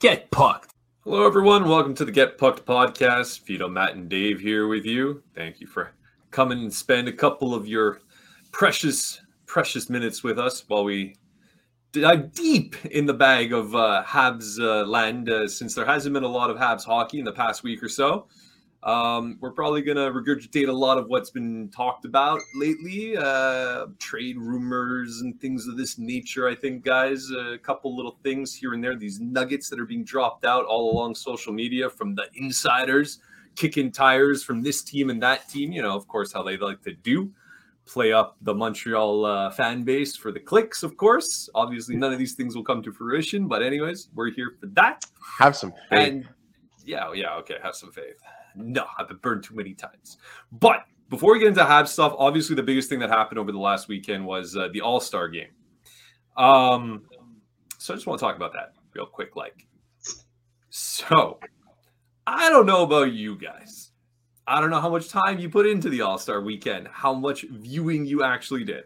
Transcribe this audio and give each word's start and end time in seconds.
Get 0.00 0.30
Pucked. 0.30 0.72
Hello, 1.04 1.26
everyone. 1.26 1.68
Welcome 1.68 1.94
to 1.96 2.06
the 2.06 2.10
Get 2.10 2.38
Pucked 2.38 2.64
podcast. 2.64 3.44
Vito, 3.44 3.68
Matt, 3.68 3.96
and 3.96 4.08
Dave 4.08 4.40
here 4.40 4.66
with 4.66 4.86
you. 4.86 5.22
Thank 5.34 5.60
you 5.60 5.66
for 5.66 5.92
coming 6.30 6.60
and 6.60 6.72
spend 6.72 7.06
a 7.06 7.12
couple 7.12 7.54
of 7.54 7.68
your 7.68 8.00
precious, 8.50 9.20
precious 9.44 9.90
minutes 9.90 10.24
with 10.24 10.38
us 10.38 10.64
while 10.68 10.84
we 10.84 11.16
dive 11.92 12.32
deep 12.32 12.76
in 12.86 13.04
the 13.04 13.12
bag 13.12 13.52
of 13.52 13.74
uh, 13.74 14.02
Habs 14.06 14.58
uh, 14.58 14.86
land 14.86 15.28
uh, 15.28 15.46
since 15.46 15.74
there 15.74 15.84
hasn't 15.84 16.14
been 16.14 16.24
a 16.24 16.28
lot 16.28 16.48
of 16.48 16.56
Habs 16.56 16.86
hockey 16.86 17.18
in 17.18 17.26
the 17.26 17.32
past 17.32 17.62
week 17.62 17.82
or 17.82 17.88
so. 17.90 18.26
Um, 18.82 19.36
we're 19.40 19.50
probably 19.50 19.82
going 19.82 19.98
to 19.98 20.10
regurgitate 20.10 20.68
a 20.68 20.72
lot 20.72 20.96
of 20.96 21.08
what's 21.08 21.30
been 21.30 21.68
talked 21.68 22.06
about 22.06 22.40
lately, 22.54 23.14
uh, 23.16 23.86
trade 23.98 24.38
rumors 24.38 25.20
and 25.20 25.38
things 25.38 25.66
of 25.66 25.76
this 25.76 25.98
nature. 25.98 26.48
I 26.48 26.54
think, 26.54 26.82
guys, 26.82 27.30
a 27.30 27.58
couple 27.58 27.94
little 27.94 28.18
things 28.22 28.54
here 28.54 28.72
and 28.72 28.82
there, 28.82 28.96
these 28.96 29.20
nuggets 29.20 29.68
that 29.68 29.78
are 29.78 29.84
being 29.84 30.04
dropped 30.04 30.46
out 30.46 30.64
all 30.64 30.92
along 30.92 31.14
social 31.14 31.52
media 31.52 31.90
from 31.90 32.14
the 32.14 32.28
insiders, 32.34 33.18
kicking 33.54 33.92
tires 33.92 34.42
from 34.42 34.62
this 34.62 34.82
team 34.82 35.10
and 35.10 35.22
that 35.22 35.46
team. 35.50 35.72
You 35.72 35.82
know, 35.82 35.94
of 35.94 36.08
course, 36.08 36.32
how 36.32 36.42
they 36.42 36.56
like 36.56 36.82
to 36.84 36.94
do. 36.94 37.30
Play 37.84 38.12
up 38.12 38.36
the 38.40 38.54
Montreal 38.54 39.26
uh, 39.26 39.50
fan 39.50 39.82
base 39.82 40.16
for 40.16 40.32
the 40.32 40.40
clicks, 40.40 40.82
of 40.82 40.96
course. 40.96 41.50
Obviously, 41.54 41.96
none 41.96 42.12
of 42.12 42.18
these 42.18 42.34
things 42.34 42.54
will 42.54 42.64
come 42.64 42.82
to 42.82 42.92
fruition, 42.92 43.46
but 43.48 43.62
anyways, 43.62 44.08
we're 44.14 44.30
here 44.30 44.54
for 44.58 44.66
that. 44.68 45.04
Have 45.38 45.56
some 45.56 45.72
faith. 45.90 46.08
And 46.08 46.28
yeah, 46.84 47.12
yeah, 47.12 47.34
okay, 47.36 47.56
have 47.62 47.74
some 47.74 47.90
faith. 47.90 48.16
No, 48.54 48.86
I've 48.98 49.08
been 49.08 49.18
burned 49.18 49.44
too 49.44 49.54
many 49.54 49.74
times. 49.74 50.18
But 50.52 50.84
before 51.08 51.32
we 51.32 51.40
get 51.40 51.48
into 51.48 51.62
Habs 51.62 51.88
stuff, 51.88 52.14
obviously 52.16 52.56
the 52.56 52.62
biggest 52.62 52.88
thing 52.88 53.00
that 53.00 53.10
happened 53.10 53.38
over 53.38 53.52
the 53.52 53.58
last 53.58 53.88
weekend 53.88 54.24
was 54.24 54.56
uh, 54.56 54.68
the 54.72 54.80
All 54.80 55.00
Star 55.00 55.28
game. 55.28 55.50
Um, 56.36 57.02
so 57.78 57.92
I 57.92 57.96
just 57.96 58.06
want 58.06 58.20
to 58.20 58.24
talk 58.24 58.36
about 58.36 58.52
that 58.52 58.74
real 58.94 59.06
quick. 59.06 59.36
Like, 59.36 59.66
so 60.70 61.40
I 62.26 62.48
don't 62.50 62.66
know 62.66 62.84
about 62.84 63.12
you 63.12 63.36
guys. 63.36 63.90
I 64.46 64.60
don't 64.60 64.70
know 64.70 64.80
how 64.80 64.90
much 64.90 65.08
time 65.08 65.38
you 65.38 65.48
put 65.48 65.66
into 65.66 65.88
the 65.88 66.02
All 66.02 66.18
Star 66.18 66.40
weekend, 66.40 66.88
how 66.92 67.12
much 67.12 67.42
viewing 67.50 68.04
you 68.04 68.22
actually 68.22 68.64
did. 68.64 68.84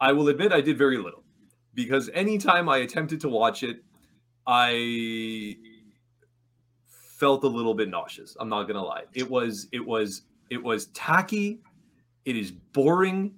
I 0.00 0.12
will 0.12 0.28
admit 0.28 0.52
I 0.52 0.60
did 0.60 0.78
very 0.78 0.98
little 0.98 1.24
because 1.74 2.08
anytime 2.14 2.68
I 2.68 2.78
attempted 2.78 3.20
to 3.22 3.28
watch 3.28 3.62
it, 3.62 3.82
I 4.46 5.56
felt 7.18 7.42
a 7.44 7.48
little 7.48 7.74
bit 7.74 7.88
nauseous. 7.88 8.36
I'm 8.38 8.48
not 8.48 8.64
gonna 8.64 8.84
lie. 8.84 9.04
It 9.12 9.28
was 9.28 9.68
it 9.72 9.84
was 9.84 10.22
it 10.50 10.62
was 10.62 10.86
tacky. 10.86 11.60
It 12.24 12.36
is 12.36 12.52
boring. 12.52 13.34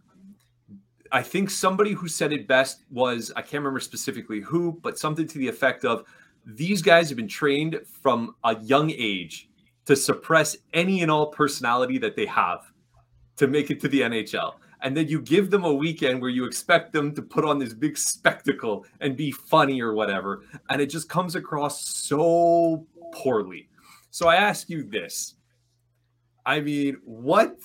I 1.12 1.22
think 1.22 1.50
somebody 1.50 1.92
who 1.92 2.06
said 2.06 2.32
it 2.32 2.46
best 2.46 2.84
was 2.90 3.32
I 3.34 3.42
can't 3.42 3.62
remember 3.62 3.80
specifically 3.80 4.40
who, 4.40 4.78
but 4.82 4.98
something 4.98 5.26
to 5.26 5.38
the 5.38 5.48
effect 5.48 5.84
of 5.84 6.04
these 6.46 6.82
guys 6.82 7.08
have 7.08 7.16
been 7.16 7.28
trained 7.28 7.80
from 8.02 8.34
a 8.44 8.58
young 8.60 8.90
age 8.90 9.48
to 9.86 9.96
suppress 9.96 10.56
any 10.72 11.02
and 11.02 11.10
all 11.10 11.26
personality 11.28 11.98
that 11.98 12.16
they 12.16 12.26
have 12.26 12.72
to 13.36 13.46
make 13.46 13.70
it 13.70 13.80
to 13.80 13.88
the 13.88 14.02
NHL. 14.02 14.54
And 14.82 14.96
then 14.96 15.08
you 15.08 15.20
give 15.20 15.50
them 15.50 15.64
a 15.64 15.72
weekend 15.72 16.20
where 16.20 16.30
you 16.30 16.44
expect 16.44 16.92
them 16.92 17.14
to 17.14 17.22
put 17.22 17.44
on 17.44 17.58
this 17.58 17.74
big 17.74 17.98
spectacle 17.98 18.86
and 19.00 19.16
be 19.16 19.30
funny 19.30 19.80
or 19.80 19.94
whatever. 19.94 20.44
And 20.70 20.80
it 20.80 20.86
just 20.86 21.08
comes 21.08 21.34
across 21.34 21.86
so 21.86 22.86
poorly. 23.12 23.68
So 24.10 24.28
I 24.28 24.36
ask 24.36 24.68
you 24.68 24.82
this. 24.82 25.36
I 26.44 26.60
mean, 26.60 26.96
what 27.04 27.56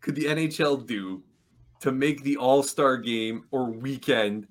could 0.00 0.14
the 0.14 0.26
NHL 0.26 0.86
do 0.86 1.22
to 1.80 1.90
make 1.90 2.22
the 2.22 2.36
All 2.36 2.62
Star 2.62 2.96
game 2.96 3.44
or 3.50 3.70
weekend 3.70 4.46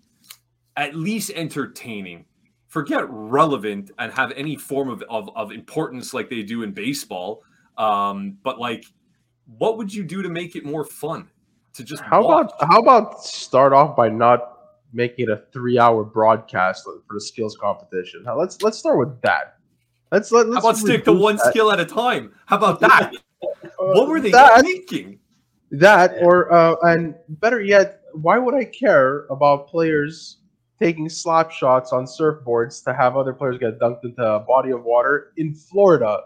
at 0.76 0.96
least 0.96 1.32
entertaining? 1.36 2.26
Forget 2.68 3.06
relevant 3.08 3.92
and 4.00 4.12
have 4.12 4.32
any 4.32 4.56
form 4.56 4.90
of, 4.90 5.04
of, 5.10 5.30
of 5.36 5.52
importance 5.52 6.14
like 6.14 6.30
they 6.30 6.42
do 6.42 6.64
in 6.64 6.72
baseball. 6.72 7.44
Um, 7.78 8.38
but 8.44 8.60
like, 8.60 8.84
what 9.46 9.78
would 9.78 9.94
you 9.94 10.04
do 10.04 10.22
to 10.24 10.30
make 10.30 10.56
it 10.56 10.66
more 10.66 10.84
fun? 10.84 11.30
To 11.76 11.84
just 11.84 12.04
how 12.04 12.24
watch? 12.24 12.52
about 12.60 12.72
how 12.72 12.80
about 12.80 13.24
start 13.24 13.74
off 13.74 13.96
by 13.96 14.10
not 14.10 14.58
making 14.92 15.30
it 15.30 15.32
a 15.32 15.44
three 15.52 15.80
hour 15.80 16.04
broadcast 16.04 16.84
for 16.84 17.02
the 17.10 17.22
skills 17.22 17.58
competition? 17.60 18.24
Now, 18.24 18.38
let's 18.38 18.62
let's 18.62 18.78
start 18.78 19.00
with 19.00 19.22
that. 19.22 19.58
Let's 20.14 20.32
let, 20.32 20.48
let's 20.48 20.64
How 20.64 20.70
about 20.70 20.80
stick 20.80 21.06
to 21.06 21.14
one 21.14 21.38
that. 21.38 21.48
skill 21.48 21.72
at 21.72 21.80
a 21.80 21.86
time? 21.86 22.34
How 22.46 22.58
about 22.58 22.80
that? 22.82 23.16
what 23.80 24.08
were 24.08 24.22
they 24.22 24.30
that, 24.30 24.62
thinking? 24.62 25.18
That 25.72 26.18
or 26.22 26.54
uh, 26.54 26.76
and 26.84 27.16
better 27.28 27.60
yet, 27.60 28.02
why 28.14 28.38
would 28.38 28.54
I 28.54 28.66
care 28.66 29.26
about 29.32 29.68
players 29.68 30.38
taking 30.78 31.10
slap 31.10 31.50
shots 31.50 31.92
on 31.92 32.06
surfboards 32.06 32.84
to 32.84 32.94
have 32.94 33.18
other 33.18 33.34
players 33.34 33.58
get 33.58 33.80
dunked 33.80 34.04
into 34.04 34.24
a 34.24 34.40
body 34.40 34.70
of 34.70 34.84
water 34.84 35.34
in 35.38 35.56
Florida? 35.56 36.26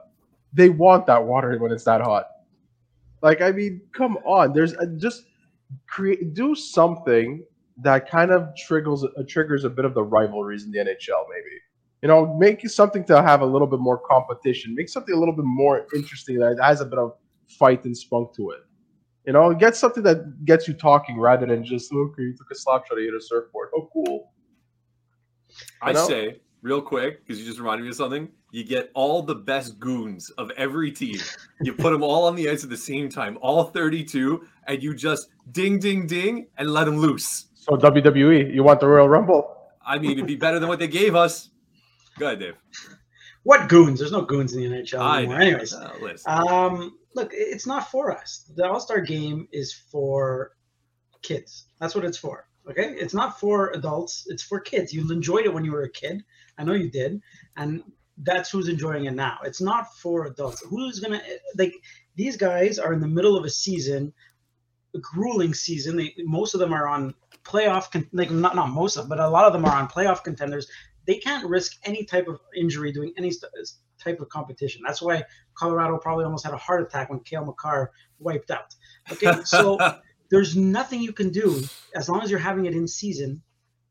They 0.51 0.67
want 0.67 1.05
that 1.05 1.23
water 1.23 1.57
when 1.57 1.71
it's 1.71 1.85
that 1.85 2.01
hot. 2.01 2.27
Like 3.21 3.39
I 3.39 3.53
mean, 3.53 3.79
come 3.93 4.17
on. 4.25 4.51
There's 4.51 4.73
uh, 4.73 4.87
just 4.97 5.23
create 5.87 6.33
do 6.33 6.55
something 6.55 7.41
that 7.77 8.09
kind 8.09 8.31
of 8.31 8.49
triggers 8.57 9.05
uh, 9.05 9.23
triggers 9.29 9.63
a 9.63 9.69
bit 9.69 9.85
of 9.85 9.93
the 9.93 10.03
rivalries 10.03 10.65
in 10.65 10.71
the 10.71 10.79
NHL. 10.79 11.23
Maybe 11.29 11.61
you 12.01 12.07
know, 12.07 12.35
make 12.37 12.67
something 12.69 13.03
to 13.05 13.21
have 13.21 13.41
a 13.41 13.45
little 13.45 13.67
bit 13.67 13.79
more 13.79 13.97
competition. 13.97 14.75
Make 14.75 14.89
something 14.89 15.15
a 15.15 15.17
little 15.17 15.35
bit 15.35 15.45
more 15.45 15.87
interesting 15.95 16.37
that 16.39 16.57
has 16.61 16.81
a 16.81 16.85
bit 16.85 16.99
of 16.99 17.13
fight 17.47 17.85
and 17.85 17.97
spunk 17.97 18.35
to 18.35 18.51
it. 18.51 18.59
You 19.25 19.33
know, 19.33 19.53
get 19.53 19.75
something 19.75 20.03
that 20.03 20.45
gets 20.45 20.67
you 20.67 20.73
talking 20.73 21.19
rather 21.19 21.45
than 21.45 21.63
just 21.63 21.91
oh, 21.93 22.09
okay, 22.11 22.23
you 22.23 22.35
took 22.37 22.49
a 22.51 22.55
slap 22.55 22.87
shot, 22.87 22.97
you 22.97 23.05
hit 23.05 23.13
a 23.13 23.21
surfboard. 23.21 23.69
Oh, 23.75 23.89
cool. 23.91 24.31
I 25.81 25.91
know? 25.91 26.07
say 26.07 26.39
real 26.61 26.81
quick 26.81 27.25
because 27.25 27.39
you 27.39 27.45
just 27.45 27.59
reminded 27.59 27.83
me 27.83 27.89
of 27.89 27.95
something. 27.95 28.29
You 28.51 28.63
get 28.63 28.91
all 28.93 29.21
the 29.21 29.35
best 29.35 29.79
goons 29.79 30.29
of 30.31 30.51
every 30.51 30.91
team. 30.91 31.19
You 31.61 31.73
put 31.73 31.91
them 31.91 32.03
all 32.03 32.25
on 32.25 32.35
the 32.35 32.49
ice 32.49 32.63
at 32.63 32.69
the 32.69 32.77
same 32.77 33.09
time, 33.09 33.37
all 33.41 33.65
32, 33.65 34.47
and 34.67 34.81
you 34.81 34.95
just 34.95 35.29
ding, 35.51 35.79
ding, 35.79 36.07
ding, 36.07 36.47
and 36.57 36.71
let 36.71 36.85
them 36.85 36.97
loose. 36.97 37.47
So 37.55 37.73
WWE, 37.73 38.53
you 38.53 38.63
want 38.63 38.79
the 38.79 38.87
Royal 38.87 39.09
Rumble? 39.09 39.53
I 39.85 39.99
mean, 39.99 40.11
it'd 40.11 40.27
be 40.27 40.35
better 40.35 40.59
than 40.59 40.69
what 40.69 40.79
they 40.79 40.87
gave 40.87 41.15
us. 41.15 41.49
Go 42.19 42.27
ahead, 42.27 42.39
Dave. 42.39 42.55
What 43.43 43.69
goons? 43.69 43.99
There's 43.99 44.11
no 44.11 44.21
goons 44.23 44.53
in 44.53 44.61
the 44.61 44.67
NHL 44.67 44.99
anymore. 45.19 45.39
Anyways, 45.39 45.73
Uh, 45.73 45.91
um, 46.25 46.97
look, 47.15 47.31
it's 47.33 47.65
not 47.65 47.89
for 47.89 48.11
us. 48.11 48.51
The 48.55 48.67
All 48.67 48.79
Star 48.79 48.99
Game 49.01 49.47
is 49.51 49.73
for 49.73 50.51
kids. 51.21 51.65
That's 51.79 51.95
what 51.95 52.03
it's 52.05 52.17
for. 52.17 52.47
Okay, 52.69 52.95
it's 52.99 53.13
not 53.13 53.39
for 53.39 53.71
adults. 53.71 54.25
It's 54.27 54.43
for 54.43 54.59
kids. 54.59 54.93
You 54.93 55.09
enjoyed 55.11 55.45
it 55.45 55.53
when 55.53 55.63
you 55.63 55.71
were 55.71 55.83
a 55.83 55.89
kid. 55.89 56.23
I 56.57 56.65
know 56.65 56.73
you 56.73 56.89
did, 56.91 57.21
and 57.55 57.83
that's 58.17 58.49
who's 58.49 58.67
enjoying 58.67 59.05
it 59.05 59.13
now. 59.13 59.37
It's 59.45 59.61
not 59.61 59.95
for 59.97 60.25
adults. 60.25 60.61
Who's 60.67 60.99
gonna 60.99 61.21
like? 61.57 61.73
These 62.15 62.35
guys 62.35 62.79
are 62.79 62.91
in 62.91 62.99
the 62.99 63.07
middle 63.07 63.37
of 63.37 63.45
a 63.45 63.49
season, 63.49 64.11
a 64.93 64.99
grueling 64.99 65.53
season. 65.53 65.95
They, 65.95 66.13
most 66.25 66.53
of 66.53 66.59
them 66.59 66.73
are 66.73 66.87
on 66.89 67.13
playoff. 67.45 67.89
Con- 67.91 68.09
like 68.11 68.31
not 68.31 68.55
not 68.55 68.71
most 68.71 68.97
of, 68.97 69.03
them, 69.03 69.09
but 69.09 69.19
a 69.21 69.29
lot 69.29 69.45
of 69.45 69.53
them 69.53 69.63
are 69.63 69.75
on 69.75 69.87
playoff 69.87 70.23
contenders. 70.25 70.67
They 71.07 71.17
can't 71.17 71.47
risk 71.47 71.77
any 71.85 72.03
type 72.03 72.27
of 72.27 72.39
injury 72.55 72.91
doing 72.91 73.13
any 73.17 73.31
st- 73.31 73.51
type 74.03 74.19
of 74.19 74.29
competition. 74.29 74.81
That's 74.85 75.01
why 75.01 75.23
Colorado 75.55 75.97
probably 75.97 76.25
almost 76.25 76.45
had 76.45 76.53
a 76.53 76.57
heart 76.57 76.83
attack 76.83 77.09
when 77.09 77.21
Cale 77.21 77.45
Makar 77.45 77.91
wiped 78.19 78.51
out. 78.51 78.75
Okay, 79.11 79.33
so 79.43 79.77
there's 80.29 80.55
nothing 80.55 81.01
you 81.01 81.13
can 81.13 81.29
do 81.29 81.63
as 81.95 82.09
long 82.09 82.21
as 82.21 82.29
you're 82.29 82.39
having 82.39 82.65
it 82.65 82.73
in 82.73 82.87
season 82.87 83.41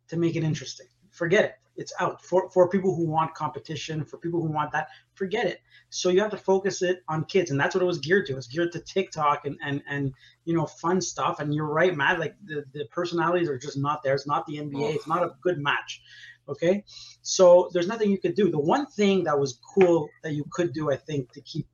to 0.09 0.16
make 0.16 0.37
it 0.37 0.44
interesting. 0.44 0.87
Forget 1.10 1.44
it. 1.44 1.55
It's 1.76 1.93
out 2.00 2.25
for 2.25 2.50
for 2.50 2.69
people 2.69 2.94
who 2.94 3.06
want 3.06 3.34
competition, 3.34 4.05
for 4.05 4.16
people 4.19 4.41
who 4.41 4.50
want 4.50 4.72
that. 4.72 4.88
Forget 5.15 5.47
it. 5.47 5.60
So 5.91 6.09
you 6.09 6.21
have 6.21 6.31
to 6.31 6.38
focus 6.38 6.82
it 6.82 7.03
on 7.09 7.25
kids, 7.25 7.50
and 7.50 7.60
that's 7.60 7.75
what 7.75 7.82
it 7.82 7.87
was 7.87 7.99
geared 7.99 8.26
to. 8.26 8.37
It's 8.37 8.47
geared 8.47 8.72
to 8.72 8.81
TikTok 8.81 9.44
and 9.44 9.59
and 9.62 9.82
and 9.88 10.12
you 10.44 10.55
know 10.55 10.66
fun 10.66 11.00
stuff. 11.00 11.38
And 11.38 11.55
you're 11.55 11.66
right, 11.66 11.94
Matt. 11.94 12.19
Like 12.19 12.34
the 12.44 12.65
the 12.72 12.87
personalities 12.87 13.49
are 13.49 13.59
just 13.59 13.76
not 13.76 14.03
there. 14.03 14.15
It's 14.15 14.26
not 14.26 14.47
the 14.47 14.56
NBA. 14.56 14.82
Oh. 14.82 14.94
It's 14.94 15.06
not 15.06 15.22
a 15.22 15.32
good 15.43 15.59
match. 15.59 16.00
Okay, 16.49 16.84
so 17.23 17.69
there's 17.73 17.89
nothing 17.89 18.11
you 18.11 18.19
could 18.19 18.34
do. 18.37 18.51
The 18.51 18.59
one 18.59 18.87
thing 18.87 19.25
that 19.25 19.39
was 19.39 19.59
cool 19.75 20.09
that 20.23 20.32
you 20.35 20.44
could 20.53 20.73
do, 20.73 20.91
I 20.93 20.97
think, 20.97 21.32
to 21.32 21.41
keep 21.41 21.67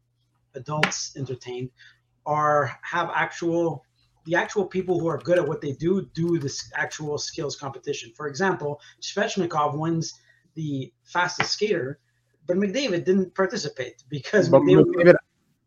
adults 0.55 1.15
entertained, 1.17 1.71
are 2.25 2.79
have 2.83 3.11
actual 3.15 3.85
the 4.25 4.37
actual 4.37 4.65
people 4.65 4.99
who 5.01 5.09
are 5.09 5.19
good 5.19 5.39
at 5.39 5.47
what 5.47 5.61
they 5.61 5.73
do 5.73 6.09
do 6.15 6.39
this 6.39 6.71
actual 6.77 7.19
skills 7.19 7.57
competition. 7.57 8.13
For 8.17 8.29
example, 8.29 8.81
Svechnikov 9.01 9.77
wins 9.77 10.15
the 10.55 10.93
fastest 11.05 11.51
skater, 11.53 11.99
but 12.47 12.57
McDavid 12.57 13.05
didn't 13.05 13.35
participate 13.35 14.05
because 14.09 14.49
But 14.49 14.63
McDavid. 14.63 14.85
McDavid 14.95 15.15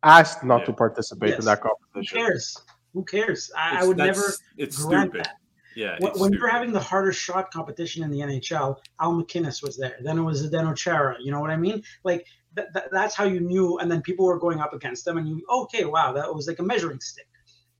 asked 0.04 0.44
not 0.44 0.62
Yeah. 0.62 0.66
to 0.68 0.74
participate 0.74 1.30
Yes. 1.32 1.40
in 1.40 1.46
that 1.46 1.62
competition. 1.62 2.18
Who 2.18 2.26
cares? 2.26 2.58
Who 2.94 3.04
cares? 3.04 3.52
I, 3.58 3.82
I 3.82 3.86
would 3.86 3.98
never 3.98 4.24
It's 4.58 4.82
grant 4.84 5.12
stupid. 5.12 5.26
that. 5.26 5.36
Yeah. 5.76 5.98
When, 6.00 6.14
when 6.14 6.34
you're 6.34 6.48
having 6.50 6.72
the 6.72 6.80
hardest 6.80 7.20
shot 7.20 7.52
competition 7.52 8.04
in 8.04 8.10
the 8.12 8.20
NHL, 8.20 8.78
Al 9.00 9.14
MacInnis 9.14 9.62
was 9.62 9.78
there. 9.78 9.98
Then 10.02 10.18
it 10.18 10.22
was 10.24 10.48
Zdeno 10.50 10.76
Chara. 10.76 11.18
You 11.20 11.32
know 11.32 11.40
what 11.42 11.50
I 11.52 11.58
mean? 11.58 11.84
Like 12.04 12.26
th- 12.56 12.68
th- 12.74 12.86
that's 12.92 13.16
how 13.16 13.26
you 13.26 13.40
knew. 13.42 13.78
And 13.80 13.92
then 13.92 14.02
people 14.02 14.26
were 14.26 14.40
going 14.40 14.60
up 14.60 14.74
against 14.74 15.06
them, 15.06 15.18
and 15.18 15.28
you 15.28 15.46
okay, 15.50 15.86
wow, 15.86 16.14
that 16.14 16.34
was 16.34 16.48
like 16.48 16.60
a 16.60 16.64
measuring 16.64 17.00
stick. 17.02 17.28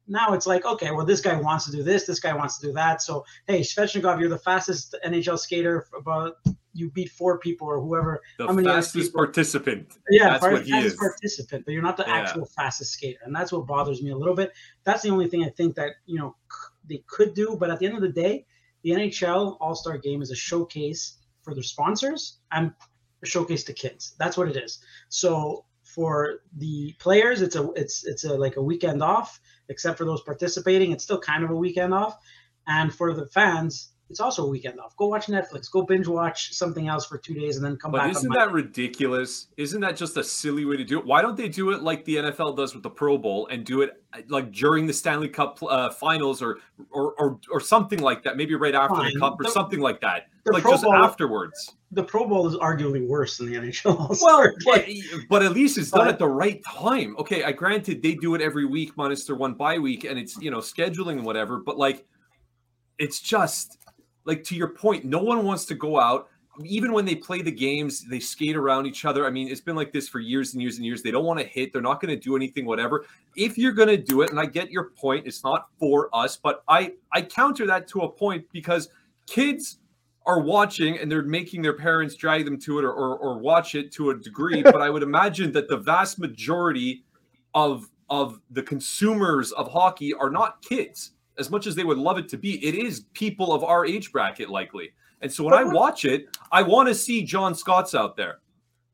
Now 0.08 0.34
it's 0.34 0.46
like 0.46 0.66
okay, 0.66 0.92
well 0.92 1.06
this 1.06 1.22
guy 1.22 1.36
wants 1.40 1.66
to 1.66 1.72
do 1.72 1.82
this, 1.82 2.06
this 2.06 2.20
guy 2.20 2.34
wants 2.34 2.60
to 2.60 2.68
do 2.68 2.74
that. 2.74 3.02
So 3.02 3.26
hey, 3.48 3.62
Svechnikov, 3.62 4.20
you're 4.20 4.30
the 4.30 4.38
fastest 4.38 4.96
NHL 5.06 5.40
skater, 5.40 5.88
about 5.98 6.36
you 6.74 6.92
beat 6.92 7.10
four 7.10 7.40
people 7.40 7.68
or 7.68 7.80
whoever. 7.80 8.22
The 8.38 8.48
fastest 8.64 9.14
participant. 9.14 9.94
Yeah, 10.10 10.32
That's 10.32 10.42
part- 10.42 10.54
what 10.54 10.66
he 10.66 10.72
fastest 10.72 10.96
is. 10.96 11.00
participant, 11.00 11.66
but 11.66 11.72
you're 11.72 11.82
not 11.82 11.96
the 11.98 12.04
Yeah. 12.06 12.18
actual 12.18 12.46
fastest 12.46 12.92
skater, 12.92 13.20
and 13.24 13.34
that's 13.34 13.52
what 13.54 13.66
bothers 13.66 14.04
me 14.04 14.12
a 14.12 14.18
little 14.18 14.36
bit. 14.36 14.52
That's 14.84 15.02
the 15.02 15.10
only 15.10 15.28
thing 15.30 15.44
I 15.46 15.50
think 15.50 15.76
that 15.76 15.94
you 16.06 16.20
know 16.20 16.36
they 16.88 17.04
could 17.08 17.34
do. 17.34 17.58
But 17.60 17.70
at 17.70 17.80
the 17.80 17.86
end 17.86 17.96
of 17.96 18.02
the 18.02 18.10
day, 18.10 18.46
the 18.84 18.92
NHL 18.92 19.58
All 19.60 19.76
Star 19.76 19.98
Game 19.98 20.22
is 20.22 20.32
a 20.32 20.36
showcase 20.36 21.18
for 21.44 21.54
their 21.54 21.64
sponsors 21.64 22.40
and 22.52 22.72
a 23.24 23.26
showcase 23.26 23.64
to 23.66 23.74
kids. 23.74 24.16
That's 24.20 24.38
what 24.38 24.50
it 24.50 24.58
is. 24.58 24.80
So 25.10 25.66
for 25.84 26.42
the 26.58 26.94
players, 27.00 27.42
it's 27.42 27.56
a 27.56 27.72
it's 27.72 28.06
it's 28.06 28.24
a 28.26 28.34
like 28.34 28.58
a 28.58 28.62
weekend 28.62 29.02
off, 29.02 29.40
except 29.70 29.98
for 29.98 30.06
those 30.06 30.22
participating. 30.22 30.92
It's 30.92 31.04
still 31.04 31.20
kind 31.20 31.44
of 31.44 31.52
a 31.52 31.56
weekend 31.56 31.94
off, 31.94 32.18
and 32.68 32.94
for 32.94 33.14
the 33.14 33.28
fans. 33.28 33.92
It's 34.10 34.20
also 34.20 34.46
a 34.46 34.48
weekend 34.50 34.80
off. 34.80 34.96
Go 34.98 35.08
watch 35.08 35.26
Netflix. 35.26 35.70
Go 35.72 35.82
binge 35.82 36.08
watch 36.08 36.54
something 36.54 36.88
else 36.88 37.08
for 37.08 37.18
two 37.18 37.34
days 37.34 37.56
and 37.58 37.66
then 37.66 37.76
come 37.76 37.92
But 37.92 38.00
back. 38.02 38.12
isn't 38.12 38.32
that 38.34 38.52
ridiculous? 38.52 39.48
Isn't 39.58 39.82
that 39.82 39.98
just 39.98 40.16
a 40.16 40.24
silly 40.24 40.64
way 40.64 40.78
to 40.78 40.84
do 40.84 41.00
it? 41.00 41.06
Why 41.08 41.24
don't 41.24 41.36
they 41.36 41.50
do 41.50 41.72
it 41.72 41.82
like 41.82 42.06
the 42.06 42.18
NFL 42.18 42.56
does 42.56 42.76
with 42.76 42.84
the 42.84 42.90
Pro 42.92 43.18
Bowl 43.18 43.48
and 43.48 43.66
do 43.66 43.82
it 43.82 44.02
like 44.28 44.52
during 44.52 44.86
the 44.86 44.94
Stanley 44.94 45.28
Cup 45.28 45.58
uh, 45.64 45.90
Finals 45.90 46.44
or, 46.44 46.60
or 46.92 47.14
or 47.18 47.40
or 47.52 47.60
something 47.60 47.98
like 48.00 48.22
that? 48.24 48.38
Maybe 48.38 48.54
right 48.54 48.76
after 48.76 48.96
Fine. 48.96 49.14
the 49.16 49.20
Cup 49.20 49.40
or 49.40 49.44
The- 49.46 49.50
something 49.52 49.80
like 49.80 50.02
that. 50.02 50.28
Like 50.46 50.62
Pro 50.62 50.74
just 50.74 50.84
Bowl- 50.84 50.94
afterwards. 50.94 51.74
the 51.92 52.04
Pro 52.04 52.28
Bowl 52.28 52.48
is 52.48 52.56
arguably 52.58 53.08
worse 53.08 53.38
than 53.38 53.48
the 53.52 53.58
NHL. 53.58 54.22
Well, 54.22 54.52
but, 54.66 54.86
but 55.28 55.42
at 55.42 55.54
least 55.54 55.80
it's 55.80 55.90
done 55.90 56.02
But- 56.02 56.10
at 56.10 56.20
the 56.20 56.28
right 56.28 56.64
time. 56.64 57.16
Okay, 57.18 57.44
I 57.44 57.52
granted 57.54 58.04
they 58.04 58.14
do 58.14 58.36
it 58.36 58.42
every 58.42 58.66
week 58.68 58.96
minus 58.96 59.26
their 59.26 59.36
one 59.36 59.56
bye 59.56 59.80
week, 59.80 60.04
and 60.04 60.20
it's 60.20 60.38
you 60.40 60.52
know 60.52 60.60
scheduling 60.60 61.14
and 61.14 61.26
whatever. 61.26 61.58
But 61.58 61.80
like, 61.80 62.06
it's 63.00 63.20
just 63.20 63.80
like 64.26 64.44
to 64.46 64.56
your 64.56 64.70
point, 64.70 65.06
no 65.06 65.20
one 65.20 65.46
wants 65.46 65.66
to 65.66 65.76
go 65.76 66.00
out. 66.00 66.30
Even 66.64 66.94
when 66.94 67.04
they 67.04 67.16
play 67.16 67.42
the 67.42 67.52
games, 67.52 68.06
they 68.08 68.20
skate 68.20 68.56
around 68.56 68.86
each 68.86 69.04
other. 69.04 69.26
I 69.26 69.30
mean, 69.30 69.50
it's 69.50 69.60
been 69.60 69.76
like 69.76 69.92
this 69.92 70.08
for 70.08 70.20
years 70.20 70.54
and 70.54 70.62
years 70.62 70.78
and 70.78 70.86
years. 70.86 71.02
They 71.04 71.12
don't 71.12 71.26
want 71.26 71.40
to 71.40 71.46
hit. 71.46 71.74
They're 71.74 71.82
not 71.82 72.02
going 72.02 72.18
to 72.18 72.20
do 72.20 72.36
anything, 72.36 72.66
whatever. 72.66 73.06
If 73.36 73.58
you're 73.58 73.74
going 73.74 73.90
to 73.90 73.98
do 73.98 74.22
it, 74.22 74.30
and 74.30 74.40
I 74.40 74.46
get 74.46 74.72
your 74.72 74.92
point, 74.92 75.28
it's 75.28 75.44
not 75.44 75.68
for 75.80 76.10
us, 76.14 76.38
but 76.38 76.64
I 76.70 76.94
I 77.12 77.24
counter 77.24 77.66
that 77.68 77.90
to 77.90 78.02
a 78.02 78.10
point 78.10 78.46
because 78.54 78.88
kids 79.28 79.80
are 80.26 80.40
watching 80.40 80.98
and 80.98 81.12
they're 81.12 81.24
making 81.24 81.62
their 81.62 81.78
parents 81.78 82.16
drag 82.16 82.46
them 82.46 82.60
to 82.60 82.80
it 82.80 82.86
or, 82.86 82.92
or, 82.92 83.18
or 83.18 83.38
watch 83.38 83.76
it 83.76 83.92
to 83.94 84.10
a 84.10 84.16
degree 84.16 84.64
but 84.64 84.82
i 84.82 84.90
would 84.90 85.04
imagine 85.04 85.52
that 85.52 85.68
the 85.68 85.78
vast 85.78 86.20
majority 86.20 87.04
of 87.54 87.90
of 88.10 88.40
the 88.52 88.62
consumers 88.62 89.52
of 89.54 89.72
hockey 89.72 90.14
are 90.14 90.30
not 90.30 90.62
kids 90.62 91.12
as 91.38 91.50
much 91.50 91.68
as 91.68 91.76
they 91.76 91.84
would 91.84 91.98
love 91.98 92.18
it 92.18 92.28
to 92.30 92.38
be 92.38 92.64
it 92.66 92.76
is 92.76 93.02
people 93.14 93.54
of 93.54 93.64
our 93.64 93.86
age 93.86 94.12
bracket 94.12 94.50
likely 94.50 94.90
and 95.22 95.32
so 95.32 95.44
when 95.44 95.54
i 95.54 95.64
watch 95.64 96.06
it 96.06 96.26
i 96.52 96.62
want 96.62 96.88
to 96.88 96.96
see 96.96 97.24
john 97.24 97.54
scott's 97.56 97.94
out 97.96 98.16
there 98.16 98.40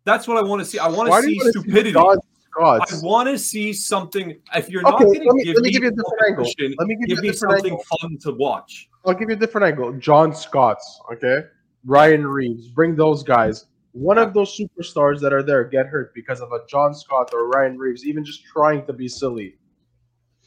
that's 0.05 0.27
what 0.27 0.37
i 0.37 0.41
want 0.41 0.59
to 0.59 0.65
see 0.65 0.79
i 0.79 0.87
want 0.87 1.07
to 1.09 1.21
see 1.21 1.35
you 1.35 1.43
see 1.43 1.49
stupidity 1.51 1.91
John 1.91 2.17
i 2.61 2.79
want 3.01 3.29
to 3.29 3.37
see 3.37 3.71
something 3.73 4.37
if 4.55 4.69
you're 4.69 4.81
Okay, 4.81 4.91
not 4.91 4.99
going 4.99 5.25
let 5.25 5.35
me- 5.35 5.43
to 5.43 5.45
give 5.45 5.55
let 5.55 5.63
me 5.63 5.71
give 5.71 5.83
you 5.83 5.89
a 5.89 5.91
different 5.91 6.21
angle. 6.27 6.45
Let 6.79 6.87
me 6.87 6.95
give 6.95 7.09
you 7.09 7.15
give 7.15 7.19
a 7.19 7.27
me 7.27 7.33
something 7.33 7.71
angle. 7.73 7.83
fun 8.01 8.17
to 8.21 8.31
watch 8.33 8.89
I'll 9.05 9.13
give 9.13 9.29
you 9.29 9.35
a 9.35 9.39
different 9.39 9.65
angle. 9.65 9.93
John 9.93 10.31
Scott's, 10.35 10.99
okay? 11.13 11.45
Ryan 11.85 12.27
Reaves, 12.27 12.67
bring 12.67 12.95
those 12.95 13.23
guys. 13.23 13.65
One 13.93 14.19
of 14.19 14.31
those 14.35 14.55
superstars 14.55 15.19
that 15.21 15.33
are 15.33 15.41
there 15.41 15.63
get 15.63 15.87
hurt 15.87 16.13
because 16.13 16.39
of 16.39 16.51
a 16.51 16.59
John 16.69 16.93
Scott 16.93 17.31
or 17.33 17.47
Ryan 17.47 17.79
Reaves, 17.79 18.05
even 18.05 18.23
just 18.23 18.43
trying 18.45 18.85
to 18.85 18.93
be 18.93 19.07
silly. 19.07 19.55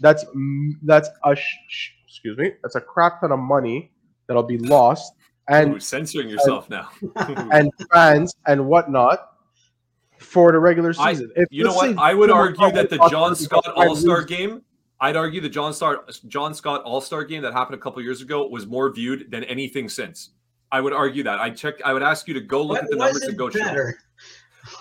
That's 0.01 0.25
that's 0.83 1.09
a 1.25 1.37
sh- 1.37 1.57
sh- 1.69 1.91
excuse 2.09 2.37
me. 2.39 2.53
That's 2.63 2.75
a 2.77 2.81
crap 2.81 3.21
ton 3.21 3.33
of 3.33 3.39
money 3.39 3.93
that'll 4.27 4.43
be 4.43 4.59
lost, 4.59 5.13
and 5.49 5.75
Ooh, 5.75 5.81
censoring 5.81 6.29
yourself 6.29 6.69
now 6.71 6.89
and 7.17 7.71
fans 7.93 8.35
and 8.47 8.67
whatnot 8.67 9.31
for 10.19 10.53
the 10.53 10.59
regular 10.59 10.93
I- 10.99 11.13
season. 11.13 11.31
If 11.37 11.49
You 11.51 11.65
know 11.65 11.75
what? 11.75 11.97
I 11.99 12.15
would 12.15 12.31
argue 12.31 12.71
that 12.73 12.91
the 12.91 12.99
John 13.11 13.35
Scott 13.37 13.67
All 13.77 13.95
Star 13.97 14.19
Reaves- 14.19 14.27
game. 14.27 14.63
I'd 15.01 15.17
argue 15.17 15.41
the 15.41 15.49
John 15.49 15.75
Star 15.75 16.05
John 16.29 16.55
Scott 16.55 16.83
All 16.85 17.01
Star 17.01 17.25
game 17.25 17.43
that 17.43 17.53
happened 17.53 17.75
a 17.79 17.83
couple 17.83 18.01
years 18.03 18.23
ago 18.23 18.47
was 18.47 18.67
more 18.67 18.91
viewed 18.93 19.31
than 19.31 19.45
anything 19.45 19.89
since. 19.89 20.31
I 20.73 20.81
would 20.81 20.93
argue 20.93 21.23
that. 21.25 21.41
I 21.41 21.51
check. 21.51 21.75
I 21.85 21.93
would 21.93 22.03
ask 22.03 22.27
you 22.27 22.35
to 22.35 22.41
go 22.41 22.63
look 22.63 22.77
What 22.77 22.85
at 22.85 22.91
the 22.91 22.97
numbers 22.97 23.23
and 23.23 23.37
go. 23.37 23.51
show. 23.51 23.59
better? 23.61 23.99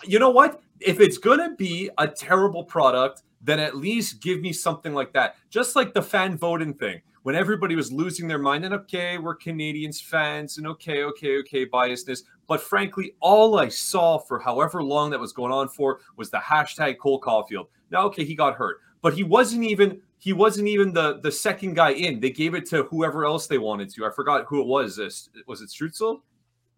You 0.05 0.19
know 0.19 0.29
what? 0.29 0.61
If 0.79 0.99
it's 1.01 1.17
gonna 1.17 1.55
be 1.55 1.89
a 1.97 2.07
terrible 2.07 2.63
product, 2.63 3.23
then 3.43 3.59
at 3.59 3.75
least 3.75 4.21
give 4.21 4.41
me 4.41 4.53
something 4.53 4.93
like 4.93 5.13
that. 5.13 5.35
Just 5.49 5.75
like 5.75 5.93
the 5.93 6.01
fan 6.01 6.37
voting 6.37 6.73
thing, 6.73 7.01
when 7.23 7.35
everybody 7.35 7.75
was 7.75 7.91
losing 7.91 8.27
their 8.27 8.39
mind, 8.39 8.65
and 8.65 8.73
okay, 8.73 9.17
we're 9.17 9.37
Canadiens 9.37 10.01
fans, 10.01 10.57
and 10.57 10.67
okay, 10.67 11.03
okay, 11.03 11.37
okay, 11.39 11.65
biasness. 11.65 12.23
But 12.47 12.61
frankly, 12.61 13.15
all 13.19 13.57
I 13.57 13.69
saw 13.69 14.17
for 14.17 14.39
however 14.39 14.83
long 14.83 15.09
that 15.11 15.19
was 15.19 15.33
going 15.33 15.51
on 15.51 15.69
for 15.69 15.99
was 16.17 16.29
the 16.29 16.37
hashtag 16.37 16.97
Cole 16.97 17.19
Caufield. 17.19 17.67
Now, 17.91 18.05
okay, 18.05 18.25
he 18.25 18.35
got 18.35 18.55
hurt, 18.55 18.79
but 19.01 19.13
he 19.13 19.23
wasn't 19.23 19.63
even 19.63 20.01
he 20.19 20.33
wasn't 20.33 20.67
even 20.67 20.93
the 20.93 21.19
the 21.21 21.31
second 21.31 21.75
guy 21.75 21.91
in. 21.91 22.19
They 22.19 22.31
gave 22.31 22.55
it 22.55 22.65
to 22.67 22.83
whoever 22.83 23.25
else 23.25 23.47
they 23.47 23.57
wanted 23.57 23.89
to. 23.91 24.05
I 24.05 24.09
forgot 24.09 24.45
who 24.47 24.61
it 24.61 24.67
was. 24.67 24.99
Uh, 24.99 25.09
Was 25.47 25.61
it 25.61 25.69
Stützle? 25.69 26.21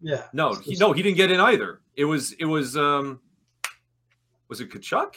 Yeah. 0.00 0.24
No, 0.32 0.54
he, 0.54 0.76
no, 0.76 0.92
he 0.92 1.02
didn't 1.02 1.16
get 1.16 1.30
in 1.30 1.40
either. 1.40 1.80
It 1.94 2.04
was 2.04 2.32
it 2.32 2.44
was 2.44 2.76
um 2.76 3.20
was 4.48 4.60
it 4.60 4.70
Tkachuk? 4.70 5.14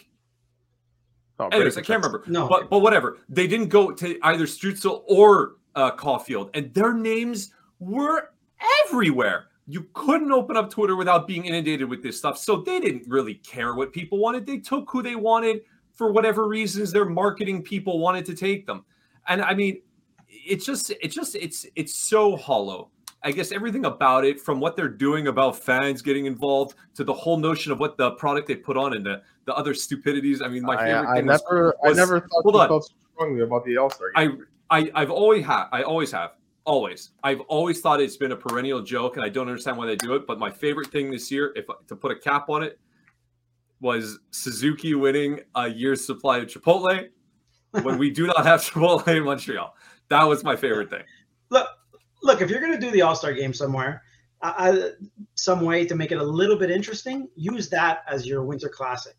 Oh, 1.39 1.47
Anyways, 1.47 1.77
I 1.77 1.81
can't 1.81 2.03
remember. 2.03 2.23
No. 2.27 2.47
But 2.47 2.69
but 2.69 2.79
whatever. 2.79 3.17
They 3.29 3.47
didn't 3.47 3.69
go 3.69 3.91
to 3.91 4.19
either 4.23 4.45
Stützle 4.45 5.03
or 5.07 5.55
uh, 5.75 5.91
Caufield, 5.95 6.49
and 6.53 6.73
their 6.73 6.93
names 6.93 7.53
were 7.79 8.31
everywhere. 8.85 9.45
You 9.67 9.87
couldn't 9.93 10.31
open 10.31 10.57
up 10.57 10.69
Twitter 10.69 10.95
without 10.95 11.27
being 11.27 11.45
inundated 11.45 11.87
with 11.87 12.01
this 12.01 12.17
stuff. 12.17 12.37
So 12.37 12.57
they 12.57 12.79
didn't 12.79 13.07
really 13.07 13.35
care 13.35 13.75
what 13.75 13.93
people 13.93 14.17
wanted. 14.17 14.45
They 14.45 14.57
took 14.57 14.89
who 14.89 15.03
they 15.03 15.15
wanted 15.15 15.61
for 15.93 16.11
whatever 16.11 16.47
reasons 16.47 16.91
their 16.91 17.05
marketing 17.05 17.61
people 17.61 17.99
wanted 17.99 18.25
to 18.25 18.33
take 18.33 18.65
them. 18.65 18.83
And 19.27 19.41
I 19.41 19.53
mean, 19.53 19.81
it's 20.27 20.65
just 20.65 20.91
it's 21.01 21.15
just 21.15 21.35
it's 21.35 21.65
it's 21.75 21.95
so 21.95 22.35
hollow. 22.35 22.89
I 23.23 23.31
guess 23.31 23.51
everything 23.51 23.85
about 23.85 24.23
it, 24.23 24.39
from 24.39 24.59
what 24.59 24.75
they're 24.77 24.87
doing 24.87 25.27
about 25.27 25.57
fans 25.57 26.01
getting 26.01 26.25
involved 26.25 26.75
to 26.95 27.03
the 27.03 27.13
whole 27.13 27.37
notion 27.37 27.71
of 27.71 27.79
what 27.79 27.97
the 27.97 28.11
product 28.11 28.47
they 28.47 28.55
put 28.55 28.77
on 28.77 28.93
and 28.93 29.05
the, 29.05 29.21
the 29.45 29.53
other 29.55 29.73
stupidities. 29.73 30.41
I 30.41 30.47
mean, 30.47 30.63
my 30.63 30.77
favorite 30.77 31.07
I 31.09 31.15
thing 31.17 31.25
was 31.27 31.41
never, 31.41 31.75
was- 31.83 31.97
I 31.97 31.99
never 31.99 32.19
thought 32.21 32.29
hold 32.43 32.55
on. 32.55 32.67
felt 32.69 32.83
so 32.85 32.93
strongly 33.13 33.41
about 33.41 33.65
the 33.65 33.77
All 33.77 33.89
Star. 33.89 34.11
I, 34.15 34.29
I 34.69 34.91
I've 34.95 35.11
always 35.11 35.45
had 35.45 35.65
I 35.71 35.83
always 35.83 36.11
have 36.11 36.31
always 36.63 37.09
I've 37.23 37.41
always 37.41 37.81
thought 37.81 37.99
it's 37.99 38.15
been 38.17 38.31
a 38.31 38.37
perennial 38.37 38.81
joke 38.81 39.17
and 39.17 39.25
I 39.25 39.29
don't 39.29 39.47
understand 39.47 39.77
why 39.77 39.87
they 39.87 39.95
do 39.97 40.13
it. 40.15 40.25
But 40.25 40.39
my 40.39 40.49
favorite 40.49 40.87
thing 40.87 41.11
this 41.11 41.29
year, 41.31 41.51
if 41.55 41.65
to 41.87 41.95
put 41.95 42.11
a 42.11 42.15
cap 42.15 42.49
on 42.49 42.63
it, 42.63 42.79
was 43.81 44.19
Suzuki 44.31 44.93
winning 44.95 45.41
a 45.55 45.67
year's 45.67 46.05
supply 46.05 46.37
of 46.37 46.47
Chipotle 46.47 47.09
when 47.81 47.97
we 47.97 48.11
do 48.11 48.27
not 48.27 48.45
have 48.45 48.61
Chipotle 48.65 49.07
in 49.07 49.23
Montreal. 49.23 49.75
That 50.09 50.23
was 50.23 50.43
my 50.43 50.55
favorite 50.55 50.89
thing. 50.89 51.03
Look, 51.49 51.67
look. 52.23 52.41
If 52.41 52.49
you're 52.49 52.61
going 52.61 52.73
to 52.73 52.79
do 52.79 52.91
the 52.91 53.01
All 53.01 53.15
Star 53.15 53.33
game 53.33 53.53
somewhere, 53.53 54.03
I, 54.41 54.69
I, 54.69 54.89
some 55.35 55.61
way 55.61 55.85
to 55.85 55.95
make 55.95 56.11
it 56.11 56.17
a 56.17 56.23
little 56.23 56.57
bit 56.57 56.71
interesting, 56.71 57.29
use 57.35 57.69
that 57.69 58.03
as 58.07 58.25
your 58.25 58.43
Winter 58.43 58.69
Classic. 58.69 59.15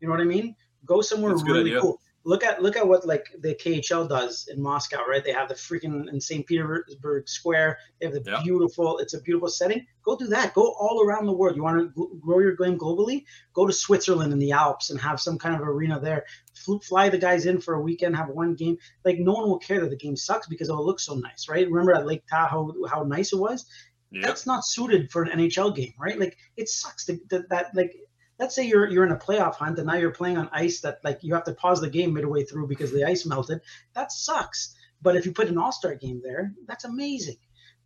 You 0.00 0.08
know 0.08 0.12
what 0.12 0.20
I 0.20 0.24
mean? 0.24 0.56
Go 0.84 1.00
somewhere 1.00 1.32
That's 1.32 1.44
really 1.44 1.78
cool. 1.80 1.98
Look 2.24 2.44
at 2.44 2.62
look 2.62 2.76
at 2.76 2.86
what 2.86 3.04
like 3.04 3.26
the 3.40 3.54
KHL 3.54 4.08
does 4.08 4.48
in 4.52 4.62
Moscow, 4.62 5.04
right? 5.08 5.24
They 5.24 5.32
have 5.32 5.48
the 5.48 5.54
freaking 5.54 6.08
in 6.08 6.20
St. 6.20 6.46
Petersburg 6.46 7.28
Square. 7.28 7.78
They 7.98 8.06
have 8.06 8.14
the 8.14 8.22
Yeah. 8.24 8.40
beautiful. 8.44 8.98
It's 8.98 9.14
a 9.14 9.20
beautiful 9.20 9.48
setting. 9.48 9.84
Go 10.04 10.16
do 10.16 10.28
that. 10.28 10.54
Go 10.54 10.72
all 10.78 11.04
around 11.04 11.26
the 11.26 11.32
world. 11.32 11.56
You 11.56 11.64
want 11.64 11.94
to 11.94 12.20
grow 12.22 12.38
your 12.38 12.54
game 12.54 12.78
globally? 12.78 13.24
Go 13.54 13.66
to 13.66 13.72
Switzerland 13.72 14.32
in 14.32 14.38
the 14.38 14.52
Alps 14.52 14.90
and 14.90 15.00
have 15.00 15.20
some 15.20 15.36
kind 15.36 15.56
of 15.56 15.66
arena 15.66 15.98
there. 15.98 16.24
Fl- 16.62 16.78
Fly 16.78 17.08
the 17.08 17.18
guys 17.18 17.46
in 17.46 17.60
for 17.60 17.74
a 17.74 17.80
weekend, 17.80 18.16
have 18.16 18.28
one 18.28 18.54
game. 18.54 18.78
Like 19.04 19.18
no 19.18 19.32
one 19.32 19.48
will 19.48 19.58
care 19.58 19.80
that 19.80 19.90
the 19.90 19.96
game 19.96 20.16
sucks 20.16 20.46
because 20.46 20.68
it'll 20.68 20.86
look 20.86 21.00
so 21.00 21.14
nice, 21.14 21.48
right? 21.48 21.68
Remember 21.68 21.94
at 21.94 22.06
Lake 22.06 22.24
Tahoe 22.28 22.74
how 22.90 23.02
nice 23.02 23.32
it 23.32 23.38
was? 23.38 23.66
Yeah. 24.10 24.26
That's 24.26 24.46
not 24.46 24.64
suited 24.64 25.10
for 25.10 25.22
an 25.22 25.38
NHL 25.38 25.74
game, 25.74 25.94
right? 25.98 26.18
Like 26.18 26.36
it 26.56 26.68
sucks 26.68 27.06
to, 27.06 27.18
that, 27.30 27.48
that 27.48 27.74
like 27.74 27.94
let's 28.38 28.54
say 28.54 28.66
you're 28.66 28.90
you're 28.90 29.06
in 29.06 29.12
a 29.12 29.16
playoff 29.16 29.54
hunt 29.54 29.78
and 29.78 29.86
now 29.86 29.94
you're 29.94 30.10
playing 30.10 30.36
on 30.36 30.48
ice 30.52 30.80
that 30.80 30.98
like 31.04 31.20
you 31.22 31.34
have 31.34 31.44
to 31.44 31.54
pause 31.54 31.80
the 31.80 31.88
game 31.88 32.12
midway 32.12 32.44
through 32.44 32.66
because 32.66 32.92
the 32.92 33.04
ice 33.04 33.24
melted. 33.24 33.60
That 33.94 34.12
sucks. 34.12 34.74
But 35.00 35.16
if 35.16 35.26
you 35.26 35.32
put 35.32 35.48
an 35.48 35.58
all-star 35.58 35.96
game 35.96 36.20
there, 36.22 36.52
that's 36.66 36.84
amazing. 36.84 37.36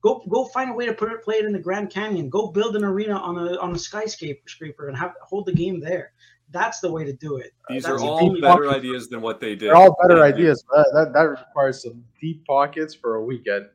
Go 0.03 0.23
go 0.29 0.45
find 0.45 0.71
a 0.71 0.75
way 0.75 0.87
to 0.87 0.93
put 0.93 1.13
it 1.13 1.23
play 1.23 1.37
it 1.37 1.45
in 1.45 1.53
the 1.53 1.59
Grand 1.59 1.91
Canyon. 1.91 2.29
Go 2.29 2.49
build 2.49 2.77
an 2.77 2.85
arena 2.85 3.15
on 3.15 3.39
a 3.39 3.57
on 3.59 3.75
a 3.75 3.79
skyscraper 3.79 4.49
scraper 4.49 4.89
and 4.89 4.97
have 4.97 5.15
hold 5.23 5.47
the 5.47 5.53
game 5.53 5.81
there. 5.81 6.13
That's 6.51 6.81
the 6.81 6.91
way 6.91 7.05
to 7.05 7.13
do 7.13 7.37
it. 7.39 7.53
These 7.69 7.83
That's 7.85 8.01
are 8.01 8.05
all 8.07 8.29
really- 8.29 8.41
better 8.41 8.71
ideas 8.71 9.09
than 9.09 9.21
what 9.21 9.41
they 9.41 9.51
did. 9.57 9.69
They're 9.71 9.77
all 9.77 9.97
better 10.03 10.19
Yeah. 10.19 10.25
ideas. 10.35 10.65
But 10.71 10.85
that, 10.93 10.93
that 10.95 11.13
that 11.15 11.23
requires 11.31 11.83
some 11.83 12.05
deep 12.21 12.45
pockets 12.47 12.95
for 12.95 13.17
a 13.17 13.25
weekend. 13.25 13.67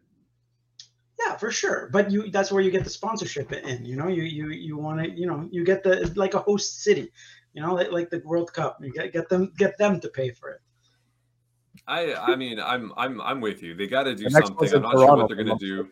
Yeah, 1.19 1.35
for 1.37 1.51
sure. 1.51 1.89
But 1.91 2.09
you 2.09 2.31
that's 2.31 2.51
where 2.51 2.63
you 2.63 2.71
get 2.71 2.83
the 2.83 2.89
sponsorship 2.89 3.51
in. 3.51 3.85
You 3.85 3.95
know, 3.97 4.07
you 4.07 4.23
you 4.23 4.49
you 4.49 4.77
want 4.77 5.01
to, 5.03 5.09
you 5.11 5.27
know, 5.27 5.47
you 5.51 5.63
get 5.65 5.83
the 5.83 6.11
like 6.15 6.33
a 6.33 6.39
host 6.39 6.81
city, 6.81 7.11
you 7.53 7.61
know, 7.61 7.75
like, 7.75 7.91
like 7.91 8.09
the 8.09 8.21
World 8.25 8.51
Cup. 8.53 8.77
You 8.81 8.91
get 8.91 9.11
get 9.13 9.29
them 9.29 9.51
get 9.57 9.77
them 9.77 9.99
to 9.99 10.09
pay 10.09 10.31
for 10.31 10.49
it. 10.51 10.61
I 11.87 12.13
I 12.15 12.35
mean 12.35 12.59
I'm 12.59 12.91
I'm 12.97 13.21
I'm 13.21 13.41
with 13.41 13.61
you. 13.61 13.75
They 13.75 13.87
got 13.87 14.03
to 14.03 14.15
do 14.15 14.23
The 14.25 14.29
something. 14.31 14.69
I'm 14.69 14.75
in 14.75 14.81
not 14.81 14.91
sure 14.93 15.15
what 15.17 15.27
they're 15.27 15.43
going 15.43 15.57
to 15.57 15.65
do. 15.65 15.89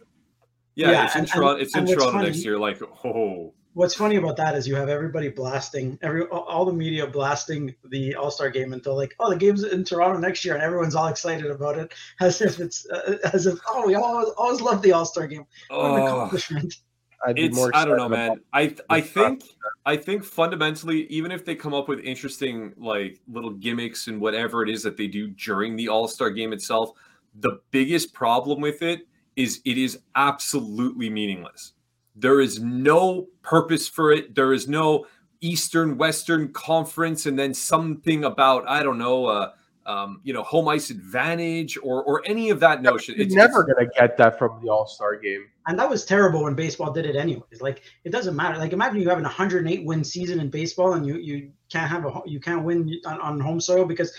Yeah, 0.76 0.92
Yeah, 0.92 1.06
it's 1.06 1.16
in 1.16 1.20
and- 1.22 1.28
Toronto. 1.30 1.62
It's 1.62 1.76
in 1.76 1.86
Toronto 1.86 2.12
funny- 2.12 2.26
next 2.28 2.44
year. 2.46 2.58
Like, 2.58 2.82
oh, 3.04 3.54
What's 3.80 3.96
funny 3.96 4.18
about 4.18 4.36
that 4.36 4.56
is 4.56 4.68
you 4.68 4.76
have 4.76 4.90
everybody 4.90 5.30
blasting 5.30 5.98
every 6.02 6.24
all- 6.24 6.44
all 6.44 6.66
the 6.66 6.74
media 6.74 7.08
blasting 7.08 7.74
the 7.86 8.14
All 8.14 8.30
Star 8.30 8.50
game 8.50 8.74
until 8.74 8.94
like 8.94 9.16
oh 9.22 9.30
the 9.30 9.38
game's 9.38 9.64
in 9.64 9.86
Toronto 9.86 10.20
next 10.20 10.44
year 10.44 10.54
and 10.54 10.62
everyone's 10.62 10.96
all 10.96 11.08
excited 11.08 11.50
about 11.50 11.78
it 11.78 11.94
as 12.20 12.42
if 12.42 12.60
it's 12.60 12.86
uh, 12.90 13.16
as 13.32 13.46
if 13.46 13.58
oh 13.70 13.88
we 13.88 13.96
always 13.96 14.28
always 14.38 14.60
love 14.60 14.82
the 14.82 14.92
All 14.92 15.06
Star 15.06 15.28
game 15.28 15.46
what 15.70 15.80
an 15.80 16.02
oh. 16.02 16.08
accomplishment 16.08 16.76
I'd 17.26 17.38
be 17.38 17.46
it's 17.46 17.56
more 17.56 17.72
I 17.74 17.86
don't 17.86 17.96
know, 17.96 18.10
man. 18.10 18.42
I 18.52 18.76
I 18.90 19.00
think 19.00 19.44
I 19.86 19.96
think 19.96 20.26
fundamentally, 20.26 21.06
even 21.08 21.32
if 21.32 21.46
they 21.46 21.56
come 21.56 21.74
up 21.74 21.88
with 21.88 22.02
interesting 22.02 22.74
like 22.76 23.22
little 23.30 23.52
gimmicks 23.52 24.08
and 24.08 24.20
whatever 24.20 24.62
it 24.62 24.70
is 24.70 24.84
that 24.84 24.98
they 24.98 25.08
do 25.08 25.30
during 25.30 25.78
the 25.78 25.88
All 25.88 26.10
Star 26.10 26.32
game 26.32 26.52
itself, 26.52 26.92
the 27.34 27.62
biggest 27.72 28.14
problem 28.14 28.60
with 28.60 28.82
it 28.82 29.08
is 29.38 29.62
it 29.64 29.78
is 29.78 30.00
absolutely 30.16 31.10
meaningless. 31.10 31.72
There 32.20 32.42
is 32.42 32.60
no 32.60 33.28
purpose 33.42 33.88
for 33.88 34.12
it. 34.12 34.36
There 34.36 34.54
is 34.54 34.68
no 34.68 35.06
Eastern 35.42 35.98
Western 35.98 36.52
Conference, 36.52 37.26
and 37.26 37.38
then 37.40 37.54
something 37.54 38.26
about 38.26 38.68
I 38.68 38.84
don't 38.84 38.98
know, 38.98 39.26
uh, 39.26 39.52
um, 39.86 40.20
you 40.24 40.34
know, 40.34 40.44
home 40.44 40.68
ice 40.68 40.90
advantage 40.90 41.78
or 41.82 42.04
or 42.04 42.22
any 42.26 42.50
of 42.50 42.60
that 42.60 42.82
notion. 42.82 43.16
You're 43.16 43.26
It's 43.26 43.34
never 43.36 43.64
gonna 43.64 43.88
get 43.98 44.18
that 44.18 44.38
from 44.38 44.60
the 44.62 44.70
All 44.70 44.86
Star 44.86 45.16
game. 45.16 45.46
and 45.68 45.80
that 45.80 45.90
was 45.90 46.04
terrible 46.04 46.44
when 46.44 46.56
baseball 46.56 46.92
did 46.92 47.06
it 47.06 47.16
anyways 47.16 47.62
like 47.62 47.84
it 48.04 48.12
doesn't 48.12 48.36
matter 48.36 48.58
like 48.58 48.74
imagine 48.74 49.00
you 49.02 49.08
having 49.10 49.24
a 49.26 49.28
108 49.28 49.86
win 49.86 50.04
season 50.04 50.40
in 50.40 50.50
baseball 50.50 50.94
and 50.94 51.06
you 51.06 51.16
you 51.18 51.52
can't 51.72 51.90
have 51.90 52.06
a 52.06 52.10
ho- 52.10 52.24
you 52.26 52.40
can't 52.40 52.64
win 52.64 52.92
on, 53.06 53.20
on 53.22 53.40
home 53.40 53.60
soil 53.62 53.86
because 53.86 54.12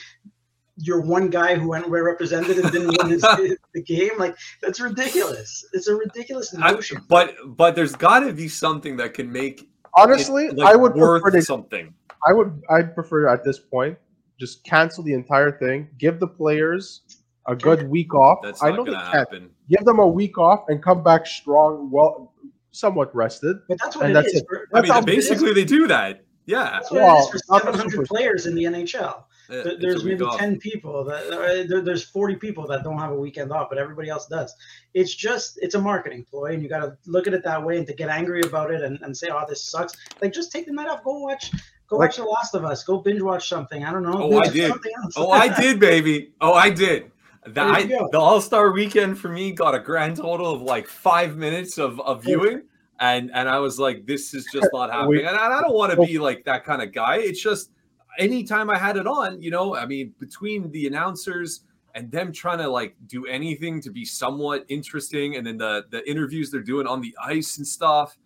you're 0.77 1.01
one 1.01 1.29
guy 1.29 1.55
who 1.57 1.69
went 1.69 1.89
where 1.91 2.05
represented 2.05 2.59
and 2.59 2.71
didn't 2.73 2.97
win 2.99 3.11
his, 3.11 3.21
the 3.23 3.83
game 3.87 4.11
like 4.19 4.37
that's 4.63 4.81
ridiculous 4.81 5.65
it's 5.73 5.89
a 5.89 5.95
ridiculous 5.95 6.55
I- 6.57 6.71
notion 6.73 7.01
but 7.09 7.35
but 7.47 7.75
there's 7.75 7.95
got 7.95 8.21
to 8.21 8.33
be 8.33 8.49
something 8.49 8.97
that 8.99 9.15
can 9.15 9.31
make 9.31 9.69
Honestly, 9.97 10.47
it, 10.47 10.57
like, 10.57 10.73
I 10.73 10.77
would 10.77 10.95
worth 10.95 11.21
prefer 11.23 11.37
to 11.39 11.43
something. 11.45 11.93
I 12.25 12.33
would 12.33 12.63
I'd 12.71 12.95
prefer 12.95 13.27
at 13.29 13.43
this 13.43 13.59
point 13.59 13.99
just 14.39 14.63
cancel 14.63 15.03
the 15.03 15.13
entire 15.15 15.51
thing. 15.59 15.89
Give 15.99 16.21
the 16.21 16.29
players 16.29 17.01
a 17.49 17.57
good 17.57 17.89
week 17.91 18.15
off. 18.15 18.39
That's 18.41 18.63
I 18.63 18.69
not 18.71 18.77
know 18.77 18.85
they 18.85 18.91
going 18.93 19.01
to 19.05 19.11
can't. 19.11 19.15
happen. 19.17 19.51
Give 19.69 19.85
them 19.85 19.99
a 19.99 20.07
week 20.07 20.39
off 20.39 20.67
and 20.69 20.81
come 20.81 21.03
back 21.03 21.27
strong, 21.27 21.91
well, 21.91 22.33
somewhat 22.71 23.13
rested. 23.17 23.57
but 23.69 23.79
that's 23.81 23.97
what 23.97 24.05
And 24.07 24.13
it 24.13 24.15
that's 24.15 24.29
is 24.33 24.43
it. 24.43 24.47
for- 24.49 24.69
I 24.73 24.81
mean, 24.81 24.93
how 24.93 25.01
basically 25.01 25.53
they 25.55 25.65
do 25.65 25.89
that. 25.89 26.23
Yeah, 26.47 26.71
that's 26.71 26.91
what 26.93 27.01
Well, 27.03 27.17
it 27.19 27.35
is 27.35 27.43
for 27.49 27.59
700 27.61 28.07
players 28.07 28.47
in 28.47 28.55
the 28.55 28.63
nhl 28.65 29.25
There- 29.51 29.61
it's 29.61 29.69
a 29.69 29.77
there's 29.79 30.05
maybe 30.05 30.23
off. 30.25 30.39
10 30.39 30.59
people 30.59 31.05
that 31.05 31.27
uh, 31.31 31.69
there, 31.69 31.81
there's 31.83 32.05
40 32.05 32.37
people 32.37 32.67
that 32.69 32.83
don't 32.85 32.99
have 32.99 33.11
a 33.11 33.15
weekend 33.17 33.53
off 33.53 33.69
but 33.69 33.79
everybody 33.79 34.09
else 34.09 34.27
does 34.27 34.55
it's 34.95 35.15
just 35.15 35.59
it's 35.61 35.75
a 35.75 35.81
marketing 35.81 36.25
ploy 36.31 36.53
and 36.55 36.63
you 36.63 36.69
got 36.69 36.81
to 36.81 36.97
look 37.07 37.27
at 37.27 37.35
it 37.35 37.43
that 37.45 37.63
way 37.65 37.77
and 37.79 37.87
to 37.87 37.93
get 37.95 38.09
angry 38.09 38.41
about 38.43 38.71
it 38.71 38.81
and, 38.83 38.99
and 39.03 39.17
say 39.17 39.29
oh 39.33 39.45
this 39.49 39.63
sucks 39.65 39.95
like 40.23 40.33
just 40.33 40.51
take 40.53 40.67
the 40.67 40.73
night 40.73 40.89
off 40.89 41.03
go 41.05 41.19
watch 41.19 41.51
go 41.89 41.97
Like- 41.97 42.11
watch 42.11 42.17
the 42.17 42.25
last 42.25 42.55
of 42.55 42.65
us 42.65 42.85
go 42.85 42.99
binge 42.99 43.21
watch 43.23 43.49
something 43.49 43.85
i 43.85 43.93
don't 43.93 44.03
know 44.05 44.17
Oh, 44.33 44.39
I 44.39 44.49
did. 44.49 44.73
Oh, 45.17 45.31
I 45.31 45.49
did, 45.61 45.81
baby. 45.81 46.33
Oh, 46.41 46.53
I 46.55 46.71
did. 46.71 47.11
The, 47.47 47.61
I, 47.63 47.83
the 47.85 48.21
All 48.21 48.41
Star 48.41 48.71
Weekend 48.71 49.19
for 49.19 49.29
me 49.29 49.51
got 49.53 49.75
a 49.75 49.81
grand 49.81 50.17
total 50.19 50.53
of 50.55 50.61
like 50.63 50.87
five 50.87 51.37
minutes 51.39 51.79
of, 51.79 51.99
of 52.01 52.23
viewing, 52.23 52.63
and 53.01 53.31
and 53.33 53.49
I 53.49 53.59
was 53.61 53.79
like, 53.79 54.05
this 54.05 54.35
is 54.35 54.47
just 54.53 54.69
not 54.75 54.91
happening. 54.93 55.25
And 55.25 55.35
I, 55.37 55.59
I 55.59 55.63
don't 55.63 55.73
want 55.75 55.91
to 55.93 56.01
be 56.07 56.19
like 56.19 56.45
that 56.45 56.65
kind 56.67 56.83
of 56.83 56.93
guy. 56.93 57.17
It's 57.17 57.41
just 57.43 57.71
anytime 58.19 58.71
I 58.71 58.79
had 58.79 58.97
it 58.97 59.07
on, 59.07 59.41
you 59.41 59.51
know, 59.51 59.77
I 59.77 59.87
mean, 59.87 60.15
between 60.19 60.71
the 60.73 60.87
announcers 60.87 61.63
and 61.95 62.11
them 62.11 62.33
trying 62.33 62.59
to 62.59 62.69
like 62.69 62.95
do 63.07 63.27
anything 63.27 63.81
to 63.83 63.91
be 63.91 64.05
somewhat 64.05 64.65
interesting, 64.69 65.37
and 65.37 65.47
then 65.47 65.59
the 65.59 65.85
the 65.91 66.09
interviews 66.09 66.51
they're 66.51 66.61
doing 66.61 66.87
on 66.87 67.01
the 67.01 67.15
ice 67.23 67.59
and 67.59 67.67
stuff, 67.67 68.17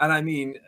and 0.00 0.12
I 0.12 0.20
mean. 0.20 0.54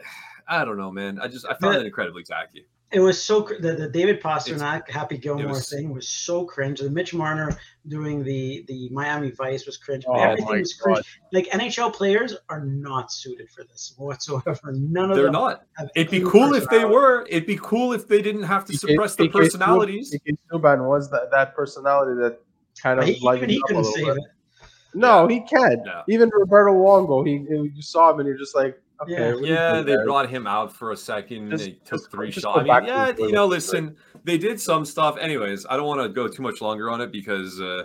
I 0.49 0.64
don't 0.64 0.76
know, 0.76 0.91
man. 0.91 1.21
I 1.21 1.29
just 1.29 1.47
I 1.47 1.55
found 1.55 1.76
it 1.76 1.87
incredibly 1.87 2.25
tacky. 2.25 2.67
It 2.93 3.01
was 3.01 3.23
so 3.23 3.43
cr- 3.43 3.55
the, 3.61 3.73
the 3.73 3.89
david 3.89 4.21
pastrnak 4.23 4.89
happy 4.91 5.17
gilmore 5.17 5.49
was- 5.49 5.69
thing 5.71 5.93
was 5.93 6.09
so 6.09 6.45
cringe 6.45 6.81
the 6.81 6.91
mitch 6.91 7.15
marner 7.15 7.57
doing 7.89 8.23
the 8.23 8.65
the 8.69 8.89
miami 8.91 9.31
vice 9.31 9.65
was 9.67 9.77
cringe 9.79 10.05
Oh 10.07 10.15
everything 10.15 10.45
my 10.47 10.59
was 10.59 10.75
cringe 10.75 10.99
God. 10.99 11.05
like 11.33 11.47
nhl 11.49 11.93
players 11.93 12.37
are 12.49 12.65
not 12.65 13.11
suited 13.11 13.51
for 13.51 13.65
this 13.65 13.95
whatsoever 13.97 14.59
none 14.73 15.11
of 15.11 15.17
They're 15.17 15.25
them 15.27 15.33
not. 15.33 15.63
It'd 15.95 16.11
be 16.11 16.21
cool 16.21 16.55
if 16.55 16.69
they 16.69 16.85
were. 16.85 17.27
It'd 17.29 17.47
be 17.47 17.59
cool 17.61 17.93
if 17.95 18.07
they 18.07 18.21
didn't 18.23 18.43
have 18.45 18.65
to 18.67 18.77
suppress 18.77 19.17
their 19.17 19.27
PK 19.27 19.31
Subban- 19.33 19.39
personalities. 19.45 20.15
PK 20.15 20.37
Subban 20.53 20.87
was 20.87 21.11
that, 21.11 21.31
that 21.33 21.55
personality 21.55 22.21
that 22.21 22.39
kind 22.83 23.01
of 23.01 23.07
But 23.07 23.15
he, 23.15 23.37
even 23.39 23.49
he 23.51 23.57
up 23.59 23.65
a 23.65 23.67
couldn't 23.69 23.85
save 23.85 24.09
it. 24.09 24.19
No, 24.95 25.27
he 25.27 25.41
can. 25.41 25.83
Yeah. 25.87 26.03
Even 26.09 26.29
Roberto 26.33 26.73
Luongo, 26.75 27.27
he 27.27 27.33
you 27.49 27.81
saw 27.83 28.11
him 28.13 28.21
and 28.21 28.29
you're 28.29 28.37
just 28.37 28.55
like, 28.55 28.79
okay, 29.01 29.13
Yeah. 29.13 29.33
what 29.35 29.43
are 29.43 29.47
you 29.47 29.53
Yeah, 29.55 29.73
they 29.81 29.93
there? 29.93 30.05
brought 30.05 30.29
him 30.29 30.47
out 30.47 30.75
for 30.75 30.91
a 30.93 30.97
second. 30.97 31.51
Just- 31.51 31.65
they 31.65 31.71
took 31.73 32.01
just- 32.01 32.11
three 32.11 32.31
just 32.31 32.43
shots. 32.45 32.59
I 32.59 32.81
mean, 32.81 32.89
yeah, 32.89 33.09
you 33.19 33.33
know, 33.33 33.43
toilet. 33.45 33.47
listen, 33.49 33.97
they 34.25 34.39
did 34.39 34.61
some 34.61 34.85
stuff. 34.85 35.17
Anyways, 35.19 35.67
I 35.69 35.77
don't 35.77 35.87
want 35.87 36.01
to 36.03 36.09
go 36.09 36.29
too 36.29 36.43
much 36.43 36.61
longer 36.61 36.91
on 36.91 37.01
it 37.01 37.11
because 37.13 37.61
uh, 37.61 37.85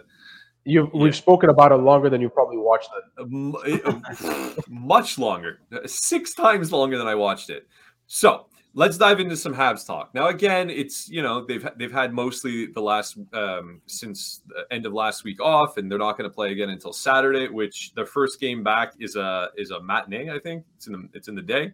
You 0.66 0.84
Yeah. 0.94 1.02
we've 1.02 1.16
spoken 1.16 1.50
about 1.50 1.72
it 1.72 1.78
longer 1.78 2.10
than 2.10 2.20
you 2.20 2.30
probably 2.30 2.58
watched 2.58 2.90
it- 2.98 3.24
uh, 3.24 3.60
eh, 3.62 3.80
uh, 3.86 4.62
much 4.70 5.18
longer, 5.18 5.60
uh, 5.72 5.80
six 5.86 6.34
times 6.34 6.74
longer 6.74 6.98
than 6.98 7.08
I 7.08 7.16
watched 7.16 7.50
it. 7.50 7.68
So 8.08 8.48
let's 8.74 8.98
dive 8.98 9.20
into 9.20 9.36
some 9.36 9.54
Habs 9.54 9.86
talk. 9.86 10.14
Now, 10.14 10.28
again, 10.28 10.70
it's 10.70 11.10
you 11.10 11.22
know 11.22 11.46
they've 11.46 11.68
they've 11.78 11.92
had 11.92 12.14
mostly 12.14 12.68
the 12.68 12.82
last 12.82 13.18
um, 13.34 13.82
since 13.88 14.42
the 14.48 14.66
end 14.72 14.86
of 14.86 14.94
last 14.94 15.24
week 15.24 15.42
off, 15.42 15.78
and 15.78 15.92
they're 15.92 16.00
not 16.00 16.18
going 16.18 16.30
to 16.30 16.34
play 16.34 16.52
again 16.52 16.70
until 16.70 16.94
Saturday. 16.94 17.48
Which 17.48 17.94
their 17.94 18.06
first 18.06 18.40
game 18.40 18.64
back 18.64 18.94
is 19.00 19.16
a 19.16 19.50
is 19.58 19.72
a 19.72 19.82
matinee. 19.82 20.30
I 20.30 20.40
think 20.40 20.66
it's 20.76 20.88
in 20.88 20.94
the 20.94 21.10
it's 21.14 21.28
in 21.28 21.36
the 21.36 21.42
day, 21.42 21.74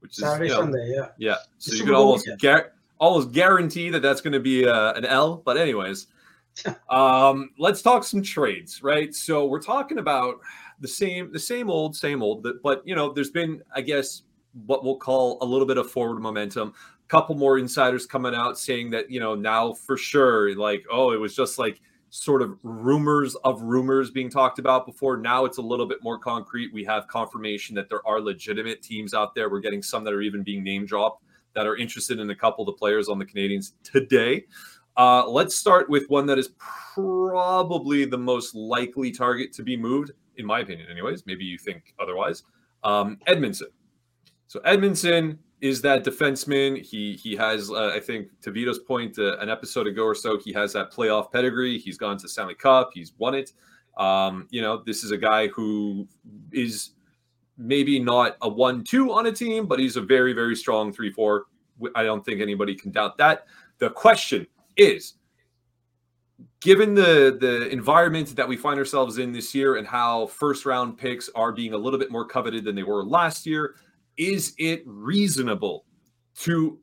which 0.00 0.12
is 0.12 0.18
Saturday, 0.18 0.48
you 0.48 0.54
know, 0.54 0.60
Sunday, 0.60 0.94
yeah. 0.94 1.08
yeah. 1.18 1.36
So 1.58 1.72
The 1.72 1.78
you 1.78 1.84
can 1.84 1.94
almost 1.94 2.28
gar- 2.38 2.72
almost 2.98 3.32
guarantee 3.32 3.90
that 3.90 4.00
that's 4.00 4.20
going 4.20 4.34
to 4.34 4.40
be 4.40 4.66
uh, 4.66 4.92
an 4.92 5.04
L. 5.04 5.42
But 5.44 5.56
anyways, 5.56 6.06
um, 6.88 7.50
let's 7.58 7.82
talk 7.82 8.04
some 8.04 8.22
trades, 8.22 8.82
right? 8.82 9.14
So 9.14 9.46
we're 9.46 9.62
talking 9.62 9.98
about 9.98 10.40
the 10.80 10.88
same, 10.88 11.32
the 11.32 11.38
same 11.38 11.70
old, 11.70 11.96
same 11.96 12.22
old. 12.22 12.42
But, 12.42 12.62
but 12.62 12.82
you 12.86 12.94
know, 12.94 13.12
there's 13.12 13.30
been, 13.30 13.62
I 13.74 13.80
guess, 13.80 14.22
what 14.66 14.84
we'll 14.84 14.96
call 14.96 15.38
a 15.40 15.44
little 15.44 15.66
bit 15.66 15.78
of 15.78 15.90
forward 15.90 16.20
momentum. 16.20 16.74
A 17.04 17.08
couple 17.08 17.34
more 17.34 17.58
insiders 17.58 18.06
coming 18.06 18.34
out 18.34 18.58
saying 18.58 18.90
that 18.90 19.10
you 19.10 19.20
know 19.20 19.34
now 19.34 19.72
for 19.72 19.96
sure, 19.96 20.54
like, 20.56 20.84
oh, 20.90 21.12
it 21.12 21.18
was 21.18 21.34
just 21.34 21.58
like 21.58 21.80
sort 22.10 22.42
of 22.42 22.58
rumors 22.62 23.36
of 23.36 23.62
rumors 23.62 24.10
being 24.10 24.28
talked 24.28 24.58
about 24.58 24.84
before. 24.84 25.16
Now 25.16 25.44
it's 25.44 25.58
a 25.58 25.62
little 25.62 25.86
bit 25.86 26.02
more 26.02 26.18
concrete. 26.18 26.72
We 26.72 26.84
have 26.84 27.06
confirmation 27.06 27.74
that 27.76 27.88
there 27.88 28.06
are 28.06 28.20
legitimate 28.20 28.82
teams 28.82 29.14
out 29.14 29.34
there. 29.34 29.48
We're 29.48 29.60
getting 29.60 29.82
some 29.82 30.04
that 30.04 30.12
are 30.12 30.20
even 30.20 30.42
being 30.42 30.64
name 30.64 30.86
dropped 30.86 31.22
that 31.54 31.66
are 31.66 31.76
interested 31.76 32.18
in 32.18 32.30
a 32.30 32.34
couple 32.34 32.62
of 32.62 32.66
the 32.66 32.78
players 32.78 33.08
on 33.08 33.18
the 33.18 33.24
Canadiens 33.24 33.72
today. 33.82 34.44
Uh, 34.96 35.26
let's 35.28 35.56
start 35.56 35.88
with 35.88 36.08
one 36.08 36.26
that 36.26 36.38
is 36.38 36.50
probably 36.58 38.04
the 38.04 38.18
most 38.18 38.54
likely 38.54 39.10
target 39.10 39.52
to 39.52 39.62
be 39.62 39.76
moved, 39.76 40.10
in 40.36 40.44
my 40.44 40.60
opinion, 40.60 40.88
anyways. 40.90 41.24
Maybe 41.26 41.44
you 41.44 41.58
think 41.58 41.94
otherwise. 41.98 42.42
Um, 42.82 43.18
Edmundson. 43.28 43.68
So 44.50 44.58
Edmundson 44.66 45.38
is 45.60 45.80
that 45.82 46.04
defenseman. 46.04 46.84
He 46.84 47.12
he 47.12 47.36
has, 47.36 47.70
uh, 47.70 47.92
I 47.94 48.00
think, 48.00 48.30
to 48.40 48.50
Vito's 48.50 48.80
point, 48.80 49.16
uh, 49.16 49.38
an 49.38 49.48
episode 49.48 49.86
ago 49.86 50.02
or 50.02 50.14
so, 50.16 50.40
he 50.40 50.52
has 50.54 50.72
that 50.72 50.92
playoff 50.92 51.30
pedigree. 51.30 51.78
He's 51.78 51.96
gone 51.96 52.18
to 52.18 52.28
Stanley 52.28 52.56
Cup. 52.56 52.90
He's 52.92 53.12
won 53.18 53.36
it. 53.36 53.52
Um, 53.96 54.48
you 54.50 54.60
know, 54.60 54.82
this 54.84 55.04
is 55.04 55.12
a 55.12 55.16
guy 55.16 55.46
who 55.48 56.08
is 56.50 56.90
maybe 57.58 58.00
not 58.00 58.38
a 58.42 58.48
one-two 58.48 59.12
on 59.12 59.26
a 59.26 59.32
team, 59.32 59.66
but 59.66 59.78
he's 59.78 59.96
a 59.96 60.00
very 60.00 60.32
very 60.32 60.56
strong 60.56 60.92
three-four. 60.92 61.44
I 61.94 62.02
don't 62.02 62.24
think 62.24 62.40
anybody 62.40 62.74
can 62.74 62.90
doubt 62.90 63.18
that. 63.18 63.46
The 63.78 63.90
question 63.90 64.48
is 64.76 65.14
given 66.58 66.92
the 66.92 67.38
the 67.40 67.68
environment 67.68 68.34
that 68.34 68.48
we 68.48 68.56
find 68.56 68.80
ourselves 68.80 69.18
in 69.18 69.30
this 69.30 69.54
year 69.54 69.76
and 69.76 69.86
how 69.86 70.26
first 70.26 70.66
round 70.66 70.98
picks 70.98 71.30
are 71.36 71.52
being 71.52 71.72
a 71.72 71.78
little 71.78 72.00
bit 72.00 72.10
more 72.10 72.24
coveted 72.24 72.64
than 72.64 72.74
they 72.74 72.82
were 72.82 73.04
last 73.04 73.46
year 73.46 73.76
is 74.20 74.54
it 74.58 74.82
reasonable 74.84 75.86
to 76.36 76.78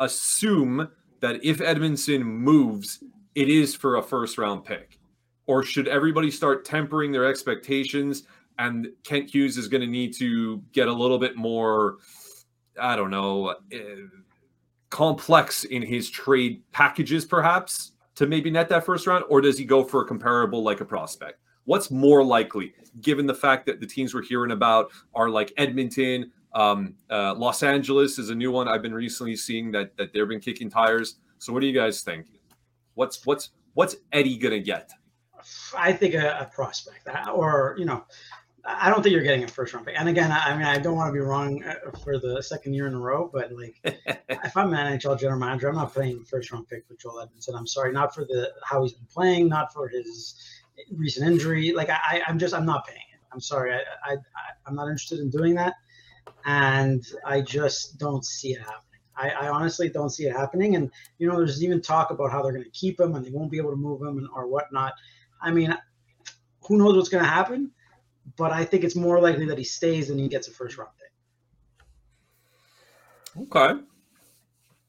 assume 0.00 0.88
that 1.20 1.42
if 1.44 1.58
Edmundson 1.58 2.22
moves 2.22 3.02
it 3.36 3.48
is 3.48 3.74
for 3.74 3.96
a 3.96 4.02
first 4.02 4.36
round 4.36 4.64
pick 4.64 4.98
or 5.46 5.62
should 5.62 5.86
everybody 5.86 6.30
start 6.30 6.64
tempering 6.64 7.12
their 7.12 7.24
expectations 7.24 8.24
and 8.58 8.88
Kent 9.04 9.32
Hughes 9.32 9.56
is 9.56 9.68
going 9.68 9.80
to 9.80 9.86
need 9.86 10.12
to 10.16 10.60
get 10.72 10.88
a 10.88 10.92
little 10.92 11.18
bit 11.18 11.36
more 11.36 11.98
I 12.80 12.96
don't 12.96 13.10
know 13.10 13.50
uh, 13.50 13.56
complex 14.90 15.64
in 15.64 15.82
his 15.82 16.10
trade 16.10 16.62
packages, 16.72 17.24
perhaps, 17.24 17.92
to 18.14 18.26
maybe 18.26 18.50
net 18.50 18.68
that 18.68 18.84
first 18.84 19.06
round, 19.06 19.24
or 19.28 19.40
does 19.40 19.56
he 19.56 19.64
go 19.64 19.84
for 19.84 20.02
a 20.02 20.04
comparable 20.04 20.62
like 20.62 20.80
a 20.80 20.84
prospect? 20.84 21.40
What's 21.64 21.90
more 21.90 22.24
likely, 22.24 22.74
given 23.00 23.26
the 23.26 23.34
fact 23.34 23.66
that 23.66 23.80
the 23.80 23.86
teams 23.86 24.14
we're 24.14 24.22
hearing 24.22 24.50
about 24.50 24.90
are 25.14 25.30
like 25.30 25.52
Edmonton, 25.56 26.30
um, 26.54 26.94
uh, 27.10 27.34
Los 27.34 27.62
Angeles 27.62 28.18
is 28.18 28.30
a 28.30 28.34
new 28.34 28.50
one 28.50 28.68
I've 28.68 28.82
been 28.82 28.94
recently 28.94 29.36
seeing 29.36 29.72
that 29.72 29.96
that 29.96 30.12
they've 30.12 30.28
been 30.28 30.40
kicking 30.40 30.70
tires. 30.70 31.16
So, 31.38 31.52
what 31.52 31.60
do 31.60 31.66
you 31.66 31.74
guys 31.78 32.02
think? 32.02 32.26
What's 32.94 33.24
what's 33.26 33.50
what's 33.74 33.96
Eddie 34.12 34.36
gonna 34.36 34.60
get? 34.60 34.90
I 35.76 35.92
think 35.92 36.14
a, 36.14 36.38
a 36.40 36.54
prospect, 36.54 37.08
uh, 37.08 37.32
or 37.32 37.74
you 37.78 37.84
know, 37.84 38.04
I 38.64 38.90
don't 38.90 39.02
think 39.02 39.12
you're 39.12 39.24
getting 39.24 39.42
a 39.42 39.48
first 39.48 39.74
round 39.74 39.86
pick. 39.86 39.96
And 39.98 40.08
again, 40.08 40.30
I 40.30 40.56
mean, 40.56 40.66
I 40.66 40.78
don't 40.78 40.94
want 40.94 41.08
to 41.08 41.12
be 41.12 41.18
wrong 41.18 41.62
uh, 41.64 41.90
for 41.98 42.18
the 42.18 42.40
second 42.42 42.74
year 42.74 42.86
in 42.86 42.94
a 42.94 42.98
row, 42.98 43.28
but 43.32 43.50
like, 43.52 43.76
if 43.84 44.56
I'm 44.56 44.72
an 44.72 44.98
NHL 44.98 45.18
general 45.18 45.40
manager, 45.40 45.68
I'm 45.68 45.74
not 45.74 45.92
playing 45.92 46.24
first 46.24 46.52
round 46.52 46.68
pick 46.68 46.86
for 46.86 46.94
Joel 46.94 47.26
Edmundson. 47.26 47.56
I'm 47.56 47.66
sorry, 47.66 47.92
not 47.92 48.14
for 48.14 48.24
the 48.24 48.52
how 48.64 48.82
he's 48.82 48.92
been 48.92 49.06
playing, 49.06 49.48
not 49.48 49.72
for 49.72 49.88
his 49.88 50.34
recent 50.92 51.26
injury. 51.26 51.72
Like, 51.72 51.90
I, 51.90 52.22
I'm 52.26 52.38
just, 52.38 52.54
I'm 52.54 52.66
not 52.66 52.86
paying 52.86 53.00
it. 53.12 53.20
I'm 53.32 53.40
sorry, 53.40 53.74
I, 53.74 54.12
I, 54.12 54.16
I'm 54.66 54.76
not 54.76 54.84
interested 54.84 55.18
in 55.18 55.30
doing 55.30 55.54
that, 55.56 55.74
and 56.44 57.04
I 57.24 57.40
just 57.40 57.98
don't 57.98 58.24
see 58.24 58.52
it 58.52 58.60
happening. 58.60 58.78
I, 59.16 59.30
I 59.30 59.48
honestly 59.48 59.88
don't 59.88 60.10
see 60.10 60.24
it 60.24 60.32
happening. 60.32 60.76
And 60.76 60.90
you 61.18 61.28
know, 61.28 61.36
there's 61.36 61.62
even 61.62 61.80
talk 61.82 62.10
about 62.10 62.30
how 62.32 62.42
they're 62.42 62.52
going 62.52 62.64
to 62.64 62.70
keep 62.70 62.98
him 62.98 63.14
and 63.14 63.24
they 63.24 63.30
won't 63.30 63.50
be 63.50 63.58
able 63.58 63.70
to 63.70 63.76
move 63.76 64.00
him 64.00 64.18
and 64.18 64.28
or 64.34 64.46
whatnot. 64.46 64.94
I 65.40 65.50
mean, 65.50 65.76
who 66.62 66.78
knows 66.78 66.96
what's 66.96 67.08
going 67.08 67.24
to 67.24 67.28
happen? 67.28 67.70
but 68.36 68.52
I 68.52 68.64
think 68.64 68.84
it's 68.84 68.96
more 68.96 69.20
likely 69.20 69.46
that 69.46 69.58
he 69.58 69.64
stays 69.64 70.08
than 70.08 70.18
he 70.18 70.28
gets 70.28 70.48
a 70.48 70.50
first 70.50 70.78
round 70.78 70.90
pick. 70.98 71.10
Okay. 73.42 73.80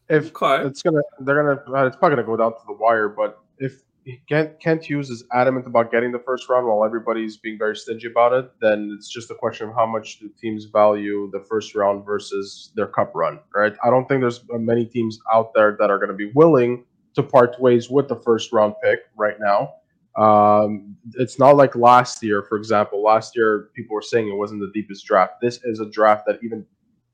If 0.09 0.35
okay. 0.35 0.65
it's 0.65 0.81
gonna, 0.81 1.01
they're 1.19 1.55
gonna, 1.55 1.77
uh, 1.77 1.87
it's 1.87 1.95
probably 1.95 2.17
gonna 2.17 2.27
go 2.27 2.37
down 2.37 2.51
to 2.53 2.59
the 2.67 2.73
wire. 2.73 3.09
But 3.09 3.39
if 3.57 3.83
Kent, 4.27 4.59
Kent 4.59 4.83
Hughes 4.83 5.09
is 5.09 5.23
adamant 5.31 5.65
about 5.65 5.91
getting 5.91 6.11
the 6.11 6.19
first 6.19 6.49
round 6.49 6.67
while 6.67 6.83
everybody's 6.83 7.37
being 7.37 7.57
very 7.57 7.75
stingy 7.75 8.07
about 8.07 8.33
it, 8.33 8.51
then 8.59 8.93
it's 8.97 9.09
just 9.09 9.31
a 9.31 9.35
question 9.35 9.69
of 9.69 9.75
how 9.75 9.85
much 9.85 10.19
do 10.19 10.29
teams 10.39 10.65
value 10.65 11.29
the 11.31 11.39
first 11.39 11.73
round 11.75 12.05
versus 12.05 12.71
their 12.75 12.87
cup 12.87 13.11
run, 13.15 13.39
right? 13.55 13.73
I 13.83 13.89
don't 13.89 14.07
think 14.07 14.21
there's 14.21 14.43
many 14.49 14.85
teams 14.85 15.19
out 15.33 15.53
there 15.53 15.77
that 15.79 15.89
are 15.89 15.97
going 15.97 16.09
to 16.09 16.15
be 16.15 16.31
willing 16.35 16.85
to 17.15 17.23
part 17.23 17.59
ways 17.59 17.89
with 17.89 18.07
the 18.07 18.15
first 18.17 18.51
round 18.51 18.73
pick 18.83 18.99
right 19.15 19.37
now. 19.39 19.75
Um, 20.15 20.95
it's 21.15 21.39
not 21.39 21.55
like 21.55 21.75
last 21.75 22.21
year, 22.21 22.43
for 22.43 22.57
example. 22.57 23.01
Last 23.01 23.35
year, 23.35 23.69
people 23.73 23.95
were 23.95 24.01
saying 24.01 24.27
it 24.29 24.35
wasn't 24.35 24.61
the 24.61 24.71
deepest 24.73 25.05
draft. 25.05 25.35
This 25.41 25.59
is 25.63 25.79
a 25.79 25.89
draft 25.89 26.25
that 26.27 26.39
even 26.43 26.65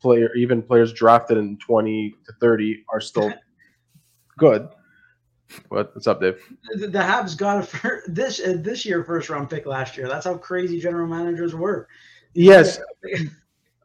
player, 0.01 0.34
even 0.36 0.62
players 0.62 0.91
drafted 0.91 1.38
in 1.38 1.58
twenty 1.58 2.15
to 2.25 2.34
thirty 2.41 2.84
are 2.91 3.00
still 3.00 3.31
good. 4.38 4.69
What, 5.69 5.95
what's 5.95 6.07
up, 6.07 6.21
Dave? 6.21 6.39
The, 6.75 6.87
the 6.87 6.99
Habs 6.99 7.37
got 7.37 7.59
a 7.59 7.63
for 7.63 8.03
this 8.07 8.39
uh, 8.39 8.57
this 8.59 8.85
year 8.85 9.03
first 9.03 9.29
round 9.29 9.49
pick 9.49 9.65
last 9.65 9.97
year. 9.97 10.07
That's 10.07 10.25
how 10.25 10.37
crazy 10.37 10.79
general 10.79 11.07
managers 11.07 11.55
were. 11.55 11.87
Yes, 12.33 12.79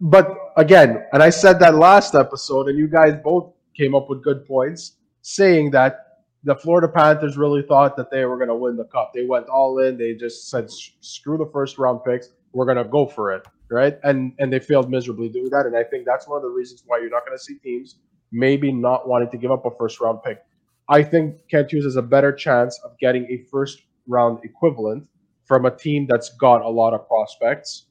but 0.01 0.37
again, 0.57 1.05
and 1.13 1.23
I 1.23 1.31
said 1.31 1.59
that 1.61 1.75
last 1.75 2.15
episode, 2.15 2.69
and 2.69 2.79
you 2.79 2.87
guys 2.87 3.15
both 3.23 3.53
came 3.75 3.95
up 3.95 4.11
with 4.11 4.23
good 4.23 4.47
points, 4.47 4.97
saying 5.23 5.71
that 5.71 6.23
the 6.45 6.55
Florida 6.55 6.89
Panthers 6.89 7.39
really 7.39 7.63
thought 7.63 7.97
that 7.97 8.11
they 8.11 8.27
were 8.27 8.37
going 8.37 8.49
to 8.49 8.55
win 8.55 8.77
the 8.77 8.85
cup. 8.85 9.13
They 9.15 9.25
went 9.25 9.49
all 9.49 9.79
in. 9.79 9.97
They 9.97 10.15
just 10.15 10.51
said, 10.51 10.71
"Screw 10.71 11.39
the 11.39 11.51
first 11.51 11.79
round 11.79 12.01
picks. 12.05 12.29
We're 12.53 12.67
going 12.67 12.77
to 12.77 12.85
go 12.85 13.07
for 13.07 13.33
it." 13.33 13.47
Right? 13.71 13.99
And 14.03 14.35
and 14.39 14.53
they 14.53 14.61
failed 14.61 14.91
miserably 14.91 15.31
doing 15.31 15.49
that. 15.51 15.65
And 15.65 15.75
I 15.75 15.85
think 15.85 16.05
that's 16.05 16.29
one 16.29 16.37
of 16.37 16.43
the 16.43 16.51
reasons 16.51 16.83
why 16.87 16.99
you're 16.99 17.09
not 17.09 17.25
going 17.25 17.37
to 17.37 17.43
see 17.43 17.55
teams 17.55 17.97
maybe 18.31 18.73
not 18.73 19.09
wanting 19.09 19.31
to 19.31 19.39
give 19.39 19.51
up 19.51 19.65
a 19.65 19.71
first 19.71 20.01
round 20.01 20.23
pick. 20.23 20.45
I 20.89 21.03
think 21.03 21.37
Kent 21.51 21.73
Hughes 21.73 21.85
has 21.85 21.97
a 21.97 22.03
better 22.03 22.33
chance 22.33 22.79
of 22.85 22.99
getting 22.99 23.25
a 23.27 23.39
first 23.51 23.83
round 24.07 24.39
equivalent 24.45 25.09
from 25.45 25.65
a 25.67 25.71
team 25.75 26.07
that's 26.09 26.31
got 26.37 26.63
a 26.63 26.69
lot 26.69 26.95
of 26.95 27.07
prospects, 27.09 27.87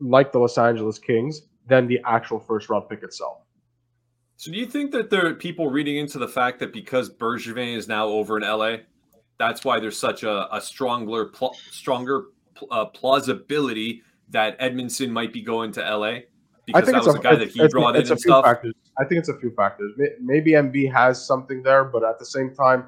like 0.00 0.32
the 0.32 0.38
Los 0.38 0.58
Angeles 0.58 0.98
Kings, 0.98 1.42
than 1.66 1.86
the 1.86 2.00
actual 2.04 2.40
first 2.40 2.68
round 2.68 2.88
pick 2.88 3.02
itself. 3.02 3.38
So 4.36 4.50
do 4.50 4.58
you 4.58 4.66
think 4.66 4.90
that 4.92 5.10
there 5.10 5.26
are 5.26 5.34
people 5.34 5.70
reading 5.70 5.96
into 5.96 6.18
the 6.18 6.28
fact 6.28 6.58
that 6.58 6.72
because 6.72 7.08
Bergevin 7.08 7.76
is 7.76 7.86
now 7.86 8.08
over 8.08 8.36
in 8.36 8.42
LA, 8.42 8.78
that's 9.38 9.64
why 9.64 9.78
there's 9.80 9.98
such 9.98 10.22
a, 10.22 10.54
a 10.54 10.60
stronger 10.60 11.26
pl- 11.26 11.56
stronger 11.70 12.26
uh, 12.70 12.86
plausibility 12.86 14.02
that 14.30 14.58
Edmundson 14.58 15.10
might 15.10 15.32
be 15.32 15.40
going 15.40 15.72
to 15.72 15.80
LA 15.80 16.20
because 16.66 16.86
that 16.86 17.04
was 17.04 17.08
a, 17.08 17.12
the 17.12 17.18
guy 17.20 17.34
that 17.36 17.50
he 17.50 17.66
brought 17.68 17.96
in 17.96 18.10
and 18.10 18.20
stuff. 18.20 18.44
Factors. 18.44 18.74
I 18.98 19.04
think 19.04 19.18
it's 19.18 19.28
a 19.28 19.38
few 19.38 19.50
factors. 19.50 19.92
Maybe 20.20 20.52
MB 20.52 20.92
has 20.92 21.24
something 21.26 21.62
there, 21.62 21.84
but 21.84 22.04
at 22.04 22.18
the 22.18 22.24
same 22.24 22.54
time, 22.54 22.86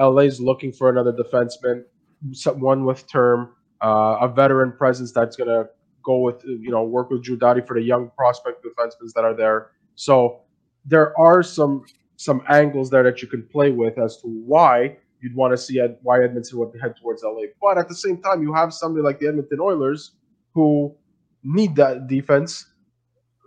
LA's 0.00 0.40
looking 0.40 0.72
for 0.72 0.90
another 0.90 1.12
defenseman, 1.12 1.84
someone 2.32 2.84
with 2.84 3.06
term, 3.10 3.54
uh, 3.82 4.18
a 4.20 4.28
veteran 4.28 4.72
presence 4.72 5.12
that's 5.12 5.36
going 5.36 5.48
to 5.48 5.68
go 6.06 6.18
with 6.18 6.42
you 6.44 6.70
know 6.70 6.84
work 6.84 7.10
with 7.10 7.24
Doughty 7.38 7.60
for 7.60 7.74
the 7.74 7.82
young 7.82 8.10
prospect 8.16 8.64
defensemen 8.64 9.12
that 9.14 9.24
are 9.24 9.34
there. 9.34 9.72
So 9.94 10.42
there 10.84 11.18
are 11.18 11.42
some 11.42 11.84
some 12.16 12.42
angles 12.48 12.90
there 12.90 13.02
that 13.02 13.20
you 13.20 13.28
can 13.28 13.42
play 13.42 13.70
with 13.70 13.98
as 13.98 14.16
to 14.18 14.28
why 14.28 14.96
you'd 15.20 15.34
want 15.34 15.52
to 15.52 15.58
see 15.58 15.80
Ed, 15.80 15.98
why 16.02 16.18
Edmundson 16.18 16.54
would 16.54 16.80
head 16.80 16.94
towards 17.00 17.22
LA. 17.22 17.42
But 17.60 17.78
at 17.78 17.88
the 17.88 17.94
same 17.94 18.22
time, 18.22 18.42
you 18.42 18.54
have 18.54 18.72
somebody 18.72 19.02
like 19.02 19.18
the 19.18 19.28
Edmonton 19.28 19.60
Oilers 19.60 20.12
who 20.54 20.94
need 21.42 21.76
that 21.76 22.06
defense, 22.06 22.66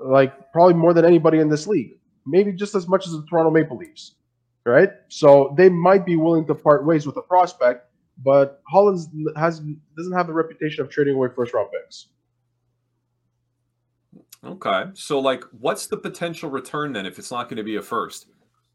like 0.04 0.52
probably 0.52 0.76
more 0.76 0.94
than 0.94 1.06
anybody 1.06 1.40
in 1.40 1.50
this 1.50 1.68
league, 1.68 1.99
maybe 2.30 2.52
just 2.52 2.76
as 2.76 2.88
much 2.88 3.06
as 3.08 3.14
the 3.14 3.26
Toronto 3.30 3.52
Maple 3.52 3.78
Leafs, 3.78 4.16
right? 4.66 4.90
So 5.08 5.54
they 5.58 5.70
might 5.70 6.06
be 6.06 6.16
willing 6.16 6.46
to 6.48 6.56
part 6.56 6.86
ways 6.86 7.06
with 7.06 7.18
a 7.18 7.22
prospect, 7.22 7.88
but 8.24 8.62
Holland 8.68 9.00
has 9.36 9.62
doesn't 9.98 10.14
have 10.14 10.28
the 10.28 10.34
reputation 10.34 10.84
of 10.84 10.90
trading 10.90 11.16
away 11.16 11.30
first 11.36 11.54
round 11.54 11.70
picks. 11.72 12.08
Okay. 14.44 14.84
So 14.94 15.20
like 15.20 15.44
what's 15.60 15.88
the 15.88 15.98
potential 15.98 16.50
return 16.50 16.94
then 16.94 17.06
if 17.06 17.20
it's 17.20 17.32
not 17.32 17.50
going 17.50 17.58
to 17.58 17.64
be 17.64 17.76
a 17.76 17.82
first? 17.82 18.28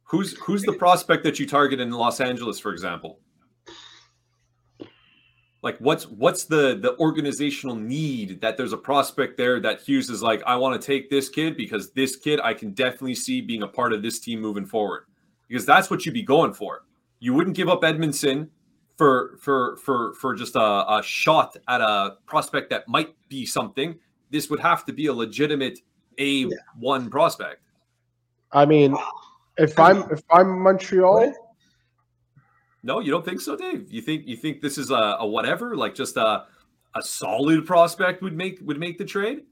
Who's 0.04 0.36
who's 0.38 0.62
the 0.62 0.74
prospect 0.74 1.24
that 1.24 1.38
you 1.38 1.46
target 1.46 1.80
in 1.80 1.90
Los 1.90 2.20
Angeles, 2.20 2.58
for 2.58 2.72
example? 2.72 3.20
Like 5.64 5.78
what's 5.78 6.06
what's 6.06 6.44
the 6.44 6.78
the 6.78 6.94
organizational 6.98 7.74
need 7.74 8.42
that 8.42 8.58
there's 8.58 8.74
a 8.74 8.76
prospect 8.76 9.38
there 9.38 9.58
that 9.60 9.80
Hughes 9.80 10.10
is 10.10 10.22
like, 10.22 10.42
I 10.46 10.56
want 10.56 10.78
to 10.78 10.86
take 10.86 11.08
this 11.08 11.30
kid 11.30 11.56
because 11.56 11.90
this 11.92 12.16
kid 12.16 12.38
I 12.44 12.52
can 12.52 12.72
definitely 12.72 13.14
see 13.14 13.40
being 13.40 13.62
a 13.62 13.68
part 13.68 13.94
of 13.94 14.02
this 14.02 14.20
team 14.20 14.42
moving 14.42 14.66
forward. 14.66 15.06
Because 15.48 15.64
that's 15.64 15.88
what 15.88 16.04
you'd 16.04 16.12
be 16.12 16.22
going 16.22 16.52
for. 16.52 16.84
You 17.18 17.32
wouldn't 17.32 17.56
give 17.56 17.70
up 17.70 17.80
Edmundson 17.80 18.50
for 18.98 19.38
for 19.40 19.78
for 19.78 20.12
for 20.20 20.34
just 20.34 20.54
a, 20.54 20.60
a 20.60 21.02
shot 21.02 21.56
at 21.66 21.80
a 21.80 22.18
prospect 22.26 22.68
that 22.68 22.86
might 22.86 23.14
be 23.30 23.46
something 23.46 23.98
this 24.30 24.50
would 24.50 24.60
have 24.60 24.84
to 24.84 24.92
be 24.92 25.06
a 25.06 25.14
legitimate 25.14 25.78
A 26.18 26.26
yeah. 26.26 26.48
one 26.78 27.08
prospect. 27.08 27.62
I 28.52 28.66
mean, 28.66 28.96
if 29.56 29.78
I'm 29.78 30.02
if 30.10 30.22
I'm 30.30 30.58
Montreal. 30.58 31.32
No, 32.84 33.00
you 33.00 33.10
don't 33.10 33.24
think 33.24 33.40
so, 33.40 33.56
Dave? 33.56 33.90
You 33.90 34.02
think 34.02 34.26
you 34.26 34.36
think 34.36 34.60
this 34.60 34.76
is 34.76 34.90
a, 34.90 35.16
a 35.18 35.26
whatever, 35.26 35.74
like 35.74 35.94
just 35.94 36.18
a 36.18 36.44
a 36.94 37.02
solid 37.02 37.66
prospect 37.66 38.22
would 38.22 38.36
make 38.36 38.60
would 38.62 38.78
make 38.78 38.98
the 38.98 39.06
trade? 39.06 39.44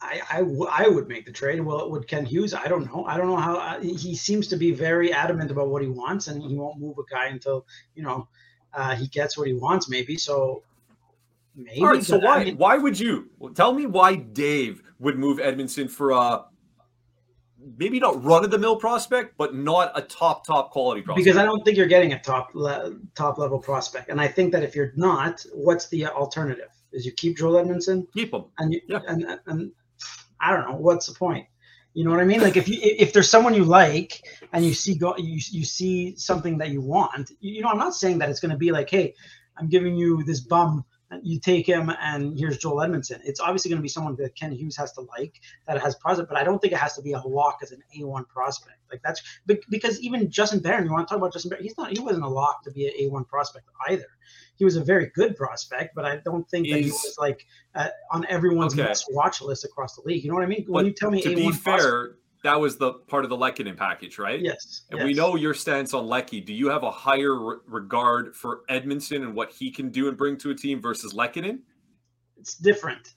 I, 0.00 0.22
I, 0.30 0.38
w- 0.38 0.68
I 0.70 0.86
would 0.86 1.08
make 1.08 1.26
the 1.26 1.32
trade. 1.32 1.60
Well, 1.60 1.90
would 1.90 2.06
Kent 2.06 2.28
Hughes? 2.28 2.54
I 2.54 2.68
don't 2.68 2.86
know. 2.86 3.04
I 3.04 3.16
don't 3.16 3.26
know 3.26 3.36
how. 3.36 3.56
Uh, 3.56 3.80
he 3.80 4.14
seems 4.14 4.46
to 4.46 4.56
be 4.56 4.70
very 4.70 5.12
adamant 5.12 5.50
about 5.50 5.70
what 5.70 5.82
he 5.82 5.88
wants, 5.88 6.28
and 6.28 6.40
he 6.40 6.54
won't 6.54 6.78
move 6.78 6.96
a 6.98 7.12
guy 7.12 7.26
until 7.26 7.66
you 7.96 8.04
know 8.04 8.28
uh, 8.72 8.94
he 8.94 9.08
gets 9.08 9.36
what 9.36 9.48
he 9.48 9.54
wants. 9.54 9.88
Maybe 9.88 10.16
so. 10.16 10.62
Maybe. 11.56 11.80
All 11.80 11.88
right. 11.88 12.04
So 12.04 12.18
why 12.18 12.36
I 12.36 12.44
mean, 12.44 12.58
why 12.58 12.78
would 12.78 12.98
you 12.98 13.28
tell 13.56 13.72
me 13.72 13.86
why 13.86 14.14
Dave 14.14 14.82
would 15.00 15.18
move 15.18 15.38
Edmundson 15.38 15.90
for 15.90 16.12
a 16.12 16.44
maybe 17.76 18.00
not 18.00 18.22
run 18.24 18.44
of 18.44 18.50
the 18.50 18.58
mill 18.58 18.76
prospect, 18.76 19.36
but 19.36 19.54
not 19.54 19.92
a 19.94 20.02
top 20.02 20.46
top 20.46 20.70
quality 20.70 21.02
prospect? 21.02 21.24
Because 21.24 21.38
I 21.38 21.44
don't 21.44 21.64
think 21.64 21.76
you're 21.76 21.86
getting 21.86 22.12
a 22.12 22.20
top 22.20 22.50
le- 22.54 22.98
top 23.14 23.38
level 23.38 23.58
prospect, 23.58 24.08
and 24.08 24.20
I 24.20 24.28
think 24.28 24.52
that 24.52 24.62
if 24.62 24.74
you're 24.74 24.92
not, 24.96 25.44
what's 25.52 25.88
the 25.88 26.06
alternative? 26.06 26.68
Is 26.92 27.04
you 27.04 27.12
keep 27.12 27.36
Joel 27.36 27.62
Edmundson? 27.62 28.06
Keep 28.12 28.32
him. 28.32 28.44
And 28.58 28.72
you, 28.72 28.80
yeah. 28.86 29.00
and, 29.08 29.24
and 29.24 29.40
and 29.46 29.72
I 30.40 30.54
don't 30.54 30.68
know 30.68 30.76
what's 30.76 31.06
the 31.06 31.14
point. 31.14 31.46
You 31.94 32.04
know 32.04 32.10
what 32.10 32.20
I 32.20 32.24
mean? 32.24 32.40
Like 32.40 32.56
if 32.56 32.68
you 32.68 32.78
if 32.80 33.12
there's 33.12 33.28
someone 33.28 33.54
you 33.54 33.64
like 33.64 34.22
and 34.52 34.64
you 34.64 34.72
see 34.72 34.94
go 34.94 35.16
you 35.16 35.40
you 35.50 35.64
see 35.64 36.14
something 36.16 36.58
that 36.58 36.70
you 36.70 36.80
want, 36.80 37.32
you 37.40 37.62
know, 37.62 37.68
I'm 37.68 37.78
not 37.78 37.94
saying 37.94 38.18
that 38.18 38.28
it's 38.28 38.40
going 38.40 38.52
to 38.52 38.56
be 38.56 38.70
like, 38.70 38.88
hey, 38.88 39.14
I'm 39.56 39.68
giving 39.68 39.96
you 39.96 40.22
this 40.24 40.40
bum 40.40 40.84
you 41.22 41.40
take 41.40 41.66
him 41.66 41.90
and 42.00 42.38
here's 42.38 42.58
Joel 42.58 42.76
Edmundson. 42.76 43.20
It's 43.24 43.40
obviously 43.40 43.70
going 43.70 43.78
to 43.78 43.82
be 43.82 43.88
someone 43.88 44.16
that 44.16 44.34
Kent 44.34 44.54
Hughes 44.54 44.76
has 44.76 44.92
to 44.92 45.02
like 45.02 45.40
that 45.66 45.80
has 45.80 45.94
prospect, 45.94 46.28
but 46.28 46.38
I 46.38 46.44
don't 46.44 46.58
think 46.60 46.72
it 46.72 46.78
has 46.78 46.94
to 46.96 47.02
be 47.02 47.12
a 47.12 47.20
lock 47.20 47.58
as 47.62 47.72
an 47.72 47.82
A1 47.96 48.28
prospect. 48.28 48.78
Like 48.90 49.00
that's 49.02 49.22
because 49.46 50.00
even 50.00 50.30
Justin 50.30 50.60
Barron, 50.60 50.84
you 50.84 50.92
want 50.92 51.08
to 51.08 51.12
talk 51.12 51.18
about 51.18 51.32
Justin 51.32 51.50
Barron, 51.50 51.64
he's 51.64 51.76
not, 51.76 51.92
he 51.92 52.00
wasn't 52.00 52.24
a 52.24 52.28
lock 52.28 52.62
to 52.64 52.70
be 52.70 52.86
an 52.86 52.92
A1 53.00 53.26
prospect 53.26 53.66
either. 53.88 54.06
He 54.56 54.64
was 54.64 54.76
a 54.76 54.84
very 54.84 55.10
good 55.14 55.36
prospect, 55.36 55.94
but 55.94 56.04
I 56.04 56.16
don't 56.16 56.48
think 56.48 56.68
that 56.68 56.80
he 56.80 56.90
was 56.90 57.16
like 57.18 57.46
uh, 57.74 57.88
on 58.10 58.26
everyone's 58.28 58.78
okay. 58.78 58.92
watch 59.10 59.40
list 59.40 59.64
across 59.64 59.96
the 59.96 60.02
league. 60.04 60.24
You 60.24 60.30
know 60.30 60.34
what 60.34 60.44
I 60.44 60.48
mean? 60.48 60.64
When 60.66 60.84
but 60.84 60.88
you 60.88 60.94
tell 60.94 61.10
me 61.10 61.22
to 61.22 61.30
A1 61.30 61.36
be 61.36 61.52
fair, 61.52 61.76
prospect, 61.76 62.17
that 62.44 62.60
was 62.60 62.76
the 62.76 62.92
part 62.92 63.24
of 63.24 63.30
the 63.30 63.36
Lehkonen 63.36 63.76
package, 63.76 64.18
right? 64.18 64.40
Yes. 64.40 64.82
And 64.90 64.98
yes. 65.00 65.06
we 65.06 65.14
know 65.14 65.36
your 65.36 65.54
stance 65.54 65.92
on 65.92 66.06
Lecky. 66.06 66.40
Do 66.40 66.52
you 66.52 66.68
have 66.68 66.82
a 66.82 66.90
higher 66.90 67.34
re- 67.34 67.56
regard 67.66 68.36
for 68.36 68.62
Edmundson 68.70 69.22
and 69.22 69.34
what 69.34 69.50
he 69.50 69.70
can 69.70 69.90
do 69.90 70.08
and 70.08 70.16
bring 70.16 70.36
to 70.38 70.50
a 70.50 70.54
team 70.54 70.80
versus 70.80 71.14
Lehkonen? 71.14 71.60
it's 72.38 72.56
different. 72.56 73.14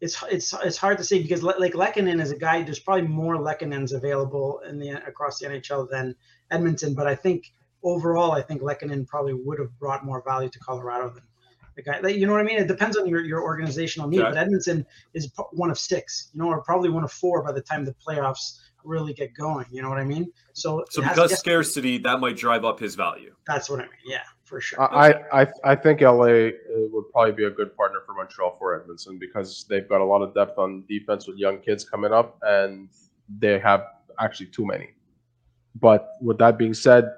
It's 0.00 0.22
it's 0.30 0.52
it's 0.64 0.76
hard 0.76 0.98
to 0.98 1.04
say 1.04 1.22
because 1.22 1.42
like 1.42 1.72
Lehkonen 1.72 2.20
is 2.20 2.30
a 2.30 2.36
guy. 2.36 2.62
There's 2.62 2.80
probably 2.80 3.06
more 3.06 3.36
Lehkonens 3.36 3.94
available 3.94 4.60
in 4.68 4.78
the 4.78 4.90
across 5.06 5.38
the 5.38 5.46
NHL 5.46 5.88
than 5.88 6.14
Edmundson, 6.52 6.94
but 6.94 7.06
I 7.06 7.14
think 7.14 7.52
overall, 7.82 8.32
I 8.32 8.42
think 8.42 8.60
Lehkonen 8.60 9.06
probably 9.06 9.34
would 9.34 9.58
have 9.58 9.78
brought 9.78 10.04
more 10.04 10.22
value 10.22 10.48
to 10.48 10.58
Colorado 10.58 11.10
than 11.10 11.22
Like, 11.76 11.88
I, 11.96 12.00
like, 12.00 12.16
you 12.16 12.26
know 12.26 12.32
what 12.32 12.40
I 12.40 12.44
mean? 12.44 12.58
It 12.58 12.68
depends 12.68 12.96
on 12.96 13.06
your, 13.06 13.24
your 13.24 13.42
organizational 13.42 14.08
need. 14.08 14.20
Yeah. 14.20 14.30
But 14.30 14.36
Edmundson 14.48 14.84
is 15.14 15.30
one 15.52 15.70
of 15.70 15.78
six, 15.78 16.30
you 16.32 16.40
know, 16.40 16.48
or 16.48 16.62
probably 16.62 16.88
one 16.90 17.04
of 17.04 17.12
four 17.12 17.42
by 17.42 17.52
the 17.52 17.60
time 17.60 17.84
the 17.84 17.94
playoffs 18.06 18.60
really 18.84 19.12
get 19.14 19.34
going. 19.34 19.66
You 19.70 19.82
know 19.82 19.88
what 19.88 19.98
I 19.98 20.04
mean? 20.04 20.30
So, 20.52 20.84
So 20.90 21.00
it 21.00 21.06
has- 21.06 21.14
because 21.16 21.30
yes, 21.30 21.40
scarcity, 21.40 21.98
that 21.98 22.20
might 22.20 22.36
drive 22.36 22.64
up 22.64 22.78
his 22.78 22.94
value. 22.94 23.34
that's 23.46 23.68
what 23.70 23.80
I 23.80 23.84
mean. 23.84 23.92
Yeah, 24.06 24.20
for 24.44 24.60
sure. 24.60 24.80
I, 24.80 25.14
I 25.42 25.46
I 25.64 25.74
think 25.74 26.00
LA 26.02 26.10
uh, 26.12 26.50
would 26.92 27.10
probably 27.12 27.32
be 27.32 27.44
a 27.44 27.50
good 27.50 27.74
partner 27.76 28.00
for 28.06 28.14
Montreal 28.14 28.56
for 28.58 28.78
Edmundson 28.78 29.18
because 29.18 29.64
they've 29.68 29.88
got 29.88 30.00
a 30.00 30.04
lot 30.04 30.20
of 30.22 30.34
depth 30.34 30.58
on 30.58 30.84
defense 30.88 31.26
with 31.26 31.38
young 31.38 31.58
kids 31.60 31.82
coming 31.84 32.12
up, 32.12 32.38
and 32.42 32.88
they 33.38 33.58
have 33.58 33.84
actually 34.20 34.46
too 34.46 34.66
many. 34.66 34.90
But 35.80 36.10
with 36.20 36.38
that 36.38 36.56
being 36.58 36.74
said, 36.74 37.10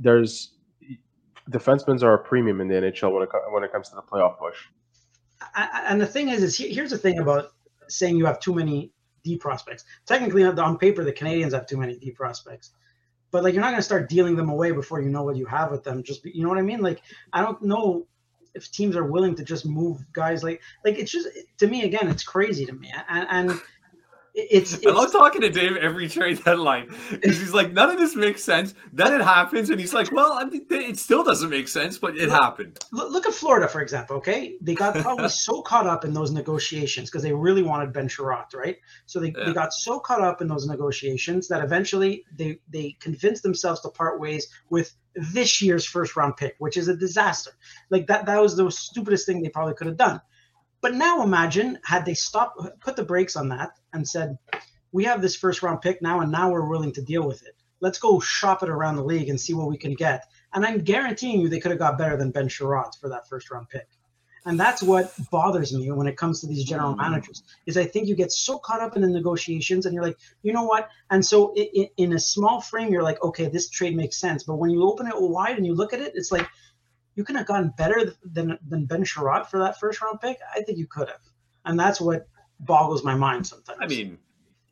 there's 0.00 0.53
defensemen 1.50 2.02
are 2.02 2.14
a 2.14 2.18
premium 2.18 2.60
in 2.60 2.68
the 2.68 2.74
NHL 2.74 3.12
when 3.12 3.22
it 3.22 3.28
when 3.50 3.64
it 3.64 3.72
comes 3.72 3.88
to 3.90 3.94
the 3.94 4.02
playoff 4.02 4.38
push. 4.38 4.56
And 5.56 6.00
the 6.00 6.06
thing 6.06 6.28
is, 6.28 6.42
is 6.42 6.56
here's 6.56 6.90
the 6.90 6.98
thing 6.98 7.18
about 7.18 7.52
saying 7.88 8.16
you 8.16 8.26
have 8.26 8.40
too 8.40 8.54
many 8.54 8.92
D 9.24 9.36
prospects. 9.36 9.84
Technically, 10.06 10.44
on 10.44 10.58
on 10.58 10.78
paper, 10.78 11.04
the 11.04 11.12
Canadiens 11.12 11.52
have 11.52 11.66
too 11.66 11.76
many 11.76 11.96
D 11.96 12.10
prospects, 12.10 12.70
but 13.30 13.42
like 13.42 13.52
you're 13.52 13.62
not 13.62 13.70
going 13.70 13.78
to 13.78 13.82
start 13.82 14.08
dealing 14.08 14.36
them 14.36 14.48
away 14.48 14.70
before 14.70 15.00
you 15.02 15.10
know 15.10 15.22
what 15.22 15.36
you 15.36 15.46
have 15.46 15.70
with 15.70 15.84
them. 15.84 16.02
Just 16.02 16.22
be, 16.22 16.30
you 16.34 16.42
know 16.42 16.48
what 16.48 16.58
I 16.58 16.62
mean? 16.62 16.80
Like 16.80 17.02
I 17.32 17.42
don't 17.42 17.62
know 17.62 18.06
if 18.54 18.70
teams 18.70 18.96
are 18.96 19.04
willing 19.04 19.34
to 19.34 19.44
just 19.44 19.66
move 19.66 20.00
guys 20.12 20.42
like 20.42 20.62
like 20.84 20.98
it's 20.98 21.10
just 21.10 21.28
to 21.58 21.66
me 21.66 21.84
again, 21.84 22.08
it's 22.08 22.24
crazy 22.24 22.64
to 22.66 22.72
me, 22.72 22.92
and, 23.08 23.50
and 23.50 23.60
it's, 24.34 24.84
I 24.84 24.90
love 24.90 25.12
talking 25.12 25.42
to 25.42 25.48
Dave 25.48 25.76
every 25.76 26.08
trade 26.08 26.42
deadline 26.44 26.88
because 27.10 27.38
he's 27.38 27.54
like, 27.54 27.72
none 27.72 27.88
of 27.90 27.98
this 27.98 28.16
makes 28.16 28.42
sense. 28.42 28.74
Then 28.92 29.14
it 29.14 29.22
happens, 29.22 29.70
and 29.70 29.78
he's 29.78 29.94
like, 29.94 30.10
well, 30.10 30.32
I 30.32 30.44
mean, 30.44 30.66
it 30.70 30.98
still 30.98 31.22
doesn't 31.22 31.50
make 31.50 31.68
sense, 31.68 31.98
but 31.98 32.16
it 32.16 32.30
happened. 32.30 32.78
look, 32.90 33.12
look 33.12 33.26
at 33.26 33.32
Florida, 33.34 33.68
for 33.68 33.80
example. 33.80 34.16
Okay, 34.16 34.56
they 34.60 34.74
got 34.74 34.96
probably 34.96 35.28
so 35.44 35.62
caught 35.62 35.86
up 35.86 36.04
in 36.04 36.12
those 36.12 36.32
negotiations 36.32 37.08
because 37.10 37.22
they 37.22 37.32
really 37.32 37.62
wanted 37.62 37.92
Ben 37.92 38.08
Chiarot, 38.08 38.52
right? 38.54 38.76
So 39.06 39.20
they, 39.20 39.28
Yeah. 39.36 39.44
they 39.46 39.52
got 39.52 39.72
so 39.72 40.00
caught 40.00 40.20
up 40.20 40.42
in 40.42 40.48
those 40.48 40.66
negotiations 40.66 41.46
that 41.48 41.62
eventually 41.62 42.24
they 42.36 42.58
they 42.68 42.96
convinced 43.00 43.44
themselves 43.44 43.80
to 43.82 43.88
part 43.88 44.18
ways 44.20 44.48
with 44.68 44.94
this 45.32 45.62
year's 45.62 45.84
first 45.86 46.16
round 46.16 46.36
pick, 46.36 46.56
which 46.58 46.76
is 46.76 46.88
a 46.88 46.96
disaster. 46.96 47.52
Like 47.88 48.08
that 48.08 48.26
that 48.26 48.42
was 48.42 48.56
the 48.56 48.68
stupidest 48.70 49.26
thing 49.26 49.42
they 49.42 49.48
probably 49.48 49.74
could 49.74 49.86
have 49.86 49.96
done. 49.96 50.20
But 50.84 50.96
now 50.96 51.22
imagine 51.22 51.78
had 51.82 52.04
they 52.04 52.12
stopped, 52.12 52.60
put 52.80 52.94
the 52.94 53.04
brakes 53.04 53.36
on 53.36 53.48
that, 53.48 53.70
and 53.94 54.06
said, 54.06 54.36
"We 54.92 55.04
have 55.04 55.22
this 55.22 55.34
first 55.34 55.62
round 55.62 55.80
pick 55.80 56.02
now, 56.02 56.20
and 56.20 56.30
now 56.30 56.50
we're 56.50 56.68
willing 56.68 56.92
to 56.92 57.00
deal 57.00 57.26
with 57.26 57.42
it. 57.42 57.56
Let's 57.80 57.98
go 57.98 58.20
shop 58.20 58.62
it 58.62 58.68
around 58.68 58.96
the 58.96 59.02
league 59.02 59.30
and 59.30 59.40
see 59.40 59.54
what 59.54 59.70
we 59.70 59.78
can 59.78 59.94
get." 59.94 60.26
And 60.52 60.62
I'm 60.62 60.84
guaranteeing 60.84 61.40
you 61.40 61.48
they 61.48 61.58
could 61.58 61.70
have 61.70 61.78
got 61.78 61.96
better 61.96 62.18
than 62.18 62.32
Ben 62.32 62.50
Chiarot 62.50 62.96
for 63.00 63.08
that 63.08 63.26
first 63.30 63.50
round 63.50 63.70
pick. 63.70 63.88
And 64.44 64.60
that's 64.60 64.82
what 64.82 65.14
bothers 65.30 65.72
me 65.72 65.90
when 65.90 66.06
it 66.06 66.18
comes 66.18 66.42
to 66.42 66.46
these 66.46 66.64
general 66.64 66.92
mm. 66.92 66.98
managers 66.98 67.42
is 67.64 67.78
I 67.78 67.86
think 67.86 68.06
you 68.06 68.14
get 68.14 68.30
so 68.30 68.58
caught 68.58 68.82
up 68.82 68.94
in 68.94 69.00
the 69.00 69.08
negotiations 69.08 69.86
and 69.86 69.94
you're 69.94 70.04
like, 70.04 70.18
you 70.42 70.52
know 70.52 70.64
what? 70.64 70.90
And 71.08 71.24
so 71.24 71.54
i 71.56 71.66
i 71.78 71.90
in 71.96 72.12
a 72.12 72.20
small 72.20 72.60
frame, 72.60 72.92
you're 72.92 73.02
like, 73.02 73.22
okay, 73.22 73.48
this 73.48 73.70
trade 73.70 73.96
makes 73.96 74.18
sense. 74.18 74.44
But 74.44 74.56
when 74.56 74.68
you 74.68 74.82
open 74.84 75.06
it 75.06 75.14
wide 75.18 75.56
and 75.56 75.64
you 75.64 75.74
look 75.74 75.94
at 75.94 76.00
it, 76.00 76.12
it's 76.14 76.30
like 76.30 76.46
you 77.16 77.24
could 77.24 77.36
have 77.36 77.46
gotten 77.46 77.72
better 77.76 78.14
than 78.24 78.58
than 78.68 78.86
Ben 78.86 79.04
Chiarot 79.04 79.46
for 79.46 79.58
that 79.58 79.78
first 79.80 80.00
round 80.02 80.20
pick. 80.20 80.38
I 80.54 80.62
think 80.62 80.78
you 80.78 80.86
could 80.86 81.08
have, 81.08 81.20
and 81.64 81.78
that's 81.78 82.00
what 82.00 82.28
boggles 82.60 83.04
my 83.04 83.14
mind 83.14 83.46
sometimes. 83.46 83.78
I 83.80 83.86
mean, 83.86 84.18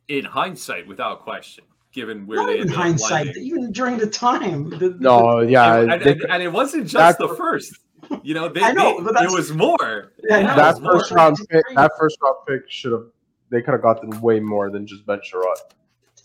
in 0.07 0.25
hindsight, 0.25 0.87
without 0.87 1.21
question, 1.21 1.63
given 1.91 2.25
where 2.27 2.37
not 2.37 2.47
they 2.47 2.55
in 2.55 2.61
ended 2.61 2.75
hindsight, 2.75 3.25
landing. 3.27 3.43
even 3.43 3.71
during 3.71 3.97
the 3.97 4.07
time. 4.07 4.69
the- 4.69 4.95
No, 4.99 5.39
yeah, 5.41 5.77
and, 5.79 5.91
and, 5.93 6.01
they- 6.03 6.11
and, 6.11 6.25
and 6.29 6.43
it 6.43 6.51
wasn't 6.51 6.87
just 6.87 7.17
That- 7.19 7.27
the 7.27 7.33
first. 7.35 7.77
You 8.21 8.33
know, 8.33 8.49
they, 8.53 8.61
I 8.61 8.73
know, 8.73 9.01
they- 9.01 9.11
but 9.13 9.23
it 9.23 9.31
was 9.31 9.53
more. 9.53 10.11
Yeah, 10.27 10.35
I 10.35 10.39
It 10.39 10.43
know. 10.43 10.55
was 10.55 10.75
that 10.75 10.81
more. 10.81 10.91
first 10.99 11.11
round 11.11 11.37
pick, 11.49 11.63
that 11.75 11.91
first 11.97 12.17
round 12.21 12.35
pick 12.47 12.61
should 12.69 12.91
have 12.91 13.05
they 13.49 13.61
could 13.61 13.71
have 13.73 13.81
gotten 13.83 14.19
way 14.21 14.39
more 14.39 14.69
than 14.71 14.85
just 14.87 15.05
Ben 15.05 15.19
Chiarot, 15.23 15.57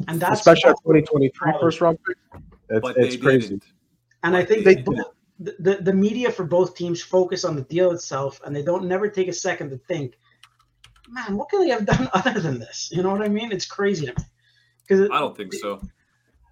and 0.08 0.18
that's 0.18 0.40
especially 0.40 0.70
a 0.70 0.72
what- 0.82 0.94
2023 0.96 1.30
problem. 1.30 1.60
first 1.60 1.80
round 1.80 1.98
pick. 2.04 2.16
It's, 2.70 2.80
but 2.82 2.96
it's 2.96 3.16
crazy. 3.16 3.48
didn't. 3.48 3.64
And 4.24 4.36
I 4.36 4.44
think 4.44 4.64
They 4.64 4.74
they, 4.76 4.82
did. 4.82 5.04
The, 5.38 5.54
the 5.58 5.74
the 5.82 5.92
media 5.92 6.30
for 6.30 6.44
both 6.44 6.74
teams 6.74 7.00
focus 7.00 7.44
on 7.44 7.54
the 7.54 7.62
deal 7.62 7.92
itself, 7.92 8.40
and 8.44 8.54
they 8.54 8.62
don't 8.62 8.84
never 8.86 9.08
take 9.08 9.28
a 9.28 9.32
second 9.32 9.70
to 9.70 9.78
think, 9.78 10.18
man, 11.08 11.36
what 11.36 11.48
could 11.48 11.62
they 11.62 11.70
have 11.70 11.86
done 11.86 12.08
other 12.14 12.40
than 12.40 12.58
this? 12.58 12.90
You 12.92 13.02
know 13.02 13.10
what 13.10 13.22
I 13.22 13.28
mean? 13.28 13.52
It's 13.52 13.66
crazy 13.66 14.06
to 14.06 14.12
me. 14.12 14.24
Because 14.86 15.08
I 15.10 15.18
don't 15.20 15.36
think 15.36 15.52
so. 15.52 15.80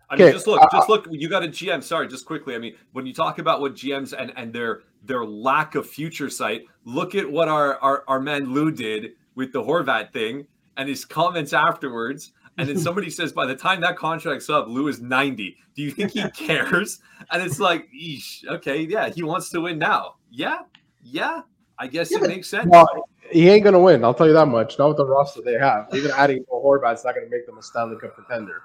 I 0.09 0.15
Okay, 0.15 0.25
mean, 0.25 0.33
just 0.33 0.47
look, 0.47 0.63
uh, 0.63 0.69
just 0.71 0.89
look. 0.89 1.09
You 1.11 1.29
got 1.29 1.43
a 1.43 1.49
GM. 1.49 1.83
Sorry, 1.83 2.07
just 2.07 2.27
quickly. 2.27 2.55
I 2.55 2.59
mean, 2.59 2.77
when 2.93 3.07
you 3.07 3.15
talk 3.15 3.39
about 3.39 3.61
what 3.61 3.75
GMs 3.75 4.15
and 4.17 4.33
and 4.37 4.53
their 4.53 4.83
their 5.03 5.25
lack 5.25 5.75
of 5.75 5.89
future 5.89 6.31
sight, 6.31 6.63
look 6.85 7.15
at 7.15 7.29
what 7.29 7.49
our 7.49 7.79
our, 7.79 8.05
our 8.07 8.21
man 8.21 8.53
Lou 8.53 8.71
did 8.71 9.13
with 9.35 9.53
the 9.53 9.63
Horvat 9.63 10.13
thing 10.13 10.47
and 10.77 10.89
his 10.89 11.05
comments 11.05 11.53
afterwards. 11.53 12.33
And 12.59 12.69
then 12.69 12.79
somebody 12.79 13.11
says, 13.11 13.33
by 13.33 13.47
the 13.47 13.55
time 13.55 13.81
that 13.83 13.97
contract's 13.97 14.49
up, 14.49 14.67
Lou 14.69 14.89
is 14.89 15.01
ninety. 15.01 15.57
Do 15.75 15.83
you 15.83 15.91
think 15.91 16.13
he 16.13 16.29
cares? 16.31 17.01
And 17.31 17.43
it's 17.43 17.61
like, 17.61 17.89
Eesh, 17.93 18.47
okay, 18.49 18.83
yeah, 18.83 19.11
he 19.11 19.23
wants 19.23 19.51
to 19.51 19.61
win 19.61 19.79
now. 19.79 20.15
Yeah, 20.31 20.61
yeah. 21.03 21.43
I 21.79 21.87
guess 21.87 22.11
Yeah, 22.11 22.25
it 22.25 22.29
makes 22.29 22.49
sense. 22.49 22.67
Well, 22.69 22.89
he 23.31 23.51
ain't 23.51 23.65
gonna 23.65 23.79
win. 23.79 24.05
I'll 24.05 24.15
tell 24.15 24.27
you 24.27 24.33
that 24.33 24.47
much. 24.47 24.79
Not 24.79 24.89
with 24.89 24.97
the 24.97 25.07
roster 25.07 25.43
they 25.43 25.59
have. 25.59 25.89
Even 25.93 26.11
adding 26.13 26.45
Bo 26.49 26.63
Horvat's 26.63 27.05
not 27.05 27.15
gonna 27.15 27.29
make 27.29 27.47
them 27.47 27.59
a 27.59 27.63
Stanley 27.63 27.97
Cup 27.99 28.15
contender. 28.15 28.63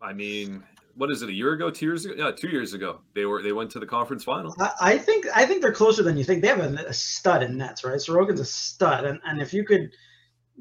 I 0.00 0.12
mean, 0.12 0.62
what 0.94 1.10
is 1.10 1.22
it? 1.22 1.28
A 1.28 1.32
year 1.32 1.52
ago? 1.54 1.70
Two 1.70 1.86
years 1.86 2.04
ago? 2.04 2.14
Yeah, 2.16 2.30
two 2.30 2.48
years 2.48 2.74
ago. 2.74 3.00
They 3.14 3.24
were 3.24 3.42
they 3.42 3.52
went 3.52 3.70
to 3.72 3.80
the 3.80 3.86
conference 3.86 4.22
final. 4.22 4.54
I, 4.60 4.72
I 4.80 4.98
think 4.98 5.26
I 5.34 5.46
think 5.46 5.62
they're 5.62 5.72
closer 5.72 6.02
than 6.02 6.16
you 6.16 6.24
think. 6.24 6.42
They 6.42 6.48
have 6.48 6.60
a, 6.60 6.74
a 6.86 6.92
stud 6.92 7.42
in 7.42 7.56
nets, 7.56 7.82
right? 7.82 7.96
Sorokin's 7.96 8.40
a 8.40 8.44
stud, 8.44 9.04
and, 9.04 9.18
and 9.24 9.40
if 9.40 9.52
you 9.52 9.64
could 9.64 9.90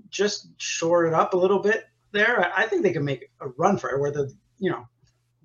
just 0.09 0.49
shore 0.57 1.05
it 1.05 1.13
up 1.13 1.33
a 1.33 1.37
little 1.37 1.59
bit 1.59 1.85
there, 2.11 2.45
I, 2.53 2.63
I 2.63 2.67
think 2.67 2.83
they 2.83 2.93
can 2.93 3.03
make 3.05 3.29
a 3.41 3.47
run 3.57 3.77
for 3.77 3.89
it. 3.91 3.99
Whether 4.01 4.29
you 4.59 4.71
know 4.71 4.87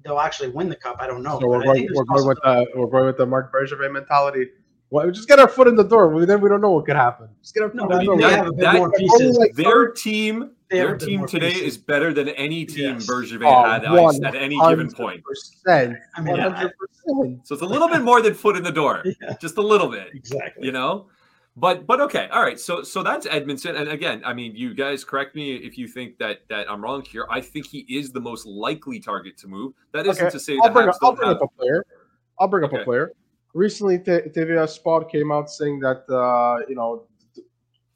they'll 0.05 0.19
actually 0.21 0.49
win 0.51 0.69
the 0.69 0.77
cup, 0.77 0.97
I 1.01 1.07
don't 1.07 1.23
know. 1.23 1.39
So 1.41 1.47
we're 1.49 1.59
But 1.65 1.69
I 1.71 1.75
going, 1.75 1.89
we're 1.95 2.05
going 2.05 2.27
with 2.29 2.39
the 2.43 2.47
uh, 2.49 2.65
we're 2.75 2.87
going 2.87 3.07
with 3.07 3.17
the 3.19 3.27
Marc 3.27 3.53
Bergevin 3.53 3.93
mentality. 3.93 4.49
Well, 4.91 5.11
just 5.11 5.27
get 5.27 5.39
our 5.39 5.49
foot 5.49 5.69
in 5.69 5.75
the 5.77 5.85
door. 5.85 6.09
We, 6.15 6.27
then 6.27 6.43
we 6.43 6.51
don't 6.51 6.61
know 6.61 6.73
what 6.73 6.85
could 6.85 6.97
happen. 6.97 7.29
Just 7.41 7.55
get 7.55 7.63
our 7.63 7.71
foot 7.71 7.89
but 7.89 7.93
I 7.95 8.01
in 8.01 8.07
the 8.11 8.17
door. 8.19 8.29
have 8.31 8.47
a 8.49 8.53
bit 8.53 8.61
that- 8.61 8.75
that- 8.75 8.95
pieces. 8.99 9.39
like- 9.39 9.55
Their 9.55 9.89
team, 9.89 10.51
their 10.69 10.99
team 10.99 11.27
today 11.27 11.49
pieces. 11.53 11.63
is 11.63 11.79
better 11.79 12.13
than 12.13 12.29
any 12.31 12.67
team 12.67 12.97
Yes. 12.97 13.07
Bergevin 13.07 13.43
Oh, 13.47 13.71
had 13.71 13.87
ice 13.87 14.21
at 14.23 14.35
any 14.35 14.61
given 14.69 14.91
point. 14.93 15.23
100%. 15.67 15.97
I 16.15 16.21
mean, 16.21 16.37
yeah, 16.37 16.51
100%. 17.07 17.41
So 17.47 17.55
it's 17.55 17.63
a 17.63 17.67
little 17.67 17.89
bit 17.89 18.03
more 18.03 18.21
than 18.21 18.35
foot 18.35 18.55
in 18.55 18.63
the 18.65 18.71
door, 18.71 19.03
Yeah. 19.23 19.35
just 19.41 19.57
a 19.57 19.63
little 19.63 19.89
bit, 19.89 20.11
exactly. 20.13 20.67
you 20.67 20.73
know. 20.73 21.07
But 21.55 21.87
but 21.87 22.01
okay, 22.01 22.29
all 22.33 22.43
right. 22.43 22.59
So 22.59 22.83
so 22.83 23.03
that's 23.03 23.27
Edmundson, 23.27 23.79
and 23.79 23.89
again, 23.91 24.23
I 24.25 24.33
mean, 24.33 24.57
you 24.57 24.73
guys 24.75 25.05
correct 25.05 25.35
me 25.37 25.55
if 25.57 25.77
you 25.77 25.87
think 25.87 26.17
that 26.19 26.41
that 26.49 26.71
I'm 26.71 26.83
wrong 26.83 27.05
here. 27.05 27.27
I 27.31 27.43
think 27.43 27.67
he 27.67 27.81
is 27.81 28.11
the 28.11 28.21
most 28.21 28.47
likely 28.47 29.01
target 29.01 29.37
to 29.39 29.49
move. 29.49 29.75
That 29.93 30.07
isn't 30.07 30.25
Okay, 30.27 30.33
to 30.33 30.41
say 30.41 30.59
I'll 30.63 30.71
bring, 30.71 30.89
up, 30.89 30.97
I'll 31.03 31.15
bring 31.15 31.29
have. 31.29 31.37
up 31.37 31.43
a 31.43 31.49
player. 31.59 31.85
I'll 32.41 32.49
bring 32.49 32.65
up 32.65 32.73
Okay. 32.73 32.81
a 32.81 32.85
player. 32.85 33.13
Recently, 33.53 33.99
TVA 33.99 34.67
Sport 34.67 35.13
came 35.13 35.31
out 35.31 35.51
saying 35.51 35.81
that 35.81 36.05
uh, 36.11 36.65
you 36.71 36.75
know, 36.75 37.05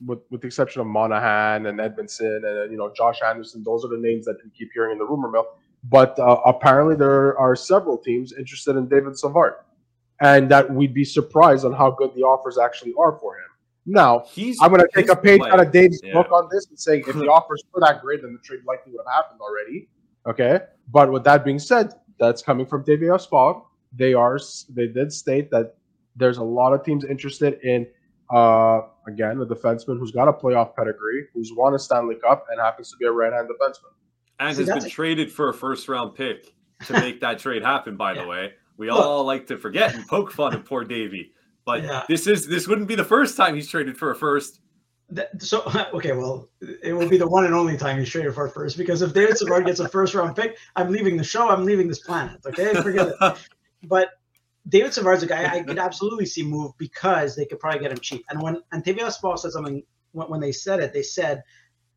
with 0.05 0.19
with 0.31 0.42
the 0.42 0.47
exception 0.49 0.83
of 0.83 0.87
Monahan 0.87 1.64
and 1.64 1.79
Edmundson 1.79 2.37
and 2.37 2.45
uh, 2.45 2.64
you 2.64 2.77
know 2.77 2.92
Josh 2.95 3.21
Anderson, 3.27 3.62
those 3.64 3.87
are 3.87 3.88
the 3.88 3.97
names 3.99 4.27
that 4.27 4.37
we 4.45 4.51
keep 4.51 4.69
hearing 4.75 4.92
in 4.92 4.99
the 4.99 5.07
rumor 5.07 5.31
mill. 5.31 5.47
But 5.85 6.19
uh, 6.19 6.40
apparently, 6.45 6.95
there 6.95 7.38
are 7.38 7.57
several 7.57 7.97
teams 7.97 8.35
interested 8.35 8.77
in 8.77 8.87
David 8.87 9.16
Savard, 9.16 9.55
and 10.21 10.51
that 10.51 10.71
we'd 10.73 10.95
be 10.95 11.05
surprised 11.05 11.65
on 11.65 11.73
how 11.73 11.91
good 11.91 12.15
the 12.15 12.23
offers 12.23 12.59
actually 12.59 12.95
are 12.99 13.13
for 13.19 13.37
him. 13.37 13.45
Now, 13.89 14.25
He's 14.29 14.59
I'm 14.61 14.71
going 14.71 14.81
to 14.81 14.89
take 14.95 15.11
a 15.11 15.17
page 15.17 15.41
play- 15.41 15.51
out 15.51 15.61
of 15.61 15.71
Dave's 15.71 16.01
Yeah. 16.03 16.15
book 16.15 16.33
on 16.33 16.49
this 16.51 16.67
and 16.69 16.79
say 16.79 17.01
if 17.01 17.15
the 17.15 17.27
offers 17.31 17.63
were 17.73 17.81
that 17.81 18.01
great, 18.03 18.23
then 18.23 18.33
the 18.33 18.39
trade 18.41 18.61
likely 18.67 18.93
would 18.93 19.03
have 19.07 19.15
happened 19.15 19.41
already. 19.41 19.89
Okay, 20.27 20.59
but 20.91 21.13
with 21.13 21.23
that 21.25 21.45
being 21.45 21.59
said, 21.61 21.93
that's 22.19 22.43
coming 22.43 22.67
from 22.67 22.83
David 22.83 23.09
Spog. 23.11 23.63
They 23.95 24.13
are 24.15 24.39
they 24.71 24.89
did 24.89 25.13
state 25.13 25.51
that 25.53 25.77
there's 26.17 26.39
a 26.39 26.43
lot 26.43 26.73
of 26.73 26.83
teams 26.85 27.05
interested 27.05 27.61
in 27.63 27.87
uh 28.35 28.81
again 29.07 29.41
a 29.41 29.47
defenseman 29.47 29.99
who's 30.01 30.11
got 30.11 30.27
a 30.27 30.33
playoff 30.33 30.75
pedigree, 30.75 31.27
who's 31.33 31.53
won 31.55 31.75
a 31.75 31.79
Stanley 31.79 32.17
Cup, 32.17 32.47
and 32.51 32.61
happens 32.61 32.91
to 32.91 32.97
be 32.97 33.05
a 33.07 33.13
right-hand 33.13 33.49
defenseman. 33.49 33.93
and 34.41 34.57
See, 34.57 34.63
has 34.63 34.67
that's 34.67 34.79
been 34.85 34.87
a- 34.87 34.91
traded 34.91 35.31
for 35.31 35.49
a 35.51 35.55
first 35.55 35.89
round 35.89 36.17
pick 36.17 36.53
to 36.87 36.93
make 36.95 37.21
that 37.21 37.39
trade 37.39 37.63
happen. 37.63 37.97
By 37.97 38.13
Yeah. 38.15 38.23
the 38.23 38.29
way, 38.29 38.53
we 38.77 38.91
Look. 38.91 39.05
all 39.05 39.25
like 39.25 39.47
to 39.49 39.57
forget 39.59 39.95
and 39.95 40.07
poke 40.07 40.31
fun 40.33 40.55
of 40.55 40.65
poor 40.65 40.85
Davy, 40.85 41.33
but 41.65 41.83
Yeah. 41.83 42.05
this 42.09 42.27
is 42.27 42.47
this 42.47 42.67
wouldn't 42.69 42.89
be 42.89 42.95
the 42.95 43.05
first 43.05 43.37
time 43.37 43.55
he's 43.55 43.69
traded 43.69 43.97
for 43.97 44.11
a 44.11 44.15
first. 44.15 44.61
That, 45.11 45.41
so 45.41 45.62
okay, 45.95 46.12
well, 46.12 46.49
it 46.83 46.93
will 46.93 47.09
be 47.09 47.17
the 47.17 47.29
one 47.29 47.45
and 47.45 47.55
only 47.55 47.77
time 47.77 47.99
he's 47.99 48.09
traded 48.11 48.35
for 48.35 48.47
a 48.47 48.51
first 48.51 48.77
because 48.77 49.03
if 49.03 49.12
David 49.15 49.39
Savard 49.39 49.67
gets 49.67 49.81
a 49.81 49.89
first 49.89 50.15
round 50.15 50.35
pick, 50.37 50.59
I'm 50.75 50.91
leaving 50.91 51.17
the 51.17 51.25
show. 51.25 51.49
I'm 51.49 51.65
leaving 51.65 51.89
this 51.89 52.01
planet. 52.01 52.41
Okay, 52.47 52.75
forget 52.83 53.09
it. 53.09 53.37
But 53.85 54.09
David 54.69 54.93
Savard's 54.93 55.23
a 55.23 55.27
guy 55.27 55.45
I 55.47 55.62
could 55.62 55.79
absolutely 55.79 56.27
see 56.27 56.43
move 56.43 56.73
because 56.77 57.37
they 57.37 57.45
could 57.45 57.61
probably 57.61 57.79
get 57.79 57.93
him 57.93 58.01
cheap. 58.01 58.25
And 58.31 58.43
when 58.43 58.61
and 58.73 58.83
TVA 58.83 59.12
Sport 59.12 59.39
said 59.39 59.53
something 59.53 59.83
when, 60.12 60.29
when 60.29 60.41
they 60.41 60.51
said 60.51 60.81
it, 60.81 60.93
they 60.93 61.03
said 61.03 61.45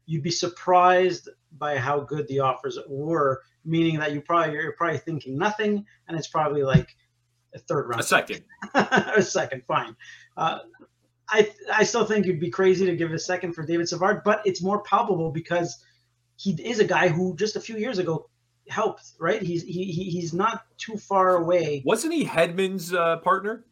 you'd 0.05 0.21
be 0.21 0.29
surprised 0.29 1.29
by 1.57 1.77
how 1.77 1.99
good 2.01 2.27
the 2.27 2.39
offers 2.39 2.77
were, 2.87 3.41
meaning 3.69 3.99
that 3.99 4.11
you 4.13 4.21
probably 4.21 4.53
you're 4.53 4.73
probably 4.73 4.97
thinking 4.97 5.37
nothing, 5.37 5.85
and 6.07 6.17
it's 6.17 6.27
probably 6.27 6.63
like 6.63 6.95
a 7.53 7.59
third 7.59 7.87
round 7.87 8.01
a 8.01 8.03
second. 8.03 8.43
a 8.73 9.21
second, 9.21 9.63
fine. 9.67 9.95
Uh, 10.35 10.59
I 11.29 11.51
I 11.71 11.83
still 11.83 12.05
think 12.05 12.25
it'd 12.25 12.39
be 12.39 12.49
crazy 12.49 12.85
to 12.85 12.95
give 12.95 13.11
a 13.11 13.19
second 13.19 13.53
for 13.53 13.65
David 13.65 13.87
Savard, 13.87 14.21
but 14.25 14.41
it's 14.45 14.61
more 14.61 14.81
palpable 14.83 15.31
because 15.31 15.83
he 16.37 16.51
is 16.63 16.79
a 16.79 16.85
guy 16.85 17.09
who 17.09 17.35
just 17.35 17.55
a 17.55 17.59
few 17.61 17.77
years 17.77 17.97
ago 17.99 18.29
helped. 18.67 19.03
Right? 19.19 19.41
He's 19.41 19.63
he, 19.63 19.85
he 19.85 20.05
he's 20.05 20.33
not 20.33 20.63
too 20.77 20.97
far 20.97 21.37
away. 21.37 21.83
Wasn't 21.85 22.13
he 22.13 22.25
Hedman's 22.25 22.93
uh, 22.93 23.17
partner? 23.17 23.65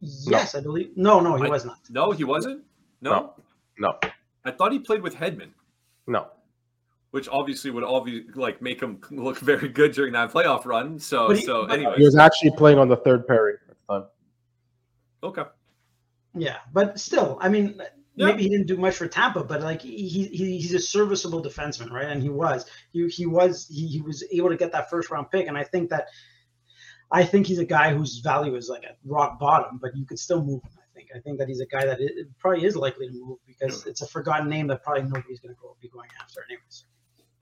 Yes, 0.00 0.54
I 0.54 0.60
believe. 0.60 0.90
No, 0.96 1.20
no, 1.20 1.36
he 1.36 1.44
I- 1.44 1.48
was 1.48 1.64
not. 1.64 1.78
No, 1.90 2.12
he 2.12 2.24
wasn't. 2.24 2.62
No, 3.00 3.10
No. 3.10 3.34
No, 3.78 3.98
I 4.44 4.52
thought 4.52 4.72
he 4.72 4.78
played 4.78 5.02
with 5.02 5.14
Hedman, 5.14 5.50
no. 6.06 6.28
Which 7.12 7.28
obviously 7.28 7.70
would 7.70 7.84
obviously 7.84 8.30
like 8.34 8.60
make 8.60 8.80
him 8.80 9.00
look 9.10 9.38
very 9.38 9.68
good 9.68 9.92
during 9.92 10.12
that 10.12 10.32
playoff 10.32 10.64
run. 10.66 10.98
So, 10.98 11.30
he- 11.30 11.44
so 11.44 11.64
anyway, 11.66 11.94
He 11.96 12.04
was 12.04 12.16
actually 12.16 12.50
playing 12.52 12.78
on 12.78 12.88
the 12.88 12.96
third 12.96 13.26
pairing 13.26 13.56
at 13.68 13.76
the 13.88 13.92
time. 13.94 14.08
okay. 15.22 15.42
Yeah, 16.34 16.58
but 16.74 16.98
still, 17.00 17.38
I 17.40 17.48
mean, 17.48 17.80
Yeah. 18.14 18.26
maybe 18.26 18.42
he 18.42 18.48
didn't 18.50 18.66
do 18.66 18.76
much 18.76 18.96
for 18.96 19.06
Tampa, 19.08 19.42
but 19.44 19.62
like 19.62 19.80
he, 19.80 20.06
he 20.08 20.58
he's 20.58 20.74
a 20.74 20.78
serviceable 20.78 21.42
defenseman, 21.42 21.90
right? 21.90 22.06
And 22.06 22.22
he 22.22 22.28
was 22.28 22.66
he 22.92 23.08
he 23.08 23.24
was 23.26 23.66
he, 23.68 23.86
he 23.86 24.00
was 24.02 24.22
able 24.30 24.50
to 24.50 24.56
get 24.56 24.70
that 24.72 24.90
first 24.90 25.10
round 25.10 25.30
pick, 25.30 25.46
and 25.48 25.56
I 25.56 25.64
think 25.64 25.88
that 25.90 26.08
I 27.10 27.24
think 27.24 27.46
he's 27.46 27.58
a 27.60 27.64
guy 27.64 27.94
whose 27.94 28.18
value 28.18 28.54
is 28.56 28.68
like 28.68 28.84
at 28.84 28.98
rock 29.06 29.38
bottom, 29.38 29.78
but 29.80 29.96
you 29.96 30.04
could 30.04 30.18
still 30.18 30.42
move 30.44 30.62
him. 30.62 30.72
I 30.76 30.88
think 30.94 31.08
I 31.16 31.20
think 31.20 31.38
that 31.38 31.48
he's 31.48 31.60
a 31.60 31.66
guy 31.66 31.86
that 31.86 32.00
it, 32.00 32.12
it 32.16 32.26
probably 32.38 32.64
is 32.66 32.76
likely 32.76 33.06
to 33.08 33.14
move 33.14 33.38
because 33.46 33.86
it's 33.86 34.02
a 34.02 34.06
forgotten 34.06 34.48
name 34.50 34.66
that 34.66 34.82
probably 34.82 35.04
nobody's 35.04 35.40
going 35.40 35.54
to 35.54 35.60
go 35.60 35.76
be 35.80 35.88
going 35.88 36.08
after 36.20 36.44
anyways. 36.50 36.84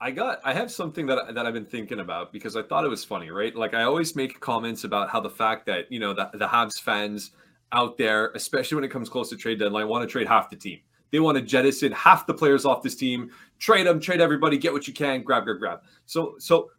I 0.01 0.11
got 0.11 0.39
I 0.43 0.53
have 0.53 0.71
something 0.71 1.05
that 1.07 1.33
that 1.33 1.45
I've 1.45 1.53
been 1.53 1.65
thinking 1.65 1.99
about 1.99 2.33
because 2.33 2.55
I 2.55 2.63
thought 2.63 2.83
it 2.83 2.89
was 2.89 3.03
funny, 3.03 3.31
right? 3.31 3.55
Like 3.55 3.73
I 3.73 3.83
always 3.83 4.15
make 4.15 4.39
comments 4.39 4.83
about 4.83 5.09
how 5.09 5.21
the 5.21 5.29
fact 5.29 5.65
that, 5.67 5.91
you 5.91 5.99
know, 5.99 6.13
the, 6.13 6.29
the 6.33 6.47
Habs 6.47 6.81
fans 6.81 7.31
out 7.71 7.97
there, 7.97 8.31
especially 8.35 8.75
when 8.75 8.83
it 8.83 8.91
comes 8.91 9.09
close 9.09 9.29
to 9.29 9.37
trade 9.37 9.59
deadline, 9.59 9.87
want 9.87 10.03
to 10.03 10.11
trade 10.11 10.27
half 10.27 10.49
the 10.49 10.55
team. 10.55 10.79
They 11.11 11.19
want 11.19 11.37
to 11.37 11.41
jettison 11.41 11.93
half 11.93 12.27
the 12.27 12.33
players 12.33 12.65
off 12.65 12.83
this 12.83 12.95
team, 12.95 13.31
trade 13.57 13.87
them, 13.87 13.99
trade 14.01 14.19
everybody, 14.19 14.57
get 14.57 14.73
what 14.73 14.87
you 14.87 14.93
can, 14.93 15.23
grab, 15.23 15.45
grab, 15.45 15.59
grab. 15.59 15.79
So 16.05 16.35
so 16.39 16.71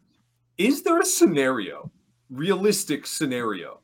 is 0.57 0.83
there 0.83 0.99
a 0.99 1.05
scenario, 1.05 1.91
realistic 2.29 3.07
scenario? 3.07 3.79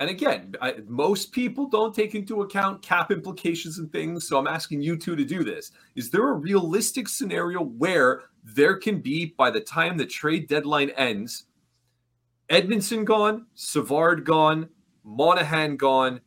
And 0.00 0.10
again, 0.10 0.54
I, 0.60 0.74
most 0.88 1.30
people 1.30 1.68
don't 1.68 1.94
take 1.94 2.14
into 2.14 2.42
account 2.42 2.82
cap 2.82 3.12
implications 3.12 3.78
and 3.78 3.90
things. 3.92 4.26
So 4.26 4.38
I'm 4.38 4.48
asking 4.48 4.82
you 4.82 4.96
two 4.96 5.14
to 5.14 5.24
do 5.24 5.44
this. 5.44 5.70
Is 5.94 6.10
there 6.10 6.28
a 6.28 6.32
realistic 6.32 7.08
scenario 7.08 7.62
where 7.62 8.22
there 8.42 8.76
can 8.76 9.00
be, 9.00 9.34
by 9.38 9.50
the 9.50 9.60
time 9.60 9.96
the 9.96 10.06
trade 10.06 10.48
deadline 10.48 10.90
ends, 10.90 11.44
Edmundson 12.50 13.04
gone, 13.04 13.46
Savard 13.54 14.24
gone, 14.24 14.68
Monahan 15.04 15.76
gone, 15.76 16.20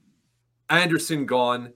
Anderson 0.70 1.26
gone, 1.26 1.74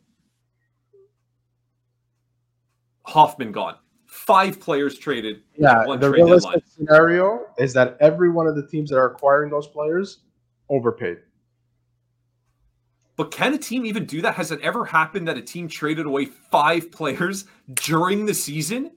Hoffman 3.04 3.51
gone? 3.51 3.75
Five 4.06 4.60
players 4.60 4.97
traded. 4.97 5.41
Yeah, 5.58 5.86
the 5.99 6.10
realistic 6.10 6.51
deadline. 6.51 6.63
scenario 6.67 7.45
is 7.58 7.73
that 7.73 7.97
every 7.99 8.30
one 8.30 8.47
of 8.47 8.56
the 8.56 8.65
teams 8.65 8.89
that 8.89 8.97
are 8.97 9.12
acquiring 9.12 9.51
those 9.51 9.67
players 9.67 10.19
overpaid. 10.69 11.17
But 13.21 13.29
can 13.29 13.53
a 13.53 13.57
team 13.60 13.86
even 13.86 14.05
do 14.05 14.19
that? 14.23 14.34
Has 14.34 14.51
it 14.51 14.60
ever 14.62 14.84
happened 14.84 15.27
that 15.27 15.38
a 15.38 15.43
team 15.43 15.67
traded 15.67 16.07
away 16.07 16.25
five 16.25 16.91
players 16.91 17.45
during 17.75 18.25
the 18.25 18.34
season? 18.34 18.93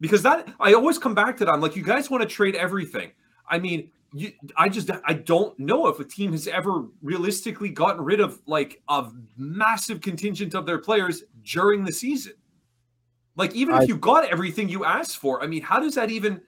Because 0.00 0.22
that 0.22 0.54
I 0.60 0.74
always 0.74 0.96
come 0.96 1.16
back 1.16 1.36
to 1.38 1.44
that. 1.44 1.50
I'm 1.50 1.60
like, 1.60 1.74
you 1.74 1.82
guys 1.82 2.10
want 2.10 2.22
to 2.22 2.28
trade 2.28 2.54
everything. 2.54 3.10
I 3.50 3.58
mean, 3.58 3.90
you, 4.12 4.30
I 4.56 4.68
just 4.68 4.88
I 5.04 5.14
don't 5.14 5.58
know 5.58 5.88
if 5.88 5.98
a 5.98 6.04
team 6.04 6.30
has 6.30 6.46
ever 6.46 6.84
realistically 7.02 7.70
gotten 7.70 8.04
rid 8.04 8.20
of 8.20 8.40
like 8.46 8.80
a 8.86 9.10
massive 9.36 10.00
contingent 10.00 10.54
of 10.54 10.64
their 10.64 10.78
players 10.78 11.24
during 11.42 11.82
the 11.82 11.92
season. 11.92 12.34
Like 13.34 13.52
even 13.56 13.74
I- 13.74 13.82
if 13.82 13.88
you 13.88 13.96
got 13.96 14.30
everything 14.30 14.68
you 14.68 14.84
asked 14.84 15.16
for, 15.18 15.42
I 15.42 15.48
mean, 15.48 15.62
how 15.62 15.80
does 15.80 15.96
that 15.96 16.12
even 16.12 16.40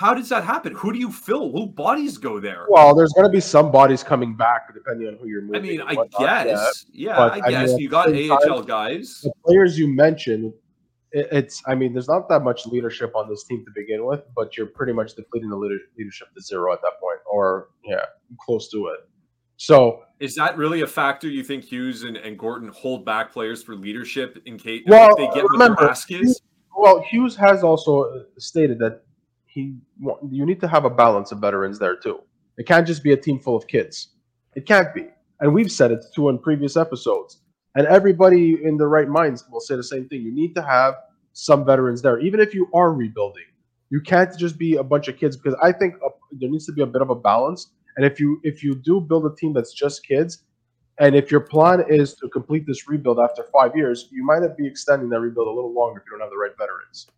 how 0.00 0.14
does 0.14 0.30
that 0.30 0.44
happen? 0.44 0.74
Who 0.76 0.94
do 0.94 0.98
you 0.98 1.12
fill? 1.12 1.52
Who 1.52 1.66
bodies 1.66 2.16
go 2.16 2.40
there? 2.40 2.64
Well, 2.70 2.94
there's 2.94 3.12
going 3.12 3.26
to 3.26 3.30
be 3.30 3.38
some 3.38 3.70
bodies 3.70 4.02
coming 4.02 4.34
back 4.34 4.72
depending 4.72 5.08
on 5.08 5.18
who 5.18 5.28
you're 5.28 5.42
moving. 5.42 5.82
I 5.82 5.92
mean, 5.92 5.98
I 5.98 6.06
guess. 6.18 6.86
Yeah, 6.90 7.16
but, 7.16 7.32
I 7.34 7.46
I 7.46 7.50
guess 7.50 7.74
at 7.74 7.80
you 7.80 7.90
got 7.90 8.08
AHL 8.08 8.38
time- 8.60 8.64
guys. 8.64 9.20
the 9.22 9.30
players 9.44 9.78
you 9.78 9.94
mentioned, 9.94 10.54
it, 11.12 11.28
it's. 11.30 11.62
I 11.66 11.74
mean, 11.74 11.92
there's 11.92 12.08
not 12.08 12.30
that 12.30 12.40
much 12.40 12.64
leadership 12.64 13.14
on 13.14 13.28
this 13.28 13.44
team 13.44 13.62
to 13.66 13.70
begin 13.74 14.06
with, 14.06 14.22
but 14.34 14.56
you're 14.56 14.68
pretty 14.68 14.94
much 14.94 15.16
depleting 15.16 15.50
the 15.50 15.56
leadership 15.98 16.28
to 16.34 16.40
zero 16.40 16.72
at 16.72 16.80
that 16.80 16.98
point, 16.98 17.18
or 17.30 17.68
yeah, 17.84 18.06
close 18.40 18.70
to 18.70 18.86
it. 18.86 19.00
So, 19.58 20.04
Is 20.18 20.34
that 20.36 20.56
really 20.56 20.80
a 20.80 20.86
factor 20.86 21.28
you 21.28 21.44
think 21.44 21.62
Hughes 21.62 22.04
and, 22.04 22.16
and 22.16 22.38
Gorton 22.38 22.68
hold 22.68 23.04
back 23.04 23.30
players 23.30 23.62
for 23.62 23.76
leadership 23.76 24.40
in 24.46 24.56
case 24.56 24.82
Well, 24.86 25.10
if 25.10 25.16
they 25.18 25.26
get 25.34 25.42
what 25.44 25.52
remember, 25.52 25.82
their 25.82 25.90
ask 25.90 26.10
is? 26.10 26.40
well, 26.74 27.02
Hughes 27.02 27.36
has 27.36 27.62
also 27.62 28.24
stated 28.38 28.78
that 28.78 29.02
he 29.52 29.74
you 30.30 30.46
need 30.46 30.60
to 30.60 30.68
have 30.68 30.84
a 30.84 30.90
balance 30.90 31.32
of 31.32 31.38
veterans 31.38 31.78
there 31.78 31.96
too. 31.96 32.20
It 32.56 32.66
can't 32.66 32.86
just 32.86 33.02
be 33.02 33.12
a 33.12 33.16
team 33.16 33.40
full 33.40 33.56
of 33.56 33.66
kids. 33.66 34.08
It 34.54 34.66
can't 34.66 34.94
be, 34.94 35.06
and 35.40 35.52
we've 35.54 35.72
said 35.72 35.90
it 35.90 36.04
too 36.14 36.28
in 36.28 36.38
previous 36.38 36.76
episodes. 36.76 37.40
And 37.76 37.86
everybody 37.86 38.58
in 38.64 38.76
the 38.76 38.86
right 38.86 39.08
minds 39.08 39.44
will 39.50 39.60
say 39.60 39.76
the 39.76 39.84
same 39.84 40.08
thing. 40.08 40.22
You 40.22 40.34
need 40.34 40.54
to 40.56 40.62
have 40.62 40.94
some 41.32 41.64
veterans 41.64 42.02
there, 42.02 42.18
even 42.18 42.40
if 42.40 42.52
you 42.52 42.68
are 42.74 42.92
rebuilding. 42.92 43.44
You 43.90 44.00
can't 44.00 44.36
just 44.36 44.58
be 44.58 44.76
a 44.76 44.82
bunch 44.82 45.08
of 45.08 45.16
kids 45.16 45.36
because 45.36 45.58
I 45.62 45.72
think 45.72 45.94
uh, 46.04 46.10
there 46.32 46.50
needs 46.50 46.66
to 46.66 46.72
be 46.72 46.82
a 46.82 46.86
bit 46.86 47.02
of 47.02 47.10
a 47.10 47.14
balance. 47.14 47.70
And 47.96 48.06
if 48.06 48.20
you 48.20 48.40
if 48.44 48.62
you 48.62 48.74
do 48.74 49.00
build 49.00 49.26
a 49.26 49.34
team 49.34 49.52
that's 49.52 49.72
just 49.72 50.06
kids, 50.06 50.44
and 50.98 51.16
if 51.16 51.30
your 51.30 51.40
plan 51.40 51.84
is 51.88 52.14
to 52.16 52.28
complete 52.28 52.66
this 52.66 52.88
rebuild 52.88 53.18
after 53.18 53.44
five 53.52 53.74
years, 53.74 54.08
you 54.12 54.24
might 54.24 54.42
be 54.56 54.66
extending 54.66 55.08
that 55.10 55.20
rebuild 55.20 55.48
a 55.48 55.50
little 55.50 55.74
longer 55.74 56.00
if 56.00 56.06
you 56.06 56.12
don't 56.12 56.20
have 56.20 56.30
the 56.30 56.36
right 56.36 56.56
veterans. 56.56 57.08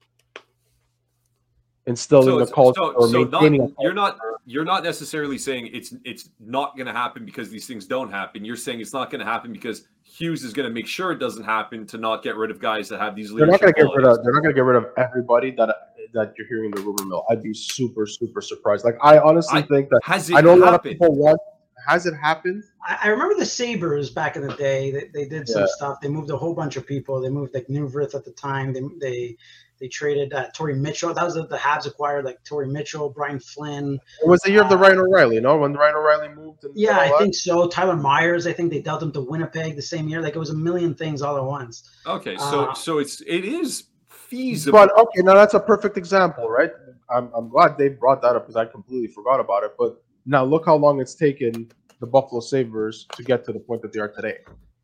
Instilling 1.87 2.27
So, 2.27 2.37
the 2.37 2.43
it's- 2.43 2.55
culture 2.55 2.79
so, 2.81 2.93
or 2.93 3.09
so 3.09 3.23
not, 3.25 3.43
maintaining. 3.43 3.63
a 3.63 3.83
you're 3.83 3.93
not 3.93 4.19
you're 4.47 4.65
not 4.65 4.85
necessarily 4.85 5.37
saying 5.39 5.71
it's 5.73 5.95
it's 6.05 6.31
not 6.39 6.77
going 6.77 6.87
to 6.87 6.93
happen 6.93 7.25
because 7.25 7.51
these 7.51 7.67
things 7.67 7.87
don't 7.87 8.11
happen. 8.11 8.45
You're 8.45 8.57
saying 8.57 8.81
it's 8.81 8.93
not 8.93 9.11
going 9.11 9.19
to 9.19 9.25
happen 9.25 9.53
because 9.53 9.89
Hughes 10.05 10.45
is 10.45 10.53
going 10.53 10.69
to 10.69 10.73
make 10.73 10.87
sure 10.87 11.11
it 11.11 11.19
doesn't 11.19 11.43
happen 11.45 11.87
to 11.89 11.99
not 11.99 12.23
get 12.23 12.37
rid 12.37 12.51
of 12.53 12.61
guys 12.61 12.89
that 12.91 13.01
have 13.01 13.17
these 13.17 13.33
They're 13.35 13.47
not 13.47 13.61
going 13.61 13.73
to 13.73 13.83
get 13.83 13.89
rid 13.97 14.07
of. 14.07 14.23
They're 14.23 14.33
not 14.33 14.43
going 14.43 14.55
to 14.55 14.59
get 14.59 14.65
rid 14.65 14.77
of 14.77 14.87
everybody 14.97 15.51
that 15.53 15.75
that 16.15 16.35
you're 16.39 16.47
hearing 16.47 16.71
the 16.71 16.83
rumor 16.83 17.05
mill. 17.07 17.25
I'd 17.31 17.43
be 17.43 17.53
super 17.55 18.07
super 18.07 18.41
surprised. 18.41 18.85
Like 18.85 18.99
I 19.03 19.19
honestly 19.19 19.59
I- 19.59 19.63
think 19.63 19.89
that 19.89 20.01
Has 20.05 20.31
it 20.31 20.37
I 20.37 20.41
know 20.41 20.55
a 20.55 20.57
lot 20.57 20.75
of 20.75 20.83
people 20.85 21.13
want. 21.17 21.41
Has 21.89 22.07
it 22.07 22.15
happened? 22.15 22.63
I, 22.87 22.99
I 23.05 23.09
remember 23.09 23.35
the 23.35 23.45
Sabres 23.47 24.09
back 24.11 24.37
in 24.37 24.47
the 24.47 24.55
day. 24.55 24.93
They, 24.93 25.11
they 25.13 25.29
did 25.29 25.49
some 25.49 25.63
Yeah. 25.63 25.67
stuff. 25.69 26.01
They 26.01 26.07
moved 26.09 26.31
a 26.31 26.37
whole 26.37 26.55
bunch 26.55 26.77
of 26.77 26.87
people. 26.87 27.21
They 27.21 27.29
moved 27.29 27.55
like 27.55 27.67
Neuvirth 27.67 28.15
at 28.15 28.25
the 28.25 28.31
time. 28.31 28.73
They 28.73 28.83
they 29.01 29.37
they 29.83 29.89
traded 29.89 30.33
uh, 30.33 30.47
Torrey 30.55 30.77
Mitchell. 30.77 31.13
That 31.13 31.25
was 31.25 31.35
the, 31.35 31.45
the 31.45 31.57
Habs 31.57 31.87
acquired 31.87 32.25
like 32.25 32.39
Tory 32.45 32.69
Mitchell, 32.69 33.11
Brian 33.11 33.41
Flynn. 33.41 33.99
It 34.23 34.29
was 34.29 34.41
the 34.43 34.53
year 34.53 34.63
of 34.63 34.69
the 34.69 34.77
Ryan 34.77 35.01
O'Reilly. 35.01 35.41
No, 35.41 35.57
when 35.57 35.73
Ryan 35.73 35.97
O'Reilly 35.97 36.29
moved. 36.29 36.63
And 36.63 36.73
Yeah, 36.77 36.99
I 37.01 37.09
that? 37.09 37.19
think 37.19 37.35
so. 37.35 37.67
Tyler 37.67 37.97
Myers. 37.97 38.47
I 38.47 38.53
think 38.53 38.71
they 38.71 38.81
dealt 38.81 39.03
him 39.03 39.11
to 39.11 39.21
Winnipeg 39.21 39.75
the 39.75 39.83
same 39.83 40.07
year. 40.07 40.23
Like 40.23 40.37
it 40.37 40.39
was 40.39 40.51
a 40.51 40.55
million 40.55 40.95
things 40.95 41.21
all 41.21 41.37
at 41.37 41.43
once. 41.43 41.91
Okay, 42.07 42.37
so 42.37 42.67
Uh, 42.67 42.75
so 42.75 42.99
it's 42.99 43.23
it 43.23 43.45
is 43.45 43.89
feasible. 44.09 44.79
But 44.79 44.97
okay, 44.97 45.23
now 45.23 45.35
that's 45.35 45.55
a 45.55 45.61
perfect 45.61 45.97
example, 45.97 46.49
right? 46.49 46.71
I'm, 47.11 47.29
I'm 47.35 47.49
glad 47.49 47.77
they 47.77 47.89
brought 47.89 48.23
that 48.23 48.37
up 48.37 48.45
because 48.45 48.55
I 48.55 48.65
completely 48.67 49.09
forgot 49.09 49.41
about 49.41 49.65
it. 49.65 49.73
But 49.77 50.01
now 50.27 50.45
look 50.45 50.65
how 50.65 50.77
long 50.77 51.01
it's 51.01 51.17
taken 51.17 51.69
the 51.99 52.07
Buffalo 52.07 52.41
Sabres 52.41 53.09
to 53.17 53.25
get 53.25 53.45
to 53.47 53.53
the 53.53 53.59
point 53.59 53.83
that 53.83 53.93
they 53.93 53.99
are 53.99 54.13
today. 54.13 54.39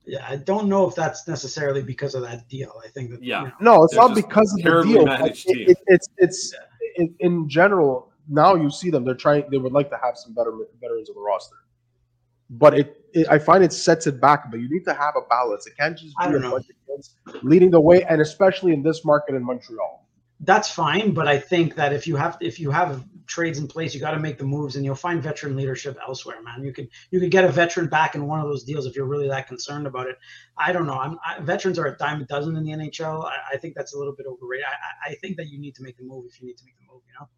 Yeah, 0.08 0.26
I 0.28 0.36
don't 0.36 0.68
know 0.68 0.88
if 0.88 0.94
that's 0.94 1.28
necessarily 1.28 1.82
because 1.82 2.14
of 2.14 2.22
that 2.22 2.48
deal. 2.48 2.72
I 2.84 2.88
think 2.88 3.10
that 3.10 3.22
Yeah. 3.22 3.42
you 3.42 3.46
know, 3.48 3.54
No, 3.60 3.84
it's 3.84 3.94
not 3.94 4.14
because 4.14 4.50
of 4.54 4.62
the 4.64 4.82
deal. 4.82 5.04
managed 5.04 5.46
but 5.46 5.52
team. 5.54 5.68
It, 5.68 5.70
it, 5.70 5.78
it's 5.86 6.08
it's 6.16 6.54
in, 6.96 7.14
in 7.20 7.48
general. 7.48 8.10
Now 8.28 8.54
you 8.54 8.70
see 8.70 8.90
them; 8.90 9.04
they're 9.04 9.14
trying. 9.26 9.44
They 9.50 9.58
would 9.58 9.72
like 9.72 9.90
to 9.90 9.98
have 10.02 10.16
some 10.16 10.32
better 10.34 10.52
veterans 10.80 11.08
on 11.10 11.14
the 11.14 11.20
roster, 11.20 11.56
but 12.50 12.78
it, 12.78 13.04
it 13.12 13.26
I 13.30 13.38
find 13.38 13.62
it 13.64 13.72
sets 13.72 14.06
it 14.06 14.20
back. 14.20 14.50
But 14.50 14.60
you 14.60 14.68
need 14.70 14.84
to 14.84 14.94
have 14.94 15.14
a 15.16 15.26
balance. 15.28 15.66
It 15.66 15.76
can't 15.78 15.96
just 15.96 16.14
be 16.18 16.24
a 16.26 16.38
know. 16.38 16.50
bunch 16.52 16.66
of 16.70 16.76
kids 16.86 17.16
leading 17.42 17.70
the 17.70 17.80
way, 17.80 18.02
and 18.04 18.20
especially 18.20 18.72
in 18.72 18.82
this 18.82 19.04
market 19.04 19.34
in 19.34 19.44
Montreal. 19.44 20.06
that's 20.40 20.70
fine. 20.70 21.12
But 21.14 21.26
I 21.28 21.38
think 21.38 21.74
that 21.76 21.92
if 21.92 22.06
you 22.06 22.16
have 22.16 22.36
if 22.40 22.58
you 22.60 22.70
have 22.70 23.04
trades 23.28 23.58
in 23.58 23.68
place, 23.68 23.94
you 23.94 24.00
got 24.00 24.12
to 24.12 24.18
make 24.18 24.38
the 24.38 24.44
moves, 24.44 24.76
and 24.76 24.84
you'll 24.84 24.94
find 24.94 25.22
veteran 25.22 25.54
leadership 25.54 25.96
elsewhere, 26.06 26.42
man. 26.42 26.64
You 26.64 26.72
could 26.72 26.88
you 27.10 27.20
could 27.20 27.30
get 27.30 27.44
a 27.44 27.48
veteran 27.48 27.88
back 27.88 28.14
in 28.14 28.26
one 28.26 28.40
of 28.40 28.46
those 28.46 28.64
deals 28.64 28.86
if 28.86 28.96
you're 28.96 29.06
really 29.06 29.28
that 29.28 29.46
concerned 29.46 29.86
about 29.86 30.08
it. 30.08 30.16
I 30.56 30.72
don't 30.72 30.86
know. 30.86 30.98
I'm 30.98 31.18
I, 31.24 31.38
veterans 31.40 31.78
are 31.78 31.86
a 31.86 31.96
dime 31.96 32.22
a 32.22 32.24
dozen 32.24 32.56
in 32.56 32.64
the 32.64 32.72
NHL. 32.72 33.24
I, 33.24 33.36
I 33.54 33.56
think 33.58 33.74
that's 33.76 33.94
a 33.94 33.98
little 33.98 34.14
bit 34.16 34.26
overrated. 34.26 34.66
I, 34.66 35.10
I 35.10 35.14
think 35.16 35.36
that 35.36 35.48
you 35.48 35.60
need 35.60 35.74
to 35.76 35.82
make 35.82 35.96
the 35.96 36.04
move 36.04 36.24
if 36.28 36.40
you 36.40 36.46
need 36.46 36.56
to 36.56 36.64
make 36.64 36.76
the 36.78 36.92
move. 36.92 37.02
You 37.06 37.14
know, 37.20 37.28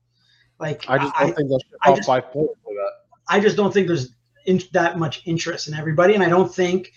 like 0.59 0.88
I 0.88 0.98
just 0.98 1.14
don't 1.14 1.37
think 1.37 1.48
they'll 1.50 1.59
ship 1.59 1.79
I 1.83 1.90
out 1.90 1.96
just- 1.96 2.07
five 2.07 2.33
players 2.33 2.48
for 2.64 2.72
that. 2.74 2.92
I 3.29 3.38
just 3.38 3.57
don't 3.57 3.72
think 3.72 3.87
there's 3.87 4.16
in, 4.46 4.61
that 4.72 4.98
much 4.98 5.22
interest 5.26 5.68
in 5.68 5.74
everybody, 5.74 6.14
and 6.14 6.22
I 6.22 6.29
don't 6.29 6.53
think, 6.53 6.92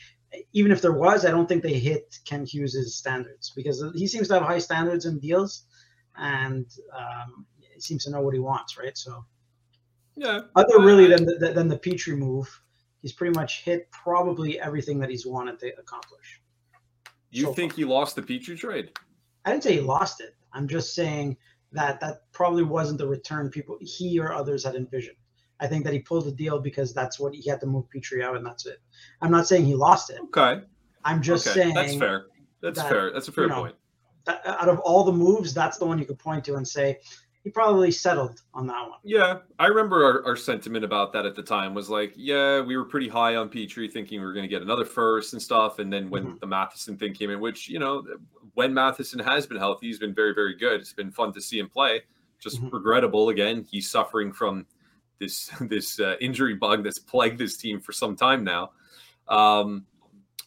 even 0.54 0.72
if 0.72 0.82
there 0.82 0.94
was, 0.94 1.26
I 1.26 1.32
don't 1.32 1.48
think 1.48 1.62
they 1.62 1.78
hit 1.78 2.16
Kent 2.26 2.50
Hughes' 2.50 2.96
standards 2.96 3.52
because 3.56 3.84
he 3.94 4.08
seems 4.08 4.30
to 4.30 4.36
have 4.36 4.44
high 4.44 4.58
standards 4.58 5.06
in 5.06 5.20
deals, 5.20 5.66
and 6.16 6.66
um, 6.98 7.46
seems 7.84 8.06
to 8.06 8.12
know 8.12 8.22
what 8.22 8.34
he 8.34 8.40
wants, 8.40 8.78
right? 8.78 8.98
So, 8.98 9.26
yeah, 10.16 10.42
other 10.56 10.80
really 10.80 11.08
than 11.08 11.26
the, 11.26 11.52
than 11.54 11.68
the 11.68 11.78
Petry 11.78 12.18
move, 12.18 12.50
he's 13.02 13.14
pretty 13.14 13.38
much 13.38 13.64
hit 13.64 13.90
probably 13.92 14.60
everything 14.60 15.00
that 15.00 15.10
he's 15.10 15.26
wanted 15.26 15.60
to 15.60 15.74
accomplish. 15.78 16.42
You 17.32 17.46
so 17.46 17.54
think 17.54 17.74
far. 17.74 17.78
he 17.78 17.86
lost 17.86 18.16
the 18.16 18.22
Petry 18.22 18.58
trade? 18.58 18.92
I 19.46 19.52
didn't 19.52 19.64
say 19.64 19.74
he 19.74 19.82
lost 19.82 20.22
it. 20.22 20.36
I'm 20.54 20.68
just 20.68 20.94
saying 20.94 21.36
that 21.72 22.00
that 22.00 22.32
probably 22.32 22.64
wasn't 22.64 23.00
the 23.00 23.08
return 23.08 23.50
people 23.50 23.78
he 23.82 24.20
or 24.20 24.34
others 24.34 24.64
had 24.64 24.76
envisioned. 24.76 25.18
I 25.60 25.68
think 25.68 25.84
that 25.86 25.94
he 25.94 26.00
pulled 26.00 26.26
the 26.26 26.32
deal 26.32 26.60
because 26.60 26.94
that's 26.94 27.20
what 27.20 27.34
he 27.34 27.50
had 27.50 27.60
to 27.62 27.66
move 27.66 27.86
Petry 27.94 28.24
out, 28.24 28.36
and 28.36 28.46
that's 28.46 28.66
it. 28.66 28.80
I'm 29.22 29.32
not 29.32 29.48
saying 29.48 29.66
he 29.66 29.76
lost 29.76 30.10
it. 30.10 30.20
Okay. 30.26 30.62
I'm 31.06 31.22
just 31.22 31.48
okay. 31.48 31.62
saying 31.62 31.74
That's 31.74 31.96
fair. 31.96 32.26
That's 32.62 32.80
that, 32.80 32.90
fair. 32.90 33.12
That's 33.12 33.28
a 33.28 33.32
fair 33.32 33.46
you 33.46 33.50
know, 33.50 33.62
point. 33.62 33.76
that 34.26 34.42
out 34.46 34.70
of 34.70 34.80
all 34.80 35.04
the 35.04 35.12
moves, 35.12 35.54
that's 35.54 35.78
the 35.78 35.86
one 35.86 36.00
you 36.00 36.06
could 36.06 36.20
point 36.20 36.46
to 36.46 36.56
and 36.56 36.68
say 36.68 37.00
he 37.44 37.50
probably 37.50 37.92
settled 37.92 38.42
on 38.54 38.68
that 38.68 38.90
one. 38.90 39.00
Yeah, 39.04 39.40
I 39.60 39.68
remember 39.68 40.06
our, 40.06 40.26
our 40.26 40.36
sentiment 40.38 40.86
about 40.86 41.12
that 41.14 41.26
at 41.26 41.36
the 41.36 41.44
time 41.44 41.74
was 41.74 41.90
like, 41.90 42.14
yeah, 42.16 42.62
we 42.62 42.78
were 42.78 42.86
pretty 42.86 43.10
high 43.10 43.36
on 43.36 43.50
Petry, 43.50 43.92
thinking 43.92 44.20
we 44.22 44.26
were 44.26 44.34
going 44.34 44.44
to 44.46 44.50
get 44.50 44.62
another 44.62 44.86
first 44.86 45.34
and 45.34 45.42
stuff. 45.42 45.80
And 45.80 45.92
then 45.92 46.10
when 46.10 46.24
Mhm. 46.26 46.40
the 46.40 46.48
Matheson 46.48 46.98
thing 46.98 47.14
came 47.14 47.30
in, 47.30 47.40
which 47.42 47.68
you 47.68 47.80
know, 47.80 48.06
when 48.54 48.74
Matheson 48.74 49.20
has 49.20 49.46
been 49.46 49.58
healthy, 49.58 49.88
he's 49.88 50.00
been 50.00 50.14
very, 50.14 50.34
very 50.34 50.56
good. 50.56 50.80
It's 50.80 50.94
been 50.94 51.12
fun 51.12 51.34
to 51.34 51.42
see 51.42 51.60
him 51.60 51.68
play. 51.70 52.04
Just 52.40 52.62
Mhm. 52.62 52.72
regrettable 52.72 53.30
again. 53.30 53.66
He's 53.70 53.90
suffering 53.90 54.32
from 54.32 54.66
this 55.20 55.48
this 55.62 56.00
uh, 56.00 56.16
injury 56.22 56.54
bug 56.56 56.84
that's 56.84 57.00
plagued 57.00 57.38
this 57.40 57.58
team 57.58 57.80
for 57.82 57.92
some 57.92 58.16
time 58.16 58.44
now. 58.44 58.72
Um, 59.28 59.86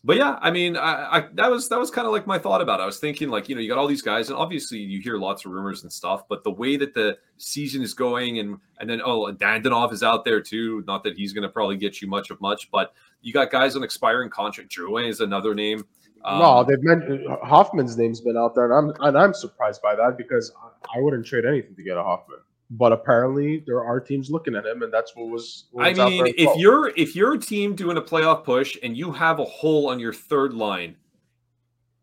but 0.06 0.16
yeah, 0.16 0.38
I 0.40 0.52
mean, 0.52 0.76
I, 0.76 1.16
I 1.16 1.28
that 1.34 1.50
was 1.50 1.68
that 1.68 1.80
was 1.80 1.90
kind 1.90 2.06
of 2.06 2.12
like 2.12 2.28
my 2.28 2.38
thought 2.38 2.60
about 2.60 2.78
it. 2.78 2.84
I 2.84 2.86
was 2.86 3.00
thinking 3.00 3.28
like, 3.28 3.48
you 3.48 3.56
know, 3.56 3.60
you 3.60 3.68
got 3.68 3.76
all 3.76 3.88
these 3.88 4.02
guys, 4.02 4.28
and 4.28 4.38
obviously 4.38 4.78
you 4.78 5.00
hear 5.00 5.18
lots 5.18 5.44
of 5.44 5.50
rumors 5.50 5.82
and 5.82 5.92
stuff, 5.92 6.28
but 6.28 6.44
the 6.44 6.50
way 6.52 6.76
that 6.76 6.94
the 6.94 7.18
season 7.38 7.82
is 7.82 7.92
going, 7.92 8.38
and 8.38 8.56
and 8.78 8.88
then 8.88 9.02
oh, 9.04 9.32
Dadonov 9.32 9.92
is 9.92 10.04
out 10.04 10.24
there 10.24 10.40
too. 10.40 10.84
Not 10.86 11.02
that 11.02 11.16
he's 11.16 11.32
going 11.32 11.42
to 11.42 11.48
probably 11.48 11.76
get 11.76 12.00
you 12.00 12.06
much 12.06 12.30
of 12.30 12.40
much, 12.40 12.70
but 12.70 12.92
you 13.20 13.32
got 13.32 13.50
guys 13.50 13.74
on 13.74 13.82
expiring 13.82 14.30
contract. 14.30 14.70
Drouin 14.70 15.08
is 15.08 15.20
another 15.20 15.56
name. 15.56 15.84
Um, 16.24 16.38
no, 16.38 16.62
they've 16.62 16.82
mentioned 16.82 17.26
Hoffman's 17.42 17.98
name's 17.98 18.20
been 18.20 18.36
out 18.36 18.54
there, 18.54 18.70
and 18.70 18.74
I'm 18.92 19.06
and 19.08 19.18
I'm 19.18 19.34
surprised 19.34 19.82
by 19.82 19.96
that 19.96 20.16
because 20.16 20.52
I, 20.62 20.98
I 20.98 21.00
wouldn't 21.00 21.26
trade 21.26 21.44
anything 21.44 21.74
to 21.74 21.82
get 21.82 21.96
a 21.96 22.02
Hoffman. 22.04 22.38
But 22.70 22.92
apparently, 22.92 23.62
there 23.64 23.84
are 23.84 24.00
teams 24.00 24.28
looking 24.28 24.56
at 24.56 24.66
him, 24.66 24.82
and 24.82 24.92
that's 24.92 25.14
what 25.14 25.28
was. 25.28 25.66
what 25.70 25.86
I 25.86 25.90
was 25.90 25.98
out 26.00 26.10
mean, 26.10 26.26
if 26.36 26.46
well. 26.46 26.58
you're 26.58 26.88
if 26.96 27.14
you're 27.14 27.34
a 27.34 27.38
team 27.38 27.76
doing 27.76 27.96
a 27.96 28.02
playoff 28.02 28.42
push 28.42 28.76
and 28.82 28.96
you 28.96 29.12
have 29.12 29.38
a 29.38 29.44
hole 29.44 29.88
on 29.88 30.00
your 30.00 30.12
third 30.12 30.52
line, 30.52 30.96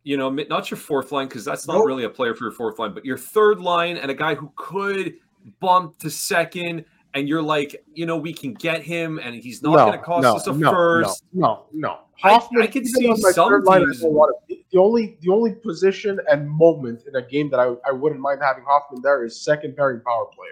you 0.04 0.16
know, 0.16 0.30
not 0.30 0.72
your 0.72 0.78
fourth 0.78 1.12
line 1.12 1.28
because 1.28 1.44
that's 1.44 1.68
not 1.68 1.74
Nope. 1.80 1.86
really 1.88 2.06
a 2.06 2.10
player 2.10 2.34
for 2.34 2.46
your 2.46 2.54
fourth 2.54 2.80
line, 2.80 2.94
but 2.94 3.04
your 3.04 3.18
third 3.18 3.60
line 3.60 3.98
and 3.98 4.10
a 4.10 4.14
guy 4.14 4.36
who 4.36 4.52
could 4.56 5.16
bump 5.60 5.98
to 6.00 6.10
second, 6.10 6.86
and 7.14 7.28
you're 7.28 7.42
like, 7.42 7.84
you 7.94 8.06
know, 8.06 8.16
we 8.16 8.32
can 8.34 8.54
get 8.54 8.82
him, 8.82 9.20
and 9.22 9.36
he's 9.36 9.62
not 9.62 9.76
going 9.76 9.92
to 10.00 10.06
cost 10.06 10.26
us 10.26 10.48
a 10.48 10.54
no, 10.54 10.72
first. 10.72 11.26
No, 11.34 11.66
no, 11.74 11.90
no. 11.90 12.00
I- 12.24 12.36
Hoffman, 12.36 12.62
I 12.62 12.68
could 12.68 12.84
even 12.88 12.94
see 12.94 13.04
some 13.08 13.12
I 13.12 13.16
teams- 13.16 14.00
don't 14.00 14.14
want 14.14 14.34
to- 14.48 14.53
the 14.74 14.80
only 14.80 15.18
the 15.22 15.32
only 15.32 15.54
position 15.54 16.20
and 16.30 16.50
moment 16.50 17.04
in 17.08 17.16
a 17.16 17.22
game 17.22 17.50
that 17.52 17.60
I, 17.60 17.76
I 17.88 17.92
wouldn't 17.92 18.20
mind 18.20 18.42
having 18.44 18.64
Hoffman 18.64 19.02
there 19.02 19.24
is 19.24 19.40
second 19.40 19.78
pairing 19.78 20.02
power 20.02 20.26
play. 20.26 20.48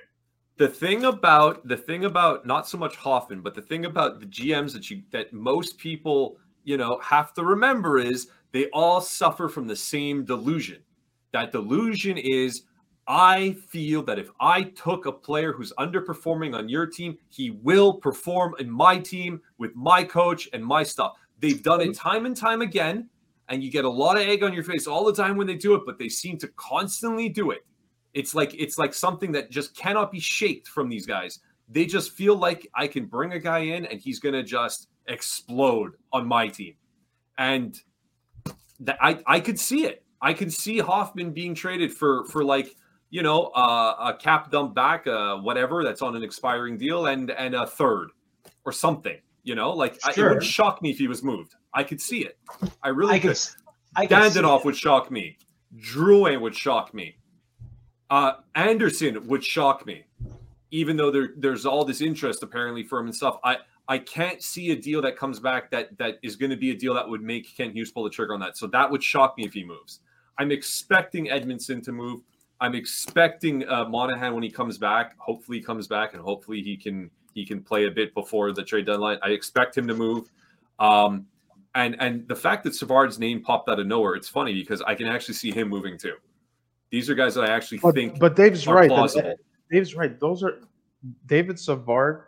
The 0.57 0.67
thing 0.67 1.05
about 1.05 1.67
the 1.67 1.75
thing 1.75 2.05
about 2.05 2.45
not 2.45 2.67
so 2.67 2.77
much 2.77 2.95
Hoffman, 2.95 3.41
but 3.41 3.55
the 3.55 3.63
thing 3.63 3.85
about 3.85 4.19
the 4.19 4.27
GMs 4.27 4.73
that 4.73 4.89
you 4.89 5.01
that 5.11 5.33
most 5.33 5.77
people 5.79 6.37
you 6.63 6.77
know 6.77 6.99
have 7.03 7.33
to 7.33 7.43
remember 7.43 7.97
is 7.97 8.27
they 8.51 8.67
all 8.67 9.01
suffer 9.01 9.49
from 9.49 9.67
the 9.67 9.75
same 9.75 10.23
delusion. 10.23 10.83
That 11.33 11.51
delusion 11.51 12.17
is 12.17 12.63
I 13.07 13.57
feel 13.69 14.03
that 14.03 14.19
if 14.19 14.29
I 14.39 14.63
took 14.63 15.07
a 15.07 15.11
player 15.11 15.51
who's 15.51 15.73
underperforming 15.79 16.55
on 16.55 16.69
your 16.69 16.85
team, 16.85 17.17
he 17.29 17.49
will 17.49 17.93
perform 17.93 18.53
in 18.59 18.69
my 18.69 18.99
team 18.99 19.41
with 19.57 19.75
my 19.75 20.03
coach 20.03 20.47
and 20.53 20.63
my 20.63 20.83
stuff. 20.83 21.13
They've 21.39 21.63
done 21.63 21.81
it 21.81 21.89
mm-hmm. 21.89 22.09
time 22.09 22.25
and 22.27 22.37
time 22.37 22.61
again, 22.61 23.09
and 23.51 23.61
you 23.61 23.69
get 23.69 23.83
a 23.83 23.89
lot 23.89 24.15
of 24.15 24.23
egg 24.23 24.43
on 24.43 24.53
your 24.53 24.63
face 24.63 24.87
all 24.87 25.03
the 25.03 25.13
time 25.13 25.35
when 25.35 25.45
they 25.45 25.55
do 25.55 25.75
it, 25.75 25.81
but 25.85 25.99
they 25.99 26.07
seem 26.07 26.37
to 26.37 26.47
constantly 26.55 27.27
do 27.27 27.51
it. 27.51 27.65
It's 28.13 28.33
like 28.33 28.53
it's 28.57 28.77
like 28.77 28.93
something 28.93 29.31
that 29.33 29.51
just 29.51 29.75
cannot 29.75 30.09
be 30.09 30.19
shaked 30.19 30.69
from 30.69 30.89
these 30.89 31.05
guys. 31.05 31.39
They 31.69 31.85
just 31.85 32.11
feel 32.13 32.35
like 32.35 32.67
I 32.73 32.87
can 32.87 33.05
bring 33.05 33.33
a 33.33 33.39
guy 33.39 33.59
in 33.59 33.85
and 33.85 33.99
he's 33.99 34.19
going 34.19 34.33
to 34.33 34.43
just 34.43 34.87
explode 35.07 35.91
on 36.13 36.27
my 36.27 36.47
team. 36.47 36.75
And 37.37 37.77
that 38.79 38.97
I 39.01 39.19
I 39.27 39.39
could 39.41 39.59
see 39.59 39.85
it. 39.85 40.03
I 40.21 40.33
could 40.33 40.51
see 40.53 40.79
Hoffman 40.79 41.31
being 41.31 41.53
traded 41.53 41.93
for 41.93 42.25
for 42.25 42.45
like 42.45 42.75
you 43.09 43.21
know 43.21 43.47
uh, 43.47 44.13
a 44.13 44.17
cap 44.17 44.49
dump 44.49 44.73
back, 44.73 45.07
uh, 45.07 45.37
whatever 45.37 45.83
that's 45.83 46.01
on 46.01 46.15
an 46.15 46.23
expiring 46.23 46.77
deal, 46.77 47.07
and 47.07 47.31
and 47.31 47.53
a 47.53 47.67
third 47.67 48.11
or 48.63 48.71
something. 48.71 49.17
You 49.43 49.55
know, 49.55 49.71
like 49.71 49.97
I, 50.03 50.11
it 50.15 50.17
would 50.17 50.43
shock 50.43 50.81
me 50.81 50.91
if 50.91 50.97
he 50.97 51.07
was 51.07 51.23
moved. 51.23 51.55
I 51.73 51.83
could 51.83 52.01
see 52.01 52.25
it. 52.25 52.37
I 52.83 52.89
really 52.89 53.15
I 53.15 53.19
could. 53.19 53.29
could, 53.29 53.39
I 53.95 54.05
would 54.65 54.75
shock 54.75 55.09
me. 55.11 55.37
Drouin 55.77 56.41
would 56.41 56.55
shock 56.55 56.93
me. 56.93 57.15
Uh, 58.09 58.33
Anderson 58.55 59.25
would 59.27 59.43
shock 59.43 59.85
me. 59.85 60.03
Even 60.71 60.95
though 60.95 61.11
there, 61.11 61.29
there's 61.37 61.65
all 61.65 61.83
this 61.83 62.01
interest 62.01 62.43
apparently 62.43 62.83
for 62.83 62.99
him 62.99 63.07
and 63.07 63.15
stuff, 63.15 63.39
I 63.43 63.57
I 63.87 63.97
can't 63.97 64.41
see 64.41 64.71
a 64.71 64.75
deal 64.75 65.01
that 65.01 65.17
comes 65.17 65.39
back 65.39 65.71
that 65.71 65.97
that 65.97 66.19
is 66.21 66.35
going 66.35 66.51
to 66.51 66.57
be 66.57 66.71
a 66.71 66.75
deal 66.75 66.93
that 66.93 67.07
would 67.07 67.21
make 67.21 67.55
Kent 67.57 67.73
Hughes 67.73 67.91
pull 67.91 68.03
the 68.03 68.09
trigger 68.09 68.33
on 68.33 68.39
that. 68.39 68.57
So 68.57 68.67
that 68.67 68.89
would 68.89 69.03
shock 69.03 69.37
me 69.37 69.45
if 69.45 69.53
he 69.53 69.63
moves. 69.63 69.99
I'm 70.37 70.51
expecting 70.51 71.27
Edmundson 71.27 71.83
to 71.83 71.91
move. 71.91 72.21
I'm 72.61 72.75
expecting 72.75 73.67
uh, 73.67 73.85
Monahan 73.85 74.33
when 74.33 74.43
he 74.43 74.49
comes 74.49 74.77
back. 74.77 75.17
Hopefully 75.17 75.57
he 75.57 75.63
comes 75.63 75.87
back 75.87 76.13
and 76.13 76.21
hopefully 76.21 76.61
he 76.61 76.77
can 76.77 77.09
he 77.33 77.45
can 77.45 77.61
play 77.61 77.85
a 77.87 77.91
bit 77.91 78.13
before 78.13 78.51
the 78.51 78.63
trade 78.63 78.85
deadline. 78.85 79.17
I 79.23 79.29
expect 79.29 79.77
him 79.77 79.87
to 79.87 79.93
move. 79.93 80.29
Um, 80.79 81.25
and 81.75 81.95
and 81.99 82.27
the 82.27 82.35
fact 82.35 82.63
that 82.65 82.75
Savard's 82.75 83.19
name 83.19 83.41
popped 83.41 83.69
out 83.69 83.79
of 83.79 83.87
nowhere, 83.87 84.15
it's 84.15 84.27
funny 84.27 84.53
because 84.53 84.81
I 84.81 84.95
can 84.95 85.07
actually 85.07 85.35
see 85.35 85.51
him 85.51 85.69
moving 85.69 85.97
too. 85.97 86.15
These 86.89 87.09
are 87.09 87.15
guys 87.15 87.35
that 87.35 87.45
I 87.45 87.53
actually 87.53 87.77
But, 87.77 87.95
think 87.95 88.19
but 88.19 88.35
Dave's 88.35 88.67
right. 88.67 88.89
plausible. 88.89 89.35
Dave's 89.71 89.95
right. 89.95 90.19
Those 90.19 90.43
are 90.43 90.59
David 91.25 91.57
Savard. 91.57 92.23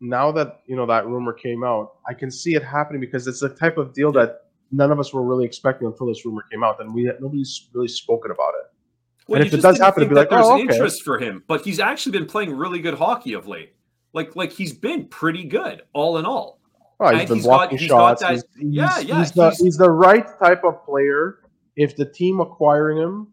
Now 0.00 0.30
that 0.32 0.60
you 0.66 0.76
know 0.76 0.84
that 0.86 1.06
rumor 1.06 1.32
came 1.32 1.64
out, 1.64 1.94
I 2.06 2.12
can 2.12 2.30
see 2.30 2.54
it 2.54 2.62
happening 2.62 3.00
because 3.00 3.26
it's 3.26 3.40
the 3.40 3.48
type 3.48 3.78
of 3.78 3.94
deal 3.94 4.12
that 4.12 4.40
none 4.70 4.90
of 4.90 5.00
us 5.00 5.14
were 5.14 5.22
really 5.22 5.46
expecting 5.46 5.86
until 5.86 6.06
this 6.06 6.26
rumor 6.26 6.44
came 6.50 6.62
out, 6.62 6.80
and 6.80 6.92
we 6.92 7.10
nobody's 7.20 7.68
really 7.72 7.88
spoken 7.88 8.30
about 8.30 8.52
it. 8.60 8.70
Well, 9.26 9.40
And 9.40 9.46
if 9.46 9.54
it 9.54 9.62
does 9.62 9.78
happen, 9.78 10.02
it'd 10.02 10.10
be 10.10 10.16
like, 10.16 10.28
there's 10.28 10.44
oh, 10.44 10.54
okay. 10.54 10.62
interest 10.62 11.02
for 11.02 11.18
him, 11.18 11.42
but 11.46 11.62
he's 11.62 11.80
actually 11.80 12.12
been 12.12 12.26
playing 12.26 12.54
really 12.54 12.80
good 12.80 12.94
hockey 12.94 13.32
of 13.32 13.48
late. 13.48 13.73
Like 14.14 14.34
like 14.36 14.52
he's 14.52 14.72
been 14.72 15.06
pretty 15.08 15.44
good 15.44 15.82
all 15.92 16.16
in 16.18 16.24
all. 16.24 16.60
Oh, 17.00 17.10
he's 17.10 17.20
And 17.20 17.28
been 17.28 17.36
he's 17.38 17.46
got- 17.46 17.50
blocking 17.50 17.78
he's 17.78 17.88
got 17.88 18.18
shots. 18.18 18.20
that- 18.22 18.30
he's, 18.30 18.44
he's, 18.56 18.72
yeah, 18.74 18.98
yeah, 19.00 19.18
He's 19.18 19.32
the, 19.32 19.42
he's- 19.50 19.58
he's 19.60 19.76
the 19.76 19.90
right 19.90 20.26
type 20.38 20.62
of 20.64 20.84
player. 20.86 21.40
If 21.76 21.96
the 21.96 22.04
team 22.06 22.38
acquiring 22.40 22.98
him 22.98 23.28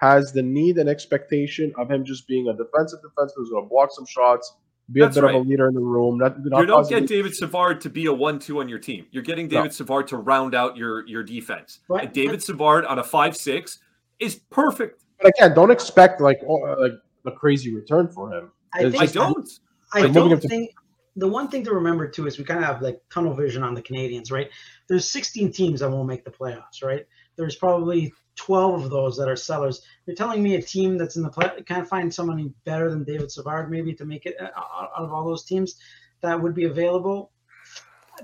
has 0.00 0.32
the 0.32 0.42
need 0.42 0.78
and 0.78 0.88
expectation 0.88 1.72
of 1.76 1.90
him 1.90 2.04
just 2.04 2.26
being 2.26 2.48
a 2.48 2.54
defensive 2.54 3.00
defenseman 3.00 3.32
who's 3.36 3.50
going 3.50 3.64
to 3.64 3.68
block 3.68 3.90
some 3.92 4.06
shots, 4.06 4.54
be 4.90 5.00
That's 5.00 5.16
a 5.16 5.20
bit 5.20 5.26
right. 5.26 5.34
of 5.36 5.46
a 5.46 5.48
leader 5.48 5.68
in 5.68 5.74
the 5.74 5.80
room. 5.80 6.18
Not, 6.18 6.42
not 6.44 6.60
you 6.60 6.66
don't 6.66 6.76
causing- 6.78 6.98
get 7.00 7.06
David 7.08 7.34
Savard 7.36 7.82
to 7.82 7.90
be 7.90 8.06
a 8.06 8.12
one-two 8.12 8.60
on 8.60 8.68
your 8.68 8.78
team. 8.78 9.06
You're 9.10 9.22
getting 9.22 9.46
No. 9.46 9.58
David 9.58 9.74
Savard 9.74 10.08
to 10.08 10.16
round 10.16 10.54
out 10.54 10.76
your 10.78 11.06
your 11.06 11.22
defense. 11.22 11.80
Right. 11.88 12.04
And 12.06 12.12
David 12.14 12.42
Savard 12.42 12.84
on 12.86 12.98
a 12.98 13.04
five-six 13.04 13.78
is 14.18 14.36
perfect. 14.50 15.04
But 15.20 15.32
again, 15.36 15.54
don't 15.54 15.70
expect 15.70 16.20
like 16.22 16.40
oh, 16.48 16.54
like 16.80 16.92
a 17.26 17.30
crazy 17.30 17.72
return 17.74 18.08
for 18.08 18.32
him. 18.32 18.50
I 18.74 18.84
It's 18.86 18.98
I 18.98 19.06
don't. 19.06 19.48
I 19.92 20.02
Like, 20.02 20.12
don't 20.12 20.30
him 20.30 20.40
to- 20.40 20.48
think 20.48 20.70
the 21.16 21.28
one 21.28 21.48
thing 21.48 21.62
to 21.64 21.72
remember 21.74 22.08
too 22.08 22.26
is 22.26 22.38
we 22.38 22.44
kind 22.44 22.58
of 22.60 22.64
have 22.66 22.80
like 22.80 23.00
tunnel 23.12 23.34
vision 23.34 23.62
on 23.62 23.74
the 23.74 23.82
Canadiens, 23.82 24.32
right? 24.32 24.48
There's 24.88 25.08
16 25.08 25.52
teams 25.52 25.80
that 25.80 25.90
won't 25.90 26.08
make 26.08 26.24
the 26.24 26.30
playoffs, 26.30 26.82
right? 26.82 27.06
There's 27.36 27.56
probably 27.56 28.12
12 28.36 28.84
of 28.84 28.90
those 28.90 29.16
that 29.18 29.28
are 29.28 29.36
sellers. 29.36 29.82
You're 30.06 30.16
telling 30.16 30.42
me 30.42 30.54
a 30.54 30.62
team 30.62 30.96
that's 30.96 31.16
in 31.16 31.22
the 31.22 31.28
play 31.28 31.50
can't 31.66 31.86
find 31.86 32.12
somebody 32.12 32.50
better 32.64 32.88
than 32.90 33.04
David 33.04 33.30
Savard 33.30 33.70
maybe 33.70 33.92
to 33.94 34.04
make 34.06 34.24
it 34.24 34.36
uh, 34.40 34.44
out 34.56 34.90
out 34.96 35.04
of 35.04 35.12
all 35.12 35.24
those 35.26 35.44
teams 35.44 35.76
that 36.22 36.40
would 36.40 36.54
be 36.54 36.64
available. 36.64 37.30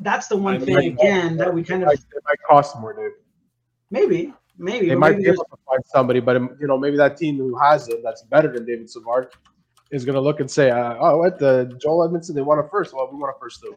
That's 0.00 0.28
the 0.28 0.36
one 0.36 0.54
I 0.54 0.58
thing 0.58 0.78
again 0.78 1.36
that 1.38 1.52
we 1.52 1.62
kind 1.62 1.82
It 1.82 1.86
of 1.86 1.88
might, 1.88 1.98
it 1.98 2.22
might 2.24 2.42
cost 2.48 2.78
more, 2.80 2.94
Dave. 2.94 3.10
maybe 3.90 4.32
maybe 4.56 4.88
They 4.88 4.94
might 4.94 5.12
maybe 5.12 5.24
be 5.24 5.28
able 5.30 5.44
to 5.44 5.56
find 5.68 5.82
somebody, 5.86 6.20
but 6.20 6.36
um, 6.36 6.56
you 6.60 6.66
know 6.66 6.78
maybe 6.78 6.96
that 6.96 7.16
team 7.18 7.36
who 7.36 7.58
has 7.58 7.88
it 7.88 8.00
that's 8.02 8.22
better 8.22 8.50
than 8.52 8.64
David 8.64 8.88
Savard 8.88 9.28
is 9.90 10.04
going 10.04 10.14
to 10.14 10.20
look 10.20 10.40
and 10.40 10.50
say, 10.50 10.70
uh, 10.70 10.96
"Oh, 10.98 11.18
what 11.18 11.38
the 11.38 11.76
Joel 11.80 12.08
Edmundson? 12.08 12.34
They 12.34 12.42
want 12.42 12.64
a 12.64 12.68
first. 12.68 12.94
Well, 12.94 13.08
we 13.12 13.18
want 13.18 13.34
a 13.36 13.38
first 13.38 13.60
too." 13.62 13.76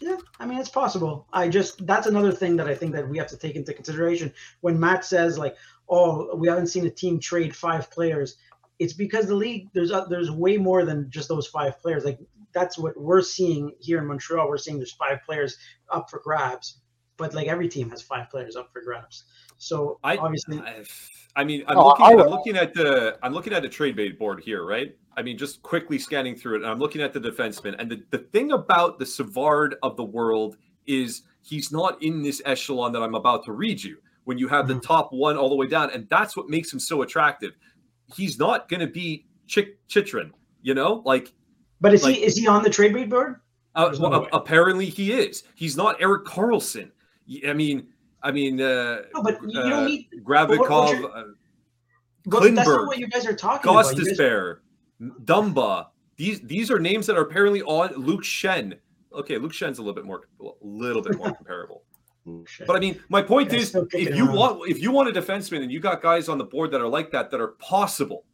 Yeah, 0.00 0.16
I 0.38 0.46
mean 0.46 0.58
it's 0.58 0.68
possible. 0.68 1.26
I 1.32 1.48
just 1.48 1.86
that's 1.86 2.06
another 2.06 2.32
thing 2.32 2.56
that 2.56 2.68
I 2.68 2.74
think 2.74 2.92
that 2.92 3.08
we 3.08 3.16
have 3.18 3.28
to 3.28 3.38
take 3.38 3.56
into 3.56 3.72
consideration 3.72 4.32
when 4.60 4.78
Matt 4.78 5.04
says 5.04 5.38
like, 5.38 5.56
"Oh, 5.88 6.34
we 6.36 6.48
haven't 6.48 6.66
seen 6.66 6.86
a 6.86 6.90
team 6.90 7.18
trade 7.18 7.56
five 7.56 7.90
players." 7.90 8.36
It's 8.78 8.92
because 8.92 9.26
the 9.26 9.34
league 9.34 9.70
there's 9.72 9.90
a, 9.90 10.06
there's 10.10 10.30
way 10.30 10.58
more 10.58 10.84
than 10.84 11.10
just 11.10 11.28
those 11.28 11.46
five 11.46 11.80
players. 11.80 12.04
Like 12.04 12.18
that's 12.52 12.78
what 12.78 12.98
we're 13.00 13.22
seeing 13.22 13.72
here 13.80 13.98
in 13.98 14.06
Montreal. 14.06 14.48
We're 14.48 14.58
seeing 14.58 14.76
there's 14.76 14.92
five 14.92 15.22
players 15.24 15.56
up 15.90 16.10
for 16.10 16.20
grabs, 16.20 16.80
but 17.16 17.32
like 17.34 17.48
every 17.48 17.68
team 17.68 17.88
has 17.90 18.02
five 18.02 18.28
players 18.28 18.54
up 18.54 18.70
for 18.72 18.82
grabs. 18.82 19.24
So 19.58 19.98
I 20.04 20.16
obviously, 20.16 20.58
I, 20.60 20.84
I 21.34 21.44
mean, 21.44 21.64
I'm 21.68 21.78
Oh, 21.78 21.88
looking. 21.88 22.04
I 22.06 22.10
I'm 22.10 22.30
looking 22.30 22.56
at 22.56 22.74
the. 22.74 23.18
I'm 23.22 23.32
looking 23.32 23.52
at 23.52 23.62
the 23.62 23.68
trade 23.68 23.96
bait 23.96 24.18
board 24.18 24.42
here, 24.44 24.64
right? 24.64 24.94
I 25.16 25.22
mean, 25.22 25.38
just 25.38 25.62
quickly 25.62 25.98
scanning 25.98 26.36
through 26.36 26.56
it, 26.56 26.62
and 26.62 26.66
I'm 26.70 26.78
looking 26.78 27.00
at 27.00 27.12
the 27.12 27.20
defenseman. 27.20 27.74
And 27.78 27.90
the, 27.90 28.02
the 28.10 28.18
thing 28.18 28.52
about 28.52 28.98
the 28.98 29.06
Savard 29.06 29.76
of 29.82 29.96
the 29.96 30.04
world 30.04 30.56
is 30.86 31.22
he's 31.42 31.72
not 31.72 32.02
in 32.02 32.22
this 32.22 32.42
echelon 32.44 32.92
that 32.92 33.02
I'm 33.02 33.14
about 33.14 33.44
to 33.46 33.52
read 33.52 33.82
you. 33.82 33.96
When 34.24 34.38
you 34.38 34.48
have 34.48 34.66
the 34.68 34.74
Mhm. 34.74 34.82
top 34.82 35.12
one 35.12 35.36
all 35.36 35.48
the 35.48 35.54
way 35.54 35.68
down, 35.68 35.90
and 35.90 36.08
that's 36.10 36.36
what 36.36 36.48
makes 36.48 36.72
him 36.72 36.80
so 36.80 37.02
attractive. 37.02 37.52
He's 38.14 38.38
not 38.38 38.68
going 38.68 38.80
to 38.80 38.86
be 38.88 39.24
Chick 39.46 39.78
Chychrun, 39.88 40.32
you 40.62 40.74
know, 40.74 41.02
like 41.04 41.32
but 41.80 41.94
is 41.94 42.02
like- 42.02 42.16
he 42.16 42.24
is 42.24 42.36
he 42.36 42.46
on 42.48 42.62
the 42.62 42.70
trade 42.70 42.92
bait 42.92 43.08
board? 43.08 43.40
uh, 43.76 43.84
There's 43.86 44.00
no 44.00 44.26
apparently 44.32 44.86
he 44.86 45.12
is. 45.12 45.44
He's 45.54 45.76
not 45.76 46.00
Erik 46.02 46.24
Karlsson. 46.24 46.90
I 47.46 47.52
mean, 47.52 47.88
I 48.26 48.32
mean, 48.32 48.60
uh, 48.60 49.02
No, 49.14 49.22
but 49.22 49.38
you 49.46 49.60
uh, 49.60 49.68
don't 49.68 49.86
need. 49.86 50.08
Gavrikov, 50.24 51.04
uh, 51.04 51.24
that's 52.26 52.66
not 52.66 52.86
what 52.88 52.98
you 52.98 53.06
guys 53.06 53.24
are 53.24 53.36
talking 53.36 53.70
about. 53.70 53.96
You 53.96 54.04
guys- 54.04 54.56
Dumba. 55.24 55.86
These 56.16 56.40
these 56.40 56.70
are 56.70 56.80
names 56.80 57.06
that 57.06 57.16
are 57.16 57.22
apparently 57.22 57.62
on 57.62 57.92
Luke 57.94 58.24
Schenn. 58.24 58.74
Okay, 59.12 59.38
Luke 59.38 59.52
Schenn's 59.52 59.78
a 59.78 59.82
little 59.82 59.94
bit 59.94 60.04
more 60.04 60.22
a 60.40 60.48
little 60.60 61.02
bit 61.02 61.16
more 61.16 61.32
comparable. 61.32 61.84
But 62.66 62.74
I 62.74 62.80
mean, 62.80 63.00
my 63.08 63.22
point 63.22 63.52
Yeah, 63.52 63.60
is, 63.60 63.76
if 63.92 64.16
you 64.16 64.26
want 64.26 64.68
if 64.68 64.80
you 64.80 64.90
want 64.90 65.08
a 65.08 65.20
defenseman 65.20 65.62
and 65.62 65.70
you 65.70 65.78
got 65.78 66.02
guys 66.02 66.28
on 66.28 66.38
the 66.38 66.44
board 66.44 66.72
that 66.72 66.80
are 66.80 66.88
like 66.88 67.12
that 67.12 67.30
that 67.30 67.40
are 67.40 67.52
possible, 67.58 68.24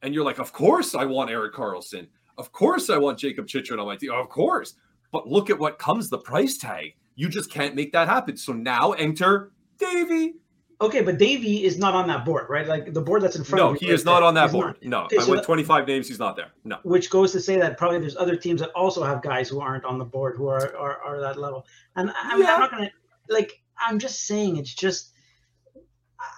and 0.00 0.14
you're 0.14 0.24
like, 0.24 0.38
of 0.38 0.52
course 0.52 0.94
I 0.94 1.04
want 1.04 1.30
Erik 1.30 1.52
Karlsson, 1.52 2.06
of 2.38 2.52
course 2.52 2.88
I 2.88 2.96
want 2.96 3.18
Jacob 3.18 3.46
Chychrun 3.46 3.78
on 3.78 3.86
my 3.86 3.96
team, 3.96 4.12
of 4.12 4.30
course. 4.30 4.76
But 5.10 5.28
look 5.28 5.50
at 5.50 5.58
what 5.58 5.78
comes 5.78 6.08
the 6.08 6.18
price 6.18 6.56
tag. 6.56 6.94
You 7.14 7.28
just 7.28 7.50
can't 7.50 7.74
make 7.74 7.92
that 7.92 8.08
happen. 8.08 8.36
So 8.36 8.52
now 8.52 8.92
enter 8.92 9.52
Davy. 9.78 10.34
Okay, 10.80 11.00
but 11.02 11.16
Davey 11.16 11.62
is 11.64 11.78
not 11.78 11.94
on 11.94 12.08
that 12.08 12.24
board, 12.24 12.46
right? 12.48 12.66
Like 12.66 12.92
the 12.92 13.00
board 13.00 13.22
that's 13.22 13.36
in 13.36 13.44
front 13.44 13.62
No, 13.62 13.70
of 13.70 13.80
you. 13.80 13.86
No, 13.86 13.90
he 13.90 13.94
is 13.94 14.04
not 14.04 14.20
there, 14.20 14.24
on 14.28 14.34
that 14.34 14.44
he's 14.44 14.52
board. 14.52 14.76
not. 14.82 14.84
No, 14.84 15.00
Okay, 15.04 15.18
I 15.18 15.22
so 15.22 15.28
went 15.30 15.42
that- 15.42 15.46
25 15.46 15.86
names. 15.86 16.08
He's 16.08 16.18
not 16.18 16.34
there. 16.34 16.48
No. 16.64 16.78
Which 16.82 17.08
goes 17.08 17.30
to 17.32 17.40
say 17.40 17.56
that 17.58 17.78
probably 17.78 18.00
there's 18.00 18.16
other 18.16 18.34
teams 18.34 18.60
that 18.62 18.70
also 18.70 19.04
have 19.04 19.22
guys 19.22 19.48
who 19.48 19.60
aren't 19.60 19.84
on 19.84 19.98
the 19.98 20.04
board 20.04 20.36
who 20.36 20.48
are 20.48 20.76
are, 20.76 21.00
are 21.02 21.20
that 21.20 21.38
level. 21.38 21.66
And 21.94 22.10
I 22.16 22.34
mean, 22.34 22.42
Yeah. 22.46 22.54
I'm 22.54 22.60
not 22.60 22.70
gonna 22.72 22.90
like. 23.28 23.62
I'm 23.78 23.98
just 24.00 24.26
saying 24.26 24.56
it's 24.56 24.74
just. 24.74 25.10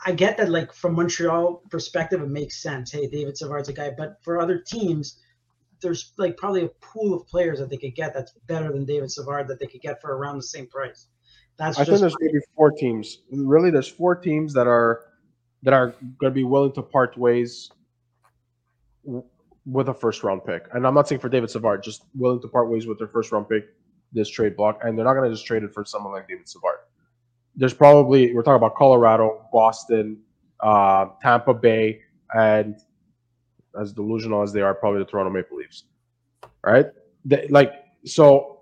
I 0.06 0.12
get 0.12 0.38
that, 0.38 0.48
like 0.50 0.72
from 0.72 0.94
Montreal 0.94 1.62
perspective, 1.70 2.22
it 2.22 2.28
makes 2.28 2.62
sense. 2.62 2.90
Hey, 2.90 3.06
David 3.06 3.36
Savard's 3.36 3.68
a 3.68 3.72
guy, 3.72 3.90
but 3.96 4.16
for 4.22 4.40
other 4.40 4.58
teams, 4.58 5.20
there's 5.84 6.12
like 6.16 6.36
probably 6.36 6.64
a 6.64 6.68
pool 6.80 7.14
of 7.14 7.26
players 7.28 7.60
that 7.60 7.70
they 7.70 7.76
could 7.76 7.94
get 7.94 8.14
that's 8.14 8.32
better 8.46 8.72
than 8.72 8.84
David 8.84 9.10
Savard 9.10 9.46
that 9.48 9.60
they 9.60 9.66
could 9.66 9.82
get 9.82 10.00
for 10.00 10.16
around 10.16 10.38
the 10.38 10.42
same 10.42 10.66
price. 10.66 11.06
That's 11.56 11.78
I 11.78 11.84
think 11.84 12.00
there's 12.00 12.16
maybe 12.20 12.40
four 12.56 12.72
teams. 12.72 13.18
Really, 13.30 13.70
there's 13.70 13.86
four 13.86 14.16
teams 14.16 14.52
that 14.54 14.66
are 14.66 15.02
that 15.62 15.72
are 15.72 15.94
going 16.18 16.30
to 16.32 16.34
be 16.34 16.42
willing 16.42 16.72
to 16.72 16.82
part 16.82 17.16
ways 17.16 17.70
with 19.66 19.88
a 19.88 19.94
first 19.94 20.24
round 20.24 20.44
pick. 20.44 20.66
And 20.72 20.86
I'm 20.86 20.94
not 20.94 21.06
saying 21.06 21.20
for 21.20 21.28
David 21.28 21.50
Savard, 21.50 21.82
just 21.82 22.02
willing 22.14 22.40
to 22.40 22.48
part 22.48 22.70
ways 22.70 22.86
with 22.86 22.98
their 22.98 23.08
first 23.08 23.30
round 23.30 23.48
pick 23.48 23.64
this 24.12 24.28
trade 24.28 24.56
block. 24.56 24.80
And 24.82 24.98
they're 24.98 25.04
not 25.04 25.14
going 25.14 25.28
to 25.28 25.34
just 25.34 25.46
trade 25.46 25.62
it 25.62 25.72
for 25.72 25.84
someone 25.84 26.12
like 26.12 26.26
David 26.26 26.48
Savard. 26.48 26.78
There's 27.54 27.74
probably 27.74 28.34
we're 28.34 28.42
talking 28.42 28.56
about 28.56 28.74
Colorado, 28.74 29.46
Boston, 29.52 30.18
uh, 30.60 31.06
Tampa 31.22 31.54
Bay, 31.54 32.00
and 32.34 32.76
as 33.80 33.92
delusional 33.92 34.42
as 34.42 34.52
they 34.52 34.60
are, 34.60 34.74
probably 34.74 35.00
the 35.00 35.06
Toronto 35.06 35.30
Maple 35.30 35.56
Leafs. 35.56 35.84
Right? 36.62 36.86
They, 37.24 37.46
like 37.48 37.72
so 38.04 38.54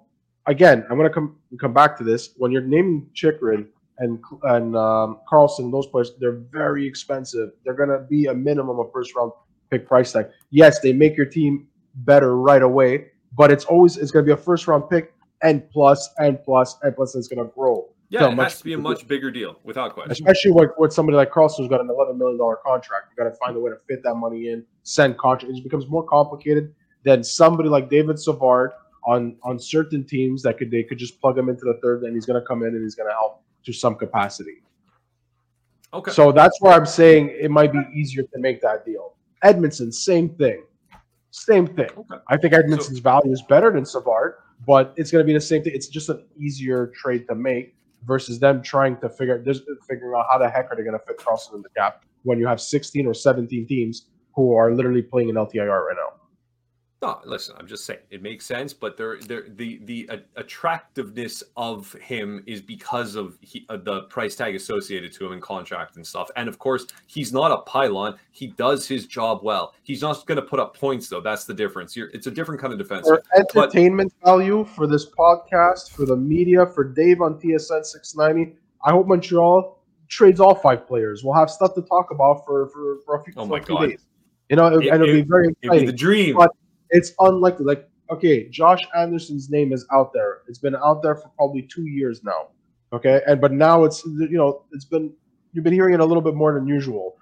again, 0.46 0.84
I'm 0.90 0.98
to 0.98 1.10
come 1.10 1.36
come 1.60 1.72
back 1.72 1.96
to 1.98 2.04
this. 2.04 2.30
When 2.36 2.52
you're 2.52 2.62
naming 2.62 3.08
Chychrun 3.14 3.66
and 3.98 4.18
and 4.44 4.76
um, 4.76 5.20
Karlsson, 5.30 5.70
those 5.70 5.86
players, 5.86 6.12
they're 6.18 6.40
very 6.50 6.86
expensive. 6.86 7.50
They're 7.64 7.74
going 7.74 7.90
to 7.90 8.00
be 8.00 8.26
a 8.26 8.34
minimum 8.34 8.78
of 8.78 8.92
first 8.92 9.14
round 9.14 9.32
pick 9.70 9.86
price 9.86 10.12
tag. 10.12 10.26
Yes, 10.50 10.80
they 10.80 10.92
make 10.92 11.16
your 11.16 11.26
team 11.26 11.68
better 11.94 12.36
right 12.36 12.62
away, 12.62 13.08
but 13.36 13.50
it's 13.50 13.64
always 13.64 13.96
it's 13.96 14.10
going 14.10 14.24
to 14.24 14.28
be 14.28 14.32
a 14.32 14.42
first 14.42 14.66
round 14.66 14.88
pick 14.88 15.14
and 15.42 15.68
plus 15.70 16.10
and 16.18 16.42
plus 16.42 16.78
and 16.82 16.94
plus. 16.94 17.14
And 17.14 17.20
it's 17.20 17.28
going 17.28 17.46
to 17.46 17.52
grow. 17.52 17.81
Yeah, 18.12 18.20
So 18.20 18.30
it 18.32 18.34
much 18.34 18.44
has 18.44 18.58
to 18.58 18.64
be 18.64 18.74
a 18.74 18.76
bigger. 18.76 18.88
much 18.90 19.08
bigger 19.08 19.30
deal, 19.30 19.58
without 19.64 19.94
question. 19.94 20.12
Especially 20.12 20.50
with, 20.50 20.68
with 20.76 20.92
somebody 20.92 21.16
like 21.16 21.30
Karlsson 21.30 21.56
who's 21.56 21.68
got 21.68 21.80
an 21.80 21.88
eleven 21.88 22.18
million 22.18 22.36
dollar 22.36 22.56
contract. 22.56 23.06
You 23.10 23.24
got 23.24 23.30
to 23.30 23.36
find 23.36 23.56
a 23.56 23.58
way 23.58 23.70
to 23.70 23.78
fit 23.88 24.02
that 24.02 24.16
money 24.16 24.48
in, 24.50 24.66
send 24.82 25.16
contract. 25.16 25.56
It 25.56 25.64
becomes 25.64 25.88
more 25.88 26.04
complicated 26.04 26.74
than 27.04 27.24
somebody 27.24 27.70
like 27.70 27.88
David 27.88 28.18
Savard 28.18 28.72
on 29.06 29.36
on 29.42 29.58
certain 29.58 30.04
teams 30.04 30.42
that 30.42 30.58
could 30.58 30.70
they 30.70 30.82
could 30.82 30.98
just 30.98 31.22
plug 31.22 31.38
him 31.38 31.48
into 31.48 31.64
the 31.64 31.78
third 31.82 32.02
and 32.02 32.14
he's 32.14 32.26
going 32.26 32.38
to 32.38 32.46
come 32.46 32.62
in 32.62 32.68
and 32.74 32.82
he's 32.82 32.94
going 32.94 33.08
to 33.08 33.14
help 33.14 33.42
to 33.64 33.72
some 33.72 33.94
capacity. 33.94 34.62
Okay. 35.94 36.12
So 36.12 36.32
that's 36.32 36.60
where 36.60 36.74
I'm 36.74 36.84
saying 36.84 37.34
it 37.40 37.50
might 37.50 37.72
be 37.72 37.80
easier 37.94 38.24
to 38.24 38.38
make 38.38 38.60
that 38.60 38.84
deal. 38.84 39.14
Edmundson, 39.42 39.90
same 39.92 40.28
thing. 40.28 40.64
Same 41.30 41.66
thing. 41.66 41.88
Okay. 41.96 42.16
I 42.28 42.36
think 42.36 42.52
Edmundson's 42.52 42.98
value 42.98 43.32
is 43.32 43.40
better 43.48 43.72
than 43.72 43.86
Savard, 43.86 44.34
but 44.66 44.92
it's 44.96 45.10
going 45.10 45.24
to 45.24 45.26
be 45.26 45.32
the 45.32 45.40
same 45.40 45.64
thing. 45.64 45.72
It's 45.74 45.88
just 45.88 46.10
an 46.10 46.26
easier 46.38 46.92
trade 46.94 47.26
to 47.28 47.34
make 47.34 47.74
versus 48.04 48.38
them 48.38 48.62
trying 48.62 48.96
to 48.98 49.08
figure 49.08 49.38
just 49.38 49.62
figuring 49.88 50.14
out 50.16 50.26
how 50.30 50.38
the 50.38 50.48
heck 50.48 50.70
are 50.70 50.76
they 50.76 50.82
going 50.82 50.98
to 50.98 51.04
fit 51.06 51.18
Karlsson 51.18 51.54
in 51.54 51.62
the 51.62 51.68
cap 51.76 52.04
when 52.22 52.38
you 52.38 52.46
have 52.46 52.60
16 52.60 53.06
or 53.06 53.14
17 53.14 53.66
teams 53.66 54.08
who 54.34 54.54
are 54.54 54.74
literally 54.74 55.02
playing 55.02 55.28
in 55.28 55.34
LTIR 55.34 55.86
right 55.86 55.96
now. 55.96 56.21
No, 57.02 57.18
listen, 57.24 57.56
I'm 57.58 57.66
just 57.66 57.84
saying 57.84 57.98
it 58.10 58.22
makes 58.22 58.46
sense, 58.46 58.72
but 58.72 58.96
there, 58.96 59.18
there, 59.18 59.42
the 59.48 59.80
the 59.86 60.08
uh, 60.08 60.16
attractiveness 60.36 61.42
of 61.56 61.92
him 61.94 62.44
is 62.46 62.60
because 62.60 63.16
of 63.16 63.36
he, 63.40 63.66
uh, 63.68 63.76
the 63.76 64.02
price 64.02 64.36
tag 64.36 64.54
associated 64.54 65.12
to 65.14 65.26
him 65.26 65.32
and 65.32 65.42
contract 65.42 65.96
and 65.96 66.06
stuff. 66.06 66.30
And 66.36 66.48
of 66.48 66.60
course, 66.60 66.86
he's 67.08 67.32
not 67.32 67.50
a 67.50 67.58
pylon. 67.62 68.16
He 68.30 68.46
does 68.46 68.86
his 68.86 69.06
job 69.08 69.40
well. 69.42 69.74
He's 69.82 70.00
not 70.02 70.24
going 70.26 70.36
to 70.36 70.42
put 70.46 70.60
up 70.60 70.76
points 70.76 71.08
though. 71.08 71.20
That's 71.20 71.44
the 71.44 71.54
difference. 71.54 71.96
You're, 71.96 72.08
it's 72.10 72.28
a 72.28 72.30
different 72.30 72.60
kind 72.60 72.72
of 72.72 72.78
defense. 72.78 73.08
For 73.08 73.20
entertainment 73.36 74.12
value 74.24 74.64
for 74.64 74.86
this 74.86 75.10
podcast, 75.10 75.90
for 75.90 76.06
the 76.06 76.16
media, 76.16 76.66
for 76.66 76.84
Dave 76.84 77.20
on 77.20 77.34
TSN 77.40 77.84
690, 77.84 78.56
I 78.84 78.92
hope 78.92 79.08
Montreal 79.08 79.76
trades 80.08 80.38
all 80.38 80.54
five 80.54 80.86
players. 80.86 81.24
We'll 81.24 81.34
have 81.34 81.50
stuff 81.50 81.74
to 81.74 81.82
talk 81.82 82.12
about 82.12 82.46
for 82.46 82.68
for, 82.68 82.98
for 83.04 83.16
a 83.16 83.24
few, 83.24 83.32
Oh 83.36 83.44
my 83.46 83.58
few 83.60 83.74
God. 83.76 83.86
days. 83.88 84.04
You 84.48 84.54
know, 84.56 84.66
It- 84.68 84.86
and 84.86 85.02
it'll 85.02 85.06
be 85.06 85.20
it- 85.20 85.26
very 85.28 85.48
It'd 85.62 85.80
be 85.80 85.86
the 85.86 85.92
dream. 85.92 86.36
But- 86.36 86.52
it's 86.92 87.12
unlikely. 87.18 87.64
Like, 87.64 87.88
okay, 88.10 88.48
Josh 88.48 88.78
Anderson's 88.96 89.50
name 89.50 89.72
is 89.72 89.84
out 89.92 90.12
there. 90.12 90.42
It's 90.46 90.58
been 90.58 90.76
out 90.76 91.02
there 91.02 91.16
for 91.16 91.28
probably 91.36 91.62
two 91.62 91.86
years 91.86 92.22
now. 92.22 92.48
Okay, 92.92 93.22
and 93.26 93.40
but 93.40 93.52
now 93.52 93.84
it's 93.84 94.04
you 94.04 94.36
know 94.36 94.64
it's 94.70 94.84
been 94.84 95.12
you've 95.52 95.64
been 95.64 95.72
hearing 95.72 95.94
it 95.94 96.00
a 96.00 96.04
little 96.04 96.22
bit 96.22 96.34
more 96.34 96.54
than 96.54 96.66
usual. 96.68 97.16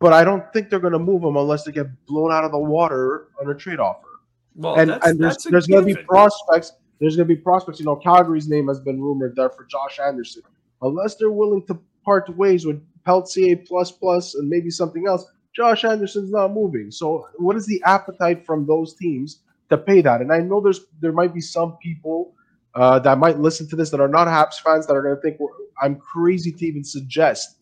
But 0.00 0.12
I 0.12 0.22
don't 0.22 0.52
think 0.52 0.70
they're 0.70 0.78
going 0.78 0.92
to 0.92 0.98
move 0.98 1.24
him 1.24 1.36
unless 1.36 1.64
they 1.64 1.72
get 1.72 1.86
blown 2.06 2.32
out 2.32 2.44
of 2.44 2.52
the 2.52 2.58
water 2.58 3.28
on 3.40 3.50
a 3.50 3.54
trade 3.54 3.80
offer. 3.80 4.06
well, 4.54 4.78
and 4.78 4.90
that's, 4.90 5.06
and 5.06 5.20
there's 5.20 5.36
there's 5.44 5.66
going 5.66 5.86
to 5.86 5.94
be 5.94 6.02
prospects. 6.02 6.72
There's 7.00 7.16
going 7.16 7.28
to 7.28 7.34
be 7.34 7.40
prospects. 7.40 7.78
You 7.78 7.86
know, 7.86 7.96
Calgary's 7.96 8.48
name 8.48 8.68
has 8.68 8.80
been 8.80 9.00
rumored 9.00 9.34
there 9.36 9.50
for 9.50 9.64
Josh 9.64 9.98
Anderson. 10.04 10.42
Unless 10.82 11.16
they're 11.16 11.30
willing 11.30 11.64
to 11.66 11.78
part 12.04 12.28
ways 12.36 12.66
with 12.66 12.80
Pelletier 13.04 13.56
plus 13.66 13.90
plus 13.90 14.34
and 14.34 14.48
maybe 14.48 14.70
something 14.70 15.06
else, 15.08 15.24
Josh 15.58 15.84
Anderson's 15.84 16.30
not 16.30 16.52
moving. 16.52 16.92
So, 16.92 17.26
what 17.36 17.56
is 17.56 17.66
the 17.66 17.82
appetite 17.84 18.46
from 18.46 18.64
those 18.64 18.94
teams 18.94 19.40
to 19.70 19.76
pay 19.76 20.00
that? 20.02 20.20
And 20.20 20.32
I 20.32 20.38
know 20.38 20.60
there's 20.60 20.86
there 21.00 21.12
might 21.12 21.34
be 21.34 21.40
some 21.40 21.76
people 21.82 22.32
uh, 22.76 23.00
that 23.00 23.18
might 23.18 23.40
listen 23.40 23.68
to 23.70 23.76
this 23.76 23.90
that 23.90 24.00
are 24.00 24.08
not 24.08 24.28
Habs 24.28 24.60
fans 24.62 24.86
that 24.86 24.94
are 24.94 25.02
going 25.02 25.16
to 25.16 25.20
think 25.20 25.38
I'm 25.82 25.96
crazy 25.96 26.52
to 26.52 26.64
even 26.64 26.84
suggest 26.84 27.56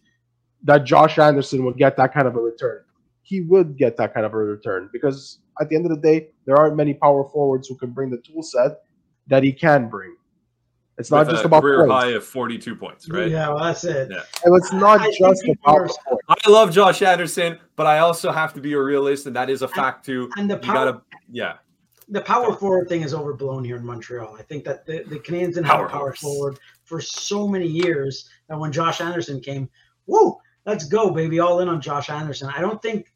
that 0.64 0.84
Josh 0.84 1.18
Anderson 1.18 1.64
would 1.64 1.78
get 1.78 1.96
that 1.96 2.12
kind 2.12 2.28
of 2.28 2.36
a 2.36 2.40
return. 2.40 2.82
He 3.22 3.40
would 3.40 3.78
get 3.78 3.96
that 3.96 4.12
kind 4.12 4.26
of 4.26 4.34
a 4.34 4.36
return 4.36 4.90
because 4.92 5.38
at 5.58 5.70
the 5.70 5.76
end 5.76 5.86
of 5.86 5.90
the 5.90 6.00
day, 6.00 6.28
there 6.44 6.56
aren't 6.56 6.76
many 6.76 6.92
power 6.92 7.24
forwards 7.30 7.66
who 7.66 7.78
can 7.78 7.92
bring 7.92 8.10
the 8.10 8.18
tool 8.18 8.42
set 8.42 8.82
that 9.28 9.42
he 9.42 9.52
can 9.52 9.88
bring. 9.88 10.14
It's 10.98 11.10
not 11.10 11.28
just 11.28 11.42
a 11.42 11.46
about 11.46 11.62
career 11.62 11.80
points. 11.86 11.92
high 12.04 12.10
of 12.12 12.24
42 12.24 12.74
points, 12.76 13.08
right? 13.10 13.30
Yeah, 13.30 13.48
well, 13.50 13.64
that's 13.64 13.84
it. 13.84 14.10
Yeah. 14.10 14.22
And 14.44 14.56
it's 14.56 14.72
not 14.72 15.00
I 15.00 15.10
just 15.18 15.42
people 15.44 15.62
about 15.74 15.90
are- 16.08 16.18
I 16.46 16.50
love 16.50 16.70
Josh 16.72 17.02
Anderson, 17.02 17.58
but 17.76 17.86
I 17.86 17.98
also 17.98 18.32
have 18.32 18.54
to 18.54 18.60
be 18.60 18.72
a 18.72 18.80
realist, 18.80 19.26
and 19.26 19.36
that 19.36 19.50
is 19.50 19.60
a 19.62 19.68
fact 19.68 20.06
too. 20.06 20.30
And 20.38 20.50
the 20.50 20.54
You 20.54 20.60
power, 20.60 20.74
gotta, 20.74 21.02
yeah. 21.30 21.54
the 22.08 22.22
power 22.22 22.54
forward 22.56 22.88
thing 22.88 23.02
is 23.02 23.12
overblown 23.12 23.62
here 23.64 23.76
in 23.76 23.84
Montreal. 23.84 24.36
I 24.38 24.42
think 24.42 24.64
that 24.64 24.86
the, 24.86 25.02
the 25.08 25.18
Canadiens 25.18 25.54
didn't 25.54 25.64
have 25.66 25.80
a 25.80 25.82
power 25.82 25.88
Powerhouse. 25.88 26.18
forward 26.20 26.58
for 26.84 27.00
so 27.00 27.46
many 27.46 27.66
years 27.66 28.30
that 28.48 28.58
when 28.58 28.72
Josh 28.72 29.00
Anderson 29.02 29.40
came, 29.40 29.68
whoa, 30.06 30.40
let's 30.64 30.84
go, 30.88 31.10
baby, 31.10 31.40
all 31.40 31.60
in 31.60 31.68
on 31.68 31.80
Josh 31.80 32.08
Anderson. 32.08 32.50
I 32.56 32.60
don't 32.62 32.80
think 32.80 33.12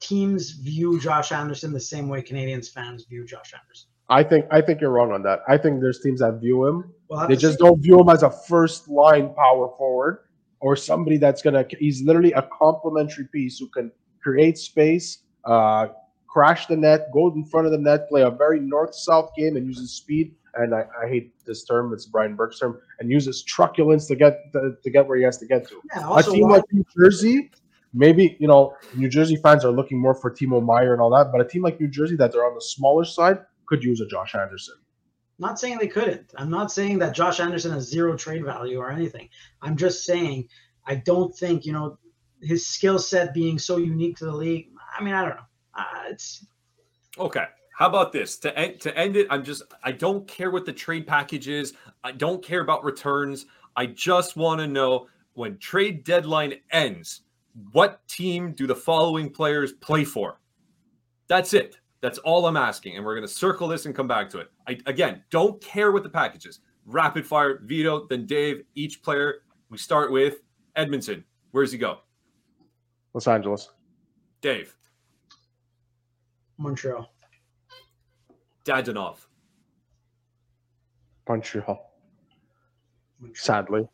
teams 0.00 0.50
view 0.50 1.00
Josh 1.00 1.32
Anderson 1.32 1.72
the 1.72 1.80
same 1.80 2.08
way 2.08 2.20
Canadiens 2.22 2.70
fans 2.70 3.04
view 3.04 3.24
Josh 3.24 3.54
Anderson. 3.58 3.88
I 4.08 4.22
think 4.22 4.46
I 4.50 4.60
think 4.60 4.80
you're 4.80 4.90
wrong 4.90 5.12
on 5.12 5.22
that. 5.22 5.40
I 5.48 5.56
think 5.56 5.80
there's 5.80 6.00
teams 6.00 6.20
that 6.20 6.40
view 6.40 6.66
him. 6.66 6.92
Well, 7.08 7.28
They 7.28 7.36
just 7.36 7.58
see. 7.58 7.64
don't 7.64 7.80
view 7.80 7.98
him 8.00 8.08
as 8.08 8.22
a 8.22 8.30
first 8.30 8.88
line 8.88 9.32
power 9.34 9.68
forward 9.78 10.24
or 10.60 10.76
somebody 10.76 11.16
that's 11.18 11.42
gonna. 11.42 11.64
He's 11.78 12.02
literally 12.02 12.32
a 12.32 12.42
complementary 12.58 13.26
piece 13.32 13.58
who 13.58 13.68
can 13.68 13.90
create 14.22 14.58
space, 14.58 15.18
uh, 15.44 15.88
crash 16.28 16.66
the 16.66 16.76
net, 16.76 17.08
go 17.12 17.28
in 17.32 17.44
front 17.44 17.66
of 17.66 17.72
the 17.72 17.78
net, 17.78 18.08
play 18.08 18.22
a 18.22 18.30
very 18.30 18.60
north 18.60 18.94
south 18.94 19.30
game, 19.36 19.56
and 19.56 19.66
use 19.66 19.78
his 19.78 19.92
speed 19.92 20.34
and 20.54 20.74
I, 20.74 20.84
I 21.02 21.08
hate 21.08 21.32
this 21.46 21.64
term. 21.64 21.94
It's 21.94 22.04
Brian 22.04 22.36
Burke's 22.36 22.58
term, 22.58 22.78
and 23.00 23.10
uses 23.10 23.42
truculence 23.42 24.06
to 24.08 24.14
get 24.14 24.52
to, 24.52 24.74
to 24.82 24.90
get 24.90 25.08
where 25.08 25.16
he 25.16 25.24
has 25.24 25.38
to 25.38 25.46
get 25.46 25.66
to. 25.68 25.80
Yeah, 25.96 26.14
A 26.18 26.22
team 26.22 26.48
why- 26.48 26.56
like 26.56 26.64
New 26.72 26.84
Jersey, 26.94 27.50
maybe 27.94 28.36
you 28.38 28.48
know 28.48 28.74
New 28.94 29.08
Jersey 29.08 29.36
fans 29.36 29.64
are 29.64 29.70
looking 29.72 29.98
more 29.98 30.14
for 30.14 30.30
Timo 30.30 30.62
Meier 30.62 30.92
and 30.92 31.00
all 31.00 31.08
that, 31.10 31.32
but 31.32 31.40
a 31.40 31.44
team 31.44 31.62
like 31.62 31.80
New 31.80 31.88
Jersey 31.88 32.16
that 32.16 32.32
they're 32.32 32.44
on 32.44 32.54
the 32.54 32.60
smaller 32.60 33.04
side 33.06 33.38
could 33.66 33.82
use 33.82 34.00
a 34.00 34.06
Josh 34.06 34.34
Anderson. 34.34 34.76
not 35.38 35.58
saying 35.58 35.78
they 35.78 35.88
couldn't. 35.88 36.32
I'm 36.36 36.50
not 36.50 36.70
saying 36.70 36.98
that 37.00 37.14
Josh 37.14 37.40
Anderson 37.40 37.72
has 37.72 37.88
zero 37.88 38.16
trade 38.16 38.44
value 38.44 38.78
or 38.78 38.90
anything. 38.90 39.28
I'm 39.60 39.76
just 39.76 40.04
saying 40.04 40.48
I 40.86 40.96
don't 40.96 41.34
think 41.36 41.64
you 41.64 41.72
know 41.72 41.98
his 42.42 42.66
skill 42.66 42.98
set 42.98 43.34
being 43.34 43.58
so 43.58 43.76
unique 43.76 44.16
to 44.18 44.24
the 44.24 44.32
league. 44.32 44.68
I 44.98 45.02
mean, 45.02 45.14
I 45.14 45.22
don't 45.22 45.36
know. 45.36 45.42
Uh, 45.74 45.84
it's 46.10 46.46
Okay. 47.18 47.44
How 47.74 47.88
about 47.88 48.12
this? 48.12 48.38
To 48.38 48.56
end 48.56 48.80
to 48.80 48.96
end 48.96 49.16
it, 49.16 49.26
I'm 49.30 49.44
just 49.44 49.62
I 49.82 49.92
don't 49.92 50.26
care 50.28 50.50
what 50.50 50.66
the 50.66 50.72
trade 50.72 51.06
package 51.06 51.48
is. 51.48 51.74
I 52.04 52.12
don't 52.12 52.42
care 52.44 52.60
about 52.60 52.84
returns. 52.84 53.46
I 53.76 53.86
just 53.86 54.36
want 54.36 54.60
to 54.60 54.66
know 54.66 55.08
when 55.34 55.58
trade 55.58 56.04
deadline 56.04 56.54
ends, 56.70 57.22
what 57.72 58.06
team 58.08 58.52
do 58.52 58.66
the 58.66 58.74
following 58.74 59.30
players 59.30 59.72
play 59.72 60.04
for? 60.04 60.40
That's 61.28 61.54
it. 61.54 61.76
That's 62.02 62.18
all 62.18 62.44
I'm 62.46 62.56
asking. 62.56 62.96
And 62.96 63.06
we're 63.06 63.14
going 63.14 63.26
to 63.26 63.32
circle 63.32 63.68
this 63.68 63.86
and 63.86 63.94
come 63.94 64.08
back 64.08 64.28
to 64.30 64.40
it. 64.40 64.50
I 64.68 64.78
again 64.86 65.22
don't 65.30 65.62
care 65.62 65.92
what 65.92 66.02
the 66.02 66.10
package 66.10 66.44
is. 66.46 66.60
Rapid 66.84 67.24
fire, 67.24 67.60
Vito, 67.62 68.06
then 68.08 68.26
Dave, 68.26 68.64
each 68.74 69.02
player. 69.02 69.42
We 69.70 69.78
start 69.78 70.10
with 70.10 70.42
Edmundson. 70.76 71.22
Where 71.52 71.64
does 71.64 71.72
he 71.72 71.78
go? 71.78 72.00
Los 73.14 73.28
Angeles. 73.28 73.70
Dave, 74.40 74.74
Montreal. 76.58 77.08
Dadonov, 78.64 79.18
Montreal. 81.28 81.92
Montreal. 83.20 83.34
Sadly, 83.34 83.88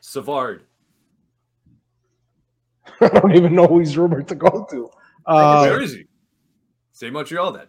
Savard, 0.00 0.64
I 3.00 3.08
don't 3.08 3.36
even 3.36 3.54
know 3.54 3.66
who 3.66 3.78
he's 3.78 3.96
rumored 3.96 4.26
to 4.28 4.34
go 4.34 4.66
to. 4.70 4.90
Uh, 5.26 5.66
Where 5.66 5.80
is 5.80 5.94
he? 5.94 6.06
Say 7.00 7.08
Montreal 7.08 7.52
then. 7.52 7.66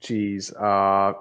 Jeez. 0.00 0.50
Uh, 0.58 1.12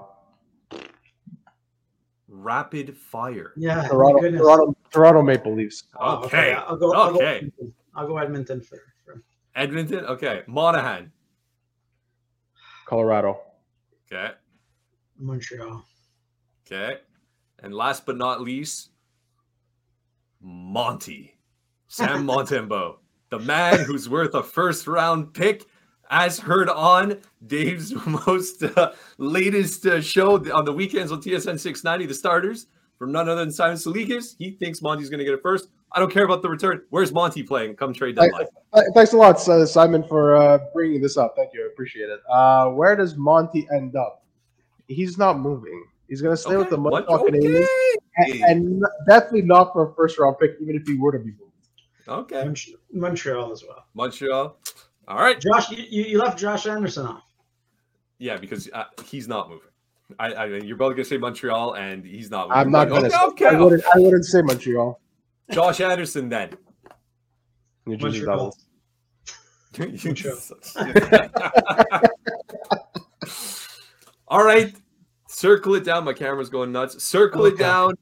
Rapid 2.30 2.96
fire. 2.96 3.52
Yeah, 3.58 3.86
Toronto. 3.90 4.32
Toronto, 4.38 4.78
Toronto 4.90 5.22
Maple 5.22 5.54
Leafs. 5.54 5.84
Oh, 6.00 6.24
Okay. 6.24 6.54
I'll 6.54 6.78
go. 6.78 6.94
I'll 6.94 7.16
Okay. 7.16 7.36
Edmonton. 7.40 7.74
I'll 7.94 8.08
go 8.08 8.18
Edmonton 8.20 8.62
for. 8.62 8.80
for 9.04 9.22
Edmonton. 9.54 10.06
Okay. 10.06 10.44
Monahan. 10.48 11.12
Colorado. 12.86 13.38
Okay. 14.10 14.32
Montreal. 15.20 15.84
Okay. 16.66 17.00
And 17.60 17.74
last 17.74 18.06
but 18.06 18.16
not 18.16 18.40
least, 18.40 18.92
Monty. 20.40 21.38
Sam 21.90 22.26
Montembeault. 22.28 23.00
The 23.30 23.40
man 23.40 23.80
who's 23.80 24.08
worth 24.10 24.34
a 24.34 24.44
first 24.44 24.88
round 24.88 25.34
pick, 25.34 25.66
as 26.10 26.40
heard 26.40 26.70
on 26.70 27.20
Dave's 27.46 27.94
most 28.28 28.64
uh, 28.64 28.94
latest 29.18 29.86
uh, 29.86 30.02
show 30.02 30.36
on 30.52 30.66
the 30.66 30.74
weekends 30.74 31.12
on 31.12 31.22
TSN 31.22 31.60
690, 31.60 32.06
the 32.06 32.14
starters 32.14 32.68
from 32.98 33.12
none 33.12 33.28
other 33.30 33.42
than 33.42 33.52
Simon 33.52 33.78
Salikas. 33.78 34.36
He 34.38 34.52
thinks 34.52 34.82
Monty's 34.82 35.10
going 35.10 35.20
to 35.20 35.26
get 35.26 35.34
it 35.34 35.42
first. 35.42 35.70
I 35.92 36.00
don't 36.00 36.12
care 36.12 36.26
about 36.26 36.42
the 36.42 36.50
return. 36.50 36.82
Where's 36.90 37.14
Monty 37.14 37.44
playing 37.44 37.76
come 37.76 37.94
trade 37.94 38.16
deadline? 38.16 38.46
Thanks 38.94 39.14
a 39.14 39.18
lot, 39.18 39.36
uh, 39.48 39.66
Simon, 39.66 40.04
for 40.04 40.36
uh, 40.36 40.60
bringing 40.74 41.02
this 41.02 41.18
up. 41.18 41.34
Thank 41.36 41.54
you. 41.54 41.64
I 41.64 41.68
appreciate 41.68 42.10
it. 42.10 42.20
Uh, 42.30 42.70
where 42.70 42.96
does 42.96 43.16
Monty 43.16 43.68
end 43.74 43.96
up? 43.96 44.24
He's 44.88 45.18
not 45.18 45.40
moving. 45.40 45.86
He's 46.08 46.22
going 46.22 46.36
to 46.36 46.42
stay 46.42 46.56
with 46.56 46.70
the 46.70 46.78
Montreal 46.78 47.26
Canadiens, 47.26 47.68
and, 48.16 48.44
and 48.44 48.84
definitely 49.08 49.42
not 49.42 49.74
for 49.74 49.90
a 49.90 49.94
first 49.94 50.18
round 50.18 50.38
pick, 50.40 50.52
even 50.62 50.76
if 50.76 50.88
he 50.88 50.96
were 50.96 51.12
to 51.12 51.20
be 51.20 51.32
moved. 51.32 51.47
Okay. 52.08 52.44
Mont- 52.44 52.70
Montreal 52.94 53.52
as 53.52 53.64
well. 53.68 53.86
Montreal. 53.94 54.58
All 55.08 55.18
right. 55.18 55.40
Josh, 55.40 55.70
you, 55.72 55.84
you 55.90 56.04
you 56.04 56.18
left 56.20 56.38
Josh 56.40 56.66
Anderson 56.68 57.06
off. 57.08 57.24
Yeah, 58.20 58.38
because 58.38 58.70
uh, 58.74 58.86
he's 59.06 59.28
not 59.28 59.50
moving. 59.50 59.68
I, 60.20 60.34
I 60.34 60.46
you're 60.46 60.78
both 60.78 60.94
gonna 60.96 61.04
say 61.06 61.18
Montreal, 61.18 61.74
and 61.76 62.06
he's 62.06 62.32
not. 62.32 62.48
Moving. 62.50 62.62
I'm 62.62 62.72
not 62.72 62.90
going 62.90 63.10
to. 63.10 63.24
okay. 63.28 63.48
I 63.48 63.60
wouldn't. 63.60 63.84
I 63.86 64.00
wouldn't 64.00 64.26
say 64.26 64.42
Montreal. 64.42 65.00
Josh 65.52 65.82
Anderson 65.82 66.30
then. 66.30 66.52
New 67.86 67.98
Jersey 67.98 68.26
Montreal. 68.26 68.56
Devils. 69.74 70.06
Montreal. 70.06 70.38
All 74.30 74.44
right, 74.44 74.74
circle 75.28 75.76
it 75.76 75.84
down. 75.86 76.04
My 76.04 76.14
camera's 76.14 76.50
going 76.50 76.72
nuts. 76.72 77.02
Circle 77.04 77.46
it 77.46 77.54
Okay. 77.54 77.64
down. 77.64 77.94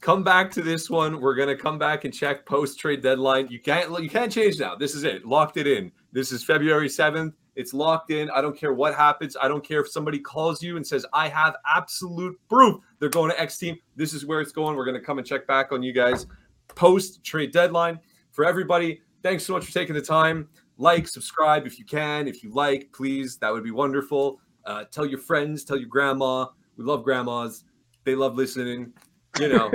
Come 0.00 0.22
back 0.22 0.50
to 0.52 0.62
this 0.62 0.90
one. 0.90 1.20
We're 1.20 1.34
gonna 1.34 1.56
come 1.56 1.78
back 1.78 2.04
and 2.04 2.12
check 2.12 2.44
post 2.46 2.78
trade 2.78 3.02
deadline. 3.02 3.48
You 3.48 3.60
can't. 3.60 3.90
You 4.02 4.10
can't 4.10 4.30
change 4.30 4.58
now. 4.58 4.74
This 4.74 4.94
is 4.94 5.04
it. 5.04 5.24
Locked 5.24 5.56
it 5.56 5.66
in. 5.66 5.92
This 6.12 6.32
is 6.32 6.44
February 6.44 6.88
seventh. 6.88 7.34
It's 7.56 7.74
locked 7.74 8.10
in. 8.12 8.30
I 8.30 8.40
don't 8.40 8.56
care 8.56 8.72
what 8.72 8.94
happens. 8.94 9.36
I 9.40 9.48
don't 9.48 9.66
care 9.66 9.80
if 9.80 9.88
somebody 9.88 10.20
calls 10.20 10.62
you 10.62 10.76
and 10.76 10.86
says, 10.86 11.04
I 11.12 11.28
have 11.28 11.56
absolute 11.66 12.38
proof 12.48 12.80
they're 13.00 13.08
going 13.08 13.32
to 13.32 13.40
X 13.40 13.58
team. 13.58 13.76
This 13.96 14.14
is 14.14 14.24
where 14.24 14.40
it's 14.40 14.52
going. 14.52 14.76
We're 14.76 14.84
to 14.92 15.00
come 15.00 15.18
and 15.18 15.26
check 15.26 15.44
back 15.46 15.72
on 15.72 15.82
you 15.82 15.92
guys 15.92 16.26
post 16.74 17.24
trade 17.24 17.52
deadline. 17.52 17.98
For 18.30 18.44
everybody, 18.44 19.00
thanks 19.22 19.44
so 19.44 19.52
much 19.52 19.64
for 19.64 19.72
taking 19.72 19.94
the 19.94 20.02
time. 20.02 20.48
Like, 20.76 21.08
subscribe 21.08 21.66
if 21.66 21.78
you 21.78 21.84
can. 21.84 22.28
If 22.28 22.42
you 22.44 22.52
like, 22.52 22.90
please, 22.92 23.36
that 23.38 23.52
would 23.52 23.64
be 23.64 23.72
wonderful. 23.72 24.40
Uh, 24.64 24.84
tell 24.84 25.04
your 25.04 25.18
friends, 25.18 25.64
tell 25.64 25.76
your 25.76 25.88
grandma. 25.88 26.46
We 26.76 26.84
love 26.84 27.02
grandmas. 27.02 27.64
They 28.04 28.14
love 28.14 28.36
listening. 28.36 28.92
You 29.38 29.48
know, 29.48 29.72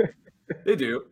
they 0.64 0.76
do. 0.76 1.04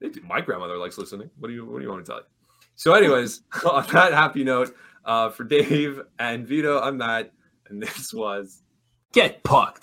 They 0.00 0.08
do. 0.08 0.20
My 0.22 0.40
grandmother 0.40 0.76
likes 0.76 0.98
listening. 0.98 1.30
What 1.38 1.48
do 1.48 1.54
you 1.54 1.64
What 1.64 1.78
do 1.78 1.84
you 1.84 1.88
want 1.90 2.00
me 2.00 2.04
to 2.04 2.10
tell 2.10 2.20
you? 2.20 2.26
So, 2.74 2.92
anyways, 2.92 3.42
on 3.70 3.86
that 3.92 4.12
happy 4.12 4.44
note, 4.44 4.74
uh, 5.04 5.30
for 5.30 5.44
Dave 5.44 6.00
and 6.18 6.46
Vito, 6.46 6.80
I'm 6.80 6.98
Matt, 6.98 7.32
and 7.68 7.82
this 7.82 8.12
was 8.12 8.62
Get 9.12 9.42
Pucked. 9.42 9.74